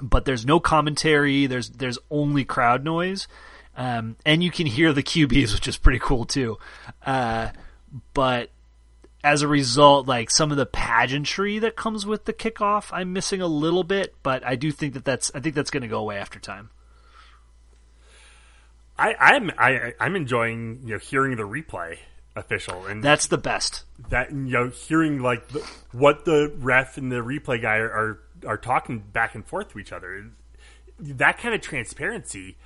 But 0.00 0.24
there's 0.24 0.46
no 0.46 0.58
commentary. 0.60 1.46
There's 1.46 1.70
there's 1.70 1.98
only 2.10 2.44
crowd 2.44 2.84
noise, 2.84 3.28
um, 3.76 4.16
and 4.24 4.42
you 4.42 4.50
can 4.50 4.66
hear 4.66 4.92
the 4.92 5.02
QBs, 5.02 5.52
which 5.54 5.68
is 5.68 5.76
pretty 5.76 5.98
cool 5.98 6.24
too. 6.24 6.58
Uh, 7.04 7.50
but 8.12 8.50
as 9.22 9.42
a 9.42 9.48
result, 9.48 10.06
like 10.06 10.30
some 10.30 10.50
of 10.50 10.56
the 10.56 10.66
pageantry 10.66 11.58
that 11.58 11.76
comes 11.76 12.04
with 12.04 12.24
the 12.26 12.32
kickoff, 12.32 12.90
I'm 12.92 13.12
missing 13.12 13.40
a 13.40 13.46
little 13.46 13.84
bit. 13.84 14.14
But 14.22 14.44
I 14.44 14.56
do 14.56 14.70
think 14.70 14.94
that 14.94 15.04
that's 15.04 15.30
I 15.34 15.40
think 15.40 15.54
that's 15.54 15.70
going 15.70 15.82
to 15.82 15.88
go 15.88 15.98
away 15.98 16.18
after 16.18 16.38
time. 16.38 16.70
I 18.98 19.14
I'm 19.18 19.50
I 19.58 19.94
I'm 19.98 20.14
enjoying 20.16 20.80
you 20.84 20.92
know 20.92 20.98
hearing 20.98 21.36
the 21.36 21.42
replay 21.42 21.98
official 22.36 22.86
and 22.86 23.02
That's 23.02 23.26
the 23.28 23.38
best. 23.38 23.84
that 24.10 24.30
you 24.30 24.36
know 24.36 24.68
hearing 24.68 25.20
like 25.20 25.48
the, 25.48 25.60
what 25.92 26.24
the 26.24 26.52
ref 26.58 26.96
and 26.98 27.10
the 27.10 27.16
replay 27.16 27.60
guy 27.60 27.76
are, 27.76 27.90
are 27.90 28.20
are 28.46 28.58
talking 28.58 28.98
back 28.98 29.34
and 29.34 29.44
forth 29.46 29.72
to 29.72 29.78
each 29.78 29.92
other. 29.92 30.30
That 31.00 31.38
kind 31.38 31.54
of 31.54 31.60
transparency, 31.60 32.56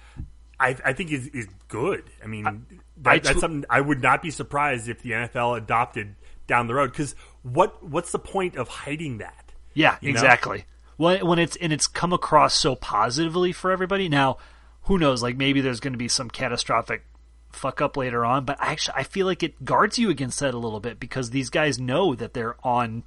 I, 0.60 0.76
I 0.84 0.92
think 0.92 1.12
is 1.12 1.28
is 1.28 1.46
good. 1.68 2.04
I 2.22 2.26
mean, 2.26 2.66
that, 2.98 3.10
I 3.10 3.18
that's 3.18 3.40
something 3.40 3.64
I 3.70 3.80
would 3.80 4.02
not 4.02 4.22
be 4.22 4.30
surprised 4.30 4.88
if 4.88 5.02
the 5.02 5.12
NFL 5.12 5.56
adopted 5.56 6.16
down 6.46 6.66
the 6.66 6.74
road. 6.74 6.90
Because 6.90 7.14
what 7.42 7.82
what's 7.82 8.12
the 8.12 8.18
point 8.18 8.56
of 8.56 8.68
hiding 8.68 9.18
that? 9.18 9.52
Yeah, 9.74 9.98
exactly. 10.02 10.64
When 10.96 11.24
when 11.24 11.38
it's 11.38 11.56
and 11.56 11.72
it's 11.72 11.86
come 11.86 12.12
across 12.12 12.54
so 12.54 12.74
positively 12.74 13.52
for 13.52 13.70
everybody. 13.70 14.08
Now, 14.08 14.38
who 14.82 14.98
knows? 14.98 15.22
Like 15.22 15.36
maybe 15.36 15.60
there's 15.60 15.80
going 15.80 15.92
to 15.92 15.98
be 15.98 16.08
some 16.08 16.28
catastrophic 16.28 17.04
fuck 17.52 17.80
up 17.80 17.96
later 17.96 18.24
on, 18.24 18.44
but 18.44 18.56
actually 18.60 18.94
I 18.96 19.04
feel 19.04 19.26
like 19.26 19.42
it 19.42 19.64
guards 19.64 19.98
you 19.98 20.10
against 20.10 20.40
that 20.40 20.54
a 20.54 20.58
little 20.58 20.80
bit 20.80 21.00
because 21.00 21.30
these 21.30 21.50
guys 21.50 21.78
know 21.78 22.14
that 22.14 22.34
they're 22.34 22.56
on 22.66 23.04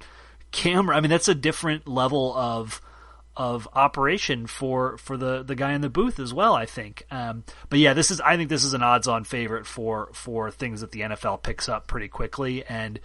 camera. 0.52 0.96
I 0.96 1.00
mean, 1.00 1.10
that's 1.10 1.28
a 1.28 1.34
different 1.34 1.86
level 1.86 2.34
of 2.34 2.80
of 3.36 3.68
operation 3.72 4.46
for 4.46 4.96
for 4.98 5.16
the 5.16 5.42
the 5.42 5.54
guy 5.54 5.72
in 5.72 5.80
the 5.80 5.88
booth 5.88 6.18
as 6.18 6.34
well. 6.34 6.54
I 6.54 6.66
think. 6.66 7.04
Um, 7.10 7.44
but 7.68 7.78
yeah, 7.78 7.94
this 7.94 8.10
is 8.10 8.20
I 8.20 8.36
think 8.36 8.48
this 8.48 8.64
is 8.64 8.74
an 8.74 8.82
odds 8.82 9.08
on 9.08 9.24
favorite 9.24 9.66
for 9.66 10.10
for 10.12 10.50
things 10.50 10.80
that 10.80 10.92
the 10.92 11.00
NFL 11.00 11.42
picks 11.42 11.68
up 11.68 11.86
pretty 11.86 12.08
quickly 12.08 12.64
and 12.64 13.00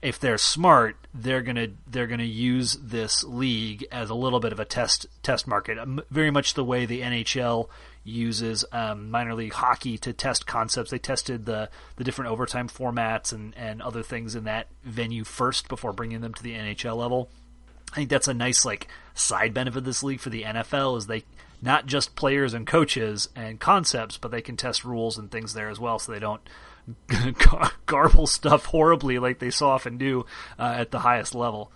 if 0.00 0.20
they're 0.20 0.38
smart, 0.38 0.96
they're 1.12 1.42
gonna 1.42 1.68
they're 1.86 2.06
gonna 2.06 2.22
use 2.22 2.74
this 2.74 3.24
league 3.24 3.86
as 3.90 4.10
a 4.10 4.14
little 4.14 4.40
bit 4.40 4.52
of 4.52 4.60
a 4.60 4.64
test 4.64 5.06
test 5.22 5.46
market, 5.46 5.78
Um, 5.78 6.00
very 6.10 6.30
much 6.30 6.54
the 6.54 6.64
way 6.64 6.86
the 6.86 7.00
NHL 7.00 7.68
uses 8.04 8.64
um, 8.72 9.10
minor 9.10 9.34
league 9.34 9.52
hockey 9.52 9.98
to 9.98 10.12
test 10.12 10.46
concepts. 10.46 10.90
They 10.90 10.98
tested 10.98 11.46
the 11.46 11.68
the 11.96 12.04
different 12.04 12.30
overtime 12.30 12.68
formats 12.68 13.32
and 13.32 13.54
and 13.56 13.82
other 13.82 14.02
things 14.02 14.34
in 14.34 14.44
that 14.44 14.68
venue 14.84 15.24
first 15.24 15.68
before 15.68 15.92
bringing 15.92 16.20
them 16.20 16.34
to 16.34 16.42
the 16.42 16.54
NHL 16.54 16.96
level. 16.96 17.28
I 17.98 18.02
think 18.02 18.10
that's 18.10 18.28
a 18.28 18.34
nice 18.34 18.64
like 18.64 18.86
side 19.14 19.52
benefit 19.52 19.78
of 19.78 19.84
this 19.84 20.04
league 20.04 20.20
for 20.20 20.30
the 20.30 20.44
NFL 20.44 20.98
is 20.98 21.08
they 21.08 21.24
not 21.60 21.86
just 21.86 22.14
players 22.14 22.54
and 22.54 22.64
coaches 22.64 23.28
and 23.34 23.58
concepts, 23.58 24.16
but 24.16 24.30
they 24.30 24.40
can 24.40 24.56
test 24.56 24.84
rules 24.84 25.18
and 25.18 25.28
things 25.28 25.52
there 25.52 25.68
as 25.68 25.80
well, 25.80 25.98
so 25.98 26.12
they 26.12 26.20
don't 26.20 26.40
gar- 27.38 27.72
garble 27.86 28.28
stuff 28.28 28.66
horribly 28.66 29.18
like 29.18 29.40
they 29.40 29.50
so 29.50 29.68
often 29.68 29.98
do 29.98 30.26
uh, 30.60 30.74
at 30.76 30.92
the 30.92 31.00
highest 31.00 31.34
level. 31.34 31.72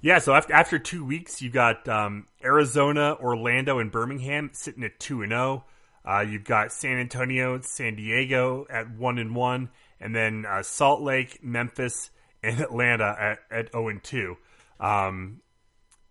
Yeah, 0.00 0.18
so 0.18 0.34
after 0.34 0.52
after 0.52 0.80
two 0.80 1.04
weeks, 1.04 1.40
you've 1.40 1.52
got 1.52 1.88
um, 1.88 2.26
Arizona, 2.42 3.14
Orlando, 3.20 3.78
and 3.78 3.92
Birmingham 3.92 4.50
sitting 4.52 4.82
at 4.82 4.98
two 4.98 5.22
and 5.22 5.30
zero. 5.30 5.64
Uh, 6.04 6.24
you've 6.28 6.42
got 6.42 6.72
San 6.72 6.98
Antonio, 6.98 7.60
San 7.60 7.94
Diego 7.94 8.66
at 8.68 8.90
one 8.90 9.18
and 9.18 9.36
one, 9.36 9.68
and 10.00 10.12
then 10.12 10.44
uh, 10.44 10.64
Salt 10.64 11.02
Lake, 11.02 11.38
Memphis, 11.44 12.10
and 12.42 12.58
Atlanta 12.58 13.14
at 13.16 13.38
at 13.48 13.70
zero 13.70 13.86
and 13.86 14.02
two. 14.02 14.38
Um, 14.82 15.40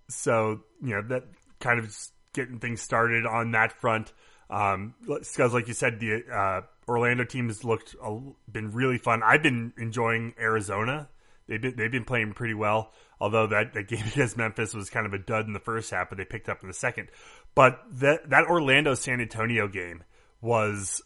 so 0.09 0.61
you 0.81 0.95
know 0.95 1.01
that 1.09 1.25
kind 1.59 1.77
of 1.79 1.95
getting 2.33 2.57
things 2.59 2.81
started 2.81 3.25
on 3.25 3.51
that 3.51 3.73
front. 3.73 4.11
Um, 4.49 4.95
because 5.05 5.53
like 5.53 5.67
you 5.67 5.73
said, 5.73 5.99
the 5.99 6.23
uh, 6.33 6.61
Orlando 6.87 7.23
team 7.23 7.47
has 7.47 7.63
looked 7.63 7.95
a, 8.03 8.19
been 8.51 8.71
really 8.71 8.97
fun. 8.97 9.21
I've 9.23 9.43
been 9.43 9.73
enjoying 9.77 10.33
Arizona. 10.39 11.09
They've 11.47 11.61
been 11.61 11.75
they've 11.75 11.91
been 11.91 12.05
playing 12.05 12.33
pretty 12.33 12.53
well. 12.53 12.93
Although 13.19 13.47
that, 13.47 13.73
that 13.73 13.87
game 13.87 14.05
against 14.11 14.37
Memphis 14.37 14.73
was 14.73 14.89
kind 14.89 15.05
of 15.05 15.13
a 15.13 15.19
dud 15.19 15.45
in 15.45 15.53
the 15.53 15.59
first 15.59 15.91
half, 15.91 16.09
but 16.09 16.17
they 16.17 16.25
picked 16.25 16.49
up 16.49 16.61
in 16.61 16.67
the 16.67 16.73
second. 16.73 17.09
But 17.55 17.79
that 17.99 18.29
that 18.29 18.45
Orlando 18.45 18.93
San 18.93 19.21
Antonio 19.21 19.67
game 19.67 20.03
was 20.41 21.01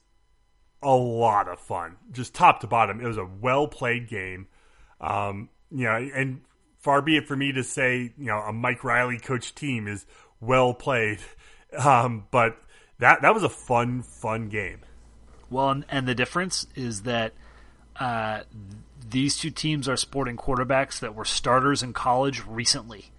a 0.82 0.96
lot 0.96 1.48
of 1.48 1.60
fun, 1.60 1.98
just 2.12 2.34
top 2.34 2.62
to 2.62 2.68
bottom. 2.68 3.02
It 3.02 3.08
was 3.08 3.18
a 3.18 3.26
well 3.26 3.68
played 3.68 4.08
game. 4.08 4.48
Um, 5.02 5.50
you 5.72 5.86
know, 5.86 5.96
and 5.96 6.42
far 6.86 7.02
be 7.02 7.18
it 7.18 7.28
for 7.28 7.36
me 7.36 7.52
to 7.52 7.64
say, 7.64 8.14
you 8.16 8.28
know, 8.28 8.38
a 8.38 8.54
Mike 8.54 8.84
Riley 8.84 9.18
coach 9.18 9.56
team 9.56 9.88
is 9.88 10.06
well 10.40 10.74
played, 10.76 11.18
um, 11.78 12.28
but 12.30 12.58
that 13.00 13.24
that 13.24 13.34
was 13.34 13.44
a 13.44 13.50
fun, 13.50 14.04
fun 14.04 14.50
game. 14.50 14.82
Well, 15.50 15.72
and, 15.72 15.86
and 15.90 16.08
the 16.08 16.16
difference 16.16 16.68
is 16.76 17.02
that 17.02 17.34
uh, 18.00 18.42
these 19.10 19.36
two 19.36 19.50
teams 19.50 19.90
are 19.90 19.98
sporting 19.98 20.38
quarterbacks 20.38 21.00
that 21.00 21.16
were 21.16 21.26
starters 21.26 21.82
in 21.82 21.92
college 21.92 22.46
recently, 22.46 23.12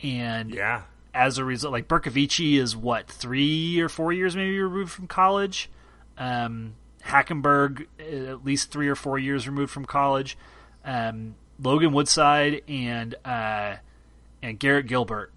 and 0.00 0.54
Yeah, 0.54 0.84
as 1.12 1.36
a 1.36 1.44
result, 1.44 1.72
like 1.72 1.88
Bercovici 1.88 2.58
is 2.58 2.74
what 2.74 3.06
three 3.06 3.80
or 3.80 3.90
four 3.90 4.14
years 4.14 4.34
maybe 4.34 4.58
removed 4.58 4.92
from 4.92 5.06
college. 5.06 5.70
Um, 6.16 6.74
Hackenberg 7.04 7.86
at 7.98 8.44
least 8.44 8.70
three 8.70 8.88
or 8.88 8.94
four 8.94 9.18
years 9.18 9.46
removed 9.46 9.72
from 9.72 9.84
college. 9.84 10.38
Um, 10.84 11.34
Logan 11.60 11.92
Woodside 11.92 12.62
and 12.68 13.14
uh, 13.24 13.76
and 14.42 14.58
Garrett 14.58 14.86
Gilbert 14.86 15.32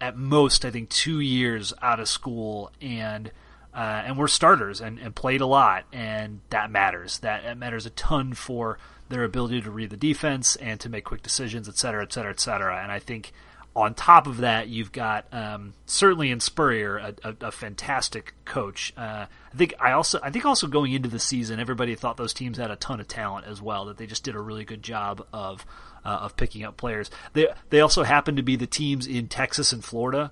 at 0.00 0.16
most 0.16 0.64
I 0.64 0.70
think 0.70 0.88
two 0.88 1.20
years 1.20 1.72
out 1.80 2.00
of 2.00 2.08
school 2.08 2.70
and 2.80 3.30
uh, 3.74 4.02
and 4.06 4.16
we're 4.16 4.28
starters 4.28 4.80
and, 4.80 4.98
and 4.98 5.14
played 5.14 5.40
a 5.40 5.46
lot 5.46 5.84
and 5.92 6.40
that 6.50 6.70
matters. 6.70 7.18
That, 7.20 7.42
that 7.42 7.58
matters 7.58 7.86
a 7.86 7.90
ton 7.90 8.32
for 8.34 8.78
their 9.08 9.24
ability 9.24 9.62
to 9.62 9.70
read 9.70 9.90
the 9.90 9.96
defense 9.96 10.56
and 10.56 10.78
to 10.80 10.88
make 10.88 11.04
quick 11.04 11.22
decisions 11.22 11.68
et 11.68 11.76
cetera 11.76 12.02
et 12.02 12.12
cetera 12.12 12.30
et 12.30 12.40
cetera. 12.40 12.82
And 12.82 12.92
I 12.92 12.98
think 12.98 13.32
on 13.76 13.94
top 13.94 14.26
of 14.26 14.38
that, 14.38 14.68
you've 14.68 14.92
got 14.92 15.26
um, 15.32 15.74
certainly 15.86 16.30
in 16.30 16.40
Spurrier 16.40 16.96
a, 16.96 17.14
a, 17.24 17.36
a 17.46 17.52
fantastic 17.52 18.34
coach. 18.44 18.92
Uh, 18.96 19.26
I 19.52 19.56
think 19.56 19.74
I 19.80 19.92
also 19.92 20.20
I 20.22 20.30
think 20.30 20.44
also 20.44 20.66
going 20.66 20.92
into 20.92 21.08
the 21.08 21.18
season, 21.18 21.58
everybody 21.58 21.94
thought 21.94 22.16
those 22.16 22.34
teams 22.34 22.58
had 22.58 22.70
a 22.70 22.76
ton 22.76 23.00
of 23.00 23.08
talent 23.08 23.46
as 23.46 23.60
well. 23.60 23.86
That 23.86 23.98
they 23.98 24.06
just 24.06 24.22
did 24.22 24.36
a 24.36 24.40
really 24.40 24.64
good 24.64 24.82
job 24.82 25.26
of 25.32 25.66
uh, 26.04 26.08
of 26.08 26.36
picking 26.36 26.62
up 26.62 26.76
players. 26.76 27.10
They 27.32 27.48
they 27.70 27.80
also 27.80 28.04
happen 28.04 28.36
to 28.36 28.42
be 28.42 28.56
the 28.56 28.66
teams 28.66 29.06
in 29.06 29.28
Texas 29.28 29.72
and 29.72 29.84
Florida 29.84 30.30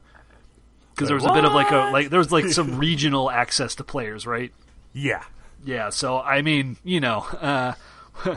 because 0.95 1.09
there 1.09 1.16
was 1.16 1.24
a 1.24 1.32
bit 1.32 1.45
of 1.45 1.53
like 1.53 1.70
a 1.70 1.90
like 1.93 2.11
there 2.11 2.18
was 2.18 2.30
like 2.30 2.47
some 2.47 2.78
regional 2.78 3.30
access 3.30 3.74
to 3.76 3.84
players, 3.84 4.26
right? 4.26 4.53
Yeah. 4.93 5.22
Yeah, 5.64 5.90
so 5.90 6.18
I 6.18 6.43
mean, 6.43 6.76
you 6.82 7.01
know, 7.01 7.18
uh, 7.40 7.74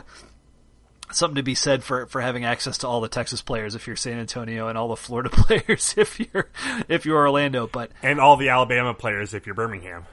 something 1.12 1.36
to 1.36 1.42
be 1.42 1.54
said 1.54 1.82
for 1.84 2.06
for 2.06 2.20
having 2.20 2.44
access 2.44 2.78
to 2.78 2.88
all 2.88 3.00
the 3.00 3.08
Texas 3.08 3.42
players 3.42 3.74
if 3.74 3.86
you're 3.86 3.96
San 3.96 4.18
Antonio 4.18 4.68
and 4.68 4.76
all 4.78 4.88
the 4.88 4.96
Florida 4.96 5.30
players 5.32 5.94
if 5.96 6.18
you're 6.20 6.48
if 6.88 7.04
you're 7.06 7.16
Orlando, 7.18 7.66
but 7.66 7.90
And 8.02 8.20
all 8.20 8.36
the 8.36 8.48
Alabama 8.48 8.94
players 8.94 9.34
if 9.34 9.46
you're 9.46 9.54
Birmingham. 9.54 10.04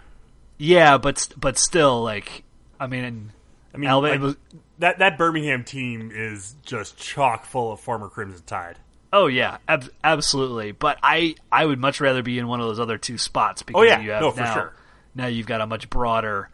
yeah, 0.58 0.98
but 0.98 1.28
but 1.38 1.58
still, 1.58 2.02
like, 2.04 2.44
I 2.80 2.88
mean, 2.88 3.32
I 3.74 3.78
mean, 3.78 3.90
Alabama. 3.90 4.28
like, 4.28 4.38
that 4.80 5.00
that 5.00 5.18
Birmingham 5.18 5.64
team 5.64 6.12
is 6.14 6.56
just 6.64 6.98
chock 6.98 7.46
full 7.46 7.72
of 7.72 7.80
former 7.80 8.10
Crimson 8.10 8.44
Tide. 8.46 8.78
Oh 9.12 9.28
yeah, 9.28 9.58
ab- 9.68 9.92
absolutely. 10.04 10.72
But 10.72 10.98
I 11.04 11.36
I 11.52 11.66
would 11.66 11.80
much 11.80 12.02
rather 12.02 12.24
be 12.24 12.40
in 12.40 12.48
one 12.48 12.60
of 12.62 12.68
those 12.68 12.80
other 12.80 12.98
two 12.98 13.18
spots 13.18 13.62
because 13.64 13.80
Oh, 13.80 13.84
yeah. 13.84 14.00
you 14.00 14.12
have 14.12 14.22
No, 14.22 14.32
for 14.32 14.40
now 14.42 14.54
sure. 14.54 14.74
now 15.16 15.28
you've 15.28 15.46
got 15.48 15.62
a 15.62 15.68
much 15.68 15.90
broader 15.90 16.50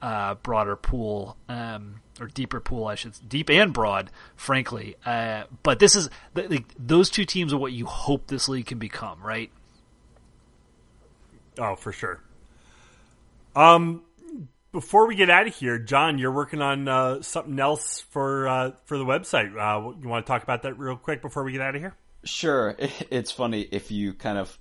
uh, 0.00 0.34
broader 0.36 0.76
pool 0.76 1.36
um, 1.48 1.96
or 2.20 2.26
deeper 2.26 2.60
pool 2.60 2.86
I 2.86 2.94
should 2.94 3.14
deep 3.28 3.50
and 3.50 3.72
broad 3.72 4.10
frankly. 4.36 4.96
Uh, 5.04 5.44
but 5.62 5.78
this 5.78 5.96
is 5.96 6.10
like, 6.34 6.66
those 6.78 7.10
two 7.10 7.24
teams 7.24 7.52
are 7.52 7.58
what 7.58 7.72
you 7.72 7.86
hope 7.86 8.26
this 8.26 8.48
league 8.48 8.66
can 8.66 8.78
become, 8.78 9.22
right? 9.22 9.50
Oh, 11.58 11.76
for 11.76 11.92
sure. 11.92 12.20
Um, 13.54 14.02
before 14.72 15.06
we 15.06 15.14
get 15.14 15.30
out 15.30 15.46
of 15.46 15.54
here, 15.54 15.78
John, 15.78 16.18
you're 16.18 16.32
working 16.32 16.60
on 16.60 16.88
uh, 16.88 17.22
something 17.22 17.58
else 17.60 18.00
for 18.10 18.48
uh, 18.48 18.72
for 18.86 18.98
the 18.98 19.04
website. 19.04 19.56
Uh, 19.56 19.96
you 20.02 20.08
want 20.08 20.26
to 20.26 20.30
talk 20.30 20.42
about 20.42 20.62
that 20.62 20.78
real 20.78 20.96
quick 20.96 21.22
before 21.22 21.44
we 21.44 21.52
get 21.52 21.60
out 21.60 21.76
of 21.76 21.80
here? 21.80 21.94
Sure. 22.24 22.76
It's 23.10 23.30
funny 23.30 23.60
if 23.60 23.90
you 23.90 24.14
kind 24.14 24.38
of 24.38 24.58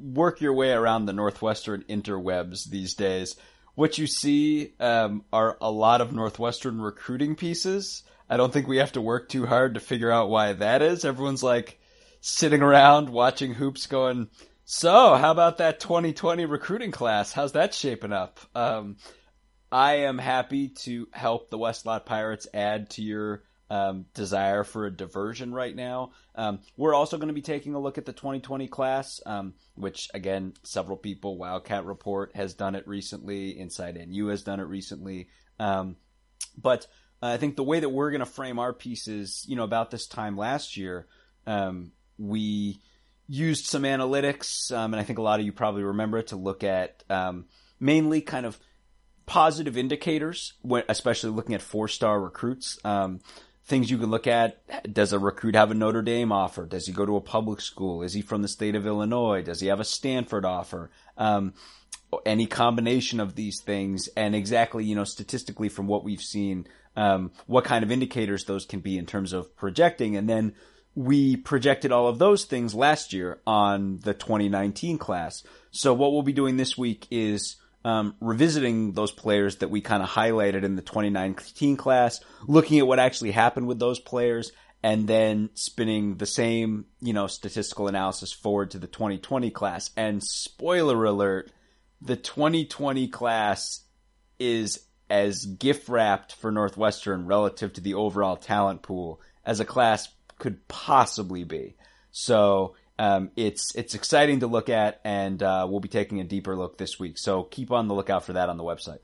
work 0.00 0.40
your 0.40 0.52
way 0.54 0.72
around 0.72 1.06
the 1.06 1.12
Northwestern 1.12 1.84
interwebs 1.84 2.68
these 2.68 2.94
days. 2.94 3.36
What 3.74 3.98
you 3.98 4.06
see 4.06 4.74
um, 4.80 5.24
are 5.32 5.56
a 5.60 5.70
lot 5.70 6.00
of 6.00 6.12
Northwestern 6.12 6.80
recruiting 6.80 7.36
pieces. 7.36 8.02
I 8.28 8.36
don't 8.36 8.52
think 8.52 8.68
we 8.68 8.78
have 8.78 8.92
to 8.92 9.00
work 9.00 9.28
too 9.28 9.46
hard 9.46 9.74
to 9.74 9.80
figure 9.80 10.10
out 10.10 10.30
why 10.30 10.52
that 10.52 10.82
is. 10.82 11.04
Everyone's 11.04 11.42
like 11.42 11.78
sitting 12.20 12.62
around 12.62 13.08
watching 13.08 13.54
hoops 13.54 13.86
going, 13.86 14.28
so 14.64 15.14
how 15.16 15.30
about 15.30 15.58
that 15.58 15.80
2020 15.80 16.46
recruiting 16.46 16.92
class? 16.92 17.32
How's 17.32 17.52
that 17.52 17.74
shaping 17.74 18.12
up? 18.12 18.40
Um, 18.54 18.96
I 19.70 19.94
am 19.94 20.18
happy 20.18 20.68
to 20.68 21.08
help 21.12 21.50
the 21.50 21.58
Westlot 21.58 22.04
Pirates 22.04 22.46
add 22.54 22.90
to 22.90 23.02
your 23.02 23.42
um, 23.72 24.04
desire 24.12 24.64
for 24.64 24.84
a 24.84 24.90
diversion 24.90 25.54
right 25.54 25.74
now. 25.74 26.12
Um, 26.34 26.60
we're 26.76 26.92
also 26.92 27.16
going 27.16 27.28
to 27.28 27.34
be 27.34 27.40
taking 27.40 27.74
a 27.74 27.80
look 27.80 27.96
at 27.96 28.04
the 28.04 28.12
2020 28.12 28.68
class, 28.68 29.22
um, 29.24 29.54
which 29.76 30.10
again, 30.12 30.52
several 30.62 30.98
people, 30.98 31.38
Wildcat 31.38 31.86
Report 31.86 32.36
has 32.36 32.52
done 32.52 32.74
it 32.74 32.86
recently, 32.86 33.58
Inside 33.58 33.96
NU 33.96 34.26
has 34.26 34.42
done 34.42 34.60
it 34.60 34.64
recently. 34.64 35.28
Um, 35.58 35.96
but 36.54 36.86
I 37.22 37.38
think 37.38 37.56
the 37.56 37.64
way 37.64 37.80
that 37.80 37.88
we're 37.88 38.10
going 38.10 38.20
to 38.20 38.26
frame 38.26 38.58
our 38.58 38.74
pieces, 38.74 39.46
you 39.48 39.56
know, 39.56 39.64
about 39.64 39.90
this 39.90 40.06
time 40.06 40.36
last 40.36 40.76
year, 40.76 41.06
um, 41.46 41.92
we 42.18 42.78
used 43.26 43.64
some 43.64 43.84
analytics, 43.84 44.70
um, 44.70 44.92
and 44.92 45.00
I 45.00 45.04
think 45.04 45.18
a 45.18 45.22
lot 45.22 45.40
of 45.40 45.46
you 45.46 45.52
probably 45.52 45.82
remember 45.82 46.18
it 46.18 46.26
to 46.26 46.36
look 46.36 46.62
at 46.62 47.04
mainly 47.80 48.20
kind 48.20 48.44
of 48.44 48.58
positive 49.24 49.78
indicators, 49.78 50.52
especially 50.90 51.30
looking 51.30 51.54
at 51.54 51.62
four 51.62 51.88
star 51.88 52.20
recruits. 52.20 52.78
Um, 52.84 53.20
things 53.64 53.90
you 53.90 53.98
can 53.98 54.10
look 54.10 54.26
at: 54.26 54.92
Does 54.92 55.12
a 55.12 55.18
recruit 55.18 55.54
have 55.54 55.70
a 55.70 55.74
Notre 55.74 56.02
Dame 56.02 56.32
offer? 56.32 56.66
Does 56.66 56.86
he 56.86 56.92
go 56.92 57.06
to 57.06 57.16
a 57.16 57.20
public 57.20 57.60
school? 57.60 58.02
Is 58.02 58.12
he 58.12 58.22
from 58.22 58.42
the 58.42 58.48
state 58.48 58.74
of 58.74 58.86
Illinois? 58.86 59.42
Does 59.42 59.60
he 59.60 59.68
have 59.68 59.80
a 59.80 59.84
Stanford 59.84 60.44
offer? 60.44 60.90
Um, 61.16 61.54
any 62.26 62.46
combination 62.46 63.20
of 63.20 63.34
these 63.34 63.60
things, 63.60 64.08
and 64.16 64.34
exactly 64.34 64.84
you 64.84 64.94
know 64.94 65.04
statistically 65.04 65.68
from 65.68 65.86
what 65.86 66.04
we've 66.04 66.22
seen, 66.22 66.66
um, 66.96 67.30
what 67.46 67.64
kind 67.64 67.82
of 67.82 67.90
indicators 67.90 68.44
those 68.44 68.66
can 68.66 68.80
be 68.80 68.98
in 68.98 69.06
terms 69.06 69.32
of 69.32 69.56
projecting, 69.56 70.16
and 70.16 70.28
then 70.28 70.54
we 70.94 71.36
projected 71.36 71.90
all 71.90 72.08
of 72.08 72.18
those 72.18 72.44
things 72.44 72.74
last 72.74 73.12
year 73.12 73.40
on 73.46 73.98
the 74.00 74.12
2019 74.12 74.98
class. 74.98 75.42
So 75.70 75.94
what 75.94 76.12
we'll 76.12 76.22
be 76.22 76.34
doing 76.34 76.56
this 76.56 76.76
week 76.76 77.06
is 77.10 77.56
um, 77.84 78.14
revisiting 78.20 78.92
those 78.92 79.10
players 79.10 79.56
that 79.56 79.70
we 79.70 79.80
kind 79.80 80.02
of 80.02 80.08
highlighted 80.08 80.62
in 80.62 80.76
the 80.76 80.82
2019 80.82 81.76
class, 81.76 82.20
looking 82.46 82.78
at 82.78 82.86
what 82.86 82.98
actually 82.98 83.32
happened 83.32 83.66
with 83.66 83.78
those 83.78 83.98
players, 83.98 84.52
and 84.82 85.06
then 85.06 85.50
spinning 85.54 86.16
the 86.16 86.26
same, 86.26 86.86
you 87.00 87.12
know, 87.12 87.26
statistical 87.26 87.88
analysis 87.88 88.32
forward 88.32 88.72
to 88.72 88.78
the 88.78 88.86
2020 88.86 89.50
class. 89.50 89.90
And 89.96 90.22
spoiler 90.22 91.04
alert, 91.04 91.52
the 92.00 92.16
2020 92.16 93.08
class 93.08 93.80
is 94.38 94.80
as 95.08 95.44
gift 95.44 95.88
wrapped 95.88 96.34
for 96.34 96.50
Northwestern 96.50 97.26
relative 97.26 97.72
to 97.74 97.80
the 97.80 97.94
overall 97.94 98.36
talent 98.36 98.82
pool 98.82 99.20
as 99.44 99.60
a 99.60 99.64
class 99.64 100.08
could 100.38 100.66
possibly 100.68 101.44
be. 101.44 101.76
So 102.10 102.74
um, 102.98 103.30
it's 103.36 103.74
it's 103.74 103.94
exciting 103.94 104.40
to 104.40 104.46
look 104.46 104.68
at, 104.68 105.00
and 105.04 105.42
uh, 105.42 105.66
we'll 105.68 105.80
be 105.80 105.88
taking 105.88 106.20
a 106.20 106.24
deeper 106.24 106.56
look 106.56 106.78
this 106.78 106.98
week. 106.98 107.18
So 107.18 107.44
keep 107.44 107.70
on 107.70 107.88
the 107.88 107.94
lookout 107.94 108.24
for 108.24 108.34
that 108.34 108.48
on 108.48 108.56
the 108.56 108.64
website. 108.64 108.98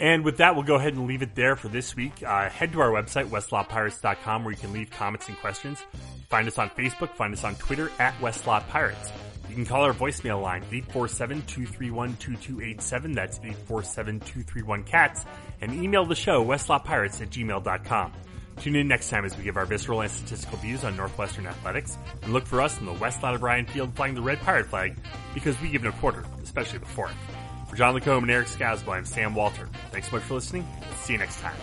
And 0.00 0.24
with 0.24 0.38
that, 0.38 0.54
we'll 0.54 0.64
go 0.64 0.74
ahead 0.74 0.94
and 0.94 1.06
leave 1.06 1.22
it 1.22 1.36
there 1.36 1.54
for 1.54 1.68
this 1.68 1.94
week. 1.94 2.24
Uh, 2.26 2.48
head 2.48 2.72
to 2.72 2.80
our 2.80 2.90
website, 2.90 3.28
westlotpirates.com, 3.28 4.44
where 4.44 4.52
you 4.52 4.58
can 4.58 4.72
leave 4.72 4.90
comments 4.90 5.28
and 5.28 5.36
questions. 5.38 5.84
Find 6.28 6.48
us 6.48 6.58
on 6.58 6.68
Facebook, 6.70 7.10
find 7.10 7.32
us 7.32 7.44
on 7.44 7.54
Twitter 7.56 7.92
at 8.00 8.18
Westlot 8.18 8.66
Pirates. 8.68 9.12
You 9.48 9.54
can 9.54 9.66
call 9.66 9.82
our 9.82 9.92
voicemail 9.92 10.42
line, 10.42 10.64
847-231-2287. 10.64 13.14
That's 13.14 13.38
847-231-CATS. 13.38 15.24
And 15.60 15.74
email 15.74 16.04
the 16.04 16.16
show, 16.16 16.44
westlotpirates 16.44 17.22
at 17.22 17.30
gmail.com. 17.30 18.12
Tune 18.60 18.76
in 18.76 18.88
next 18.88 19.10
time 19.10 19.24
as 19.24 19.36
we 19.36 19.44
give 19.44 19.56
our 19.56 19.66
visceral 19.66 20.00
and 20.00 20.10
statistical 20.10 20.58
views 20.58 20.84
on 20.84 20.96
Northwestern 20.96 21.46
athletics, 21.46 21.98
and 22.22 22.32
look 22.32 22.46
for 22.46 22.60
us 22.60 22.78
in 22.78 22.86
the 22.86 22.92
west 22.92 23.20
side 23.20 23.34
of 23.34 23.42
Ryan 23.42 23.66
Field 23.66 23.94
flying 23.94 24.14
the 24.14 24.22
red 24.22 24.40
pirate 24.40 24.66
flag, 24.66 24.96
because 25.34 25.60
we 25.60 25.68
give 25.68 25.82
no 25.82 25.92
quarter, 25.92 26.24
especially 26.42 26.78
the 26.78 26.86
fourth. 26.86 27.14
For 27.68 27.76
John 27.76 27.94
Lacombe 27.94 28.24
and 28.24 28.30
Eric 28.30 28.48
Scasbo, 28.48 28.92
I'm 28.92 29.04
Sam 29.04 29.34
Walter. 29.34 29.68
Thanks 29.90 30.08
so 30.08 30.16
much 30.16 30.24
for 30.24 30.34
listening. 30.34 30.66
See 31.02 31.14
you 31.14 31.18
next 31.18 31.40
time. 31.40 31.54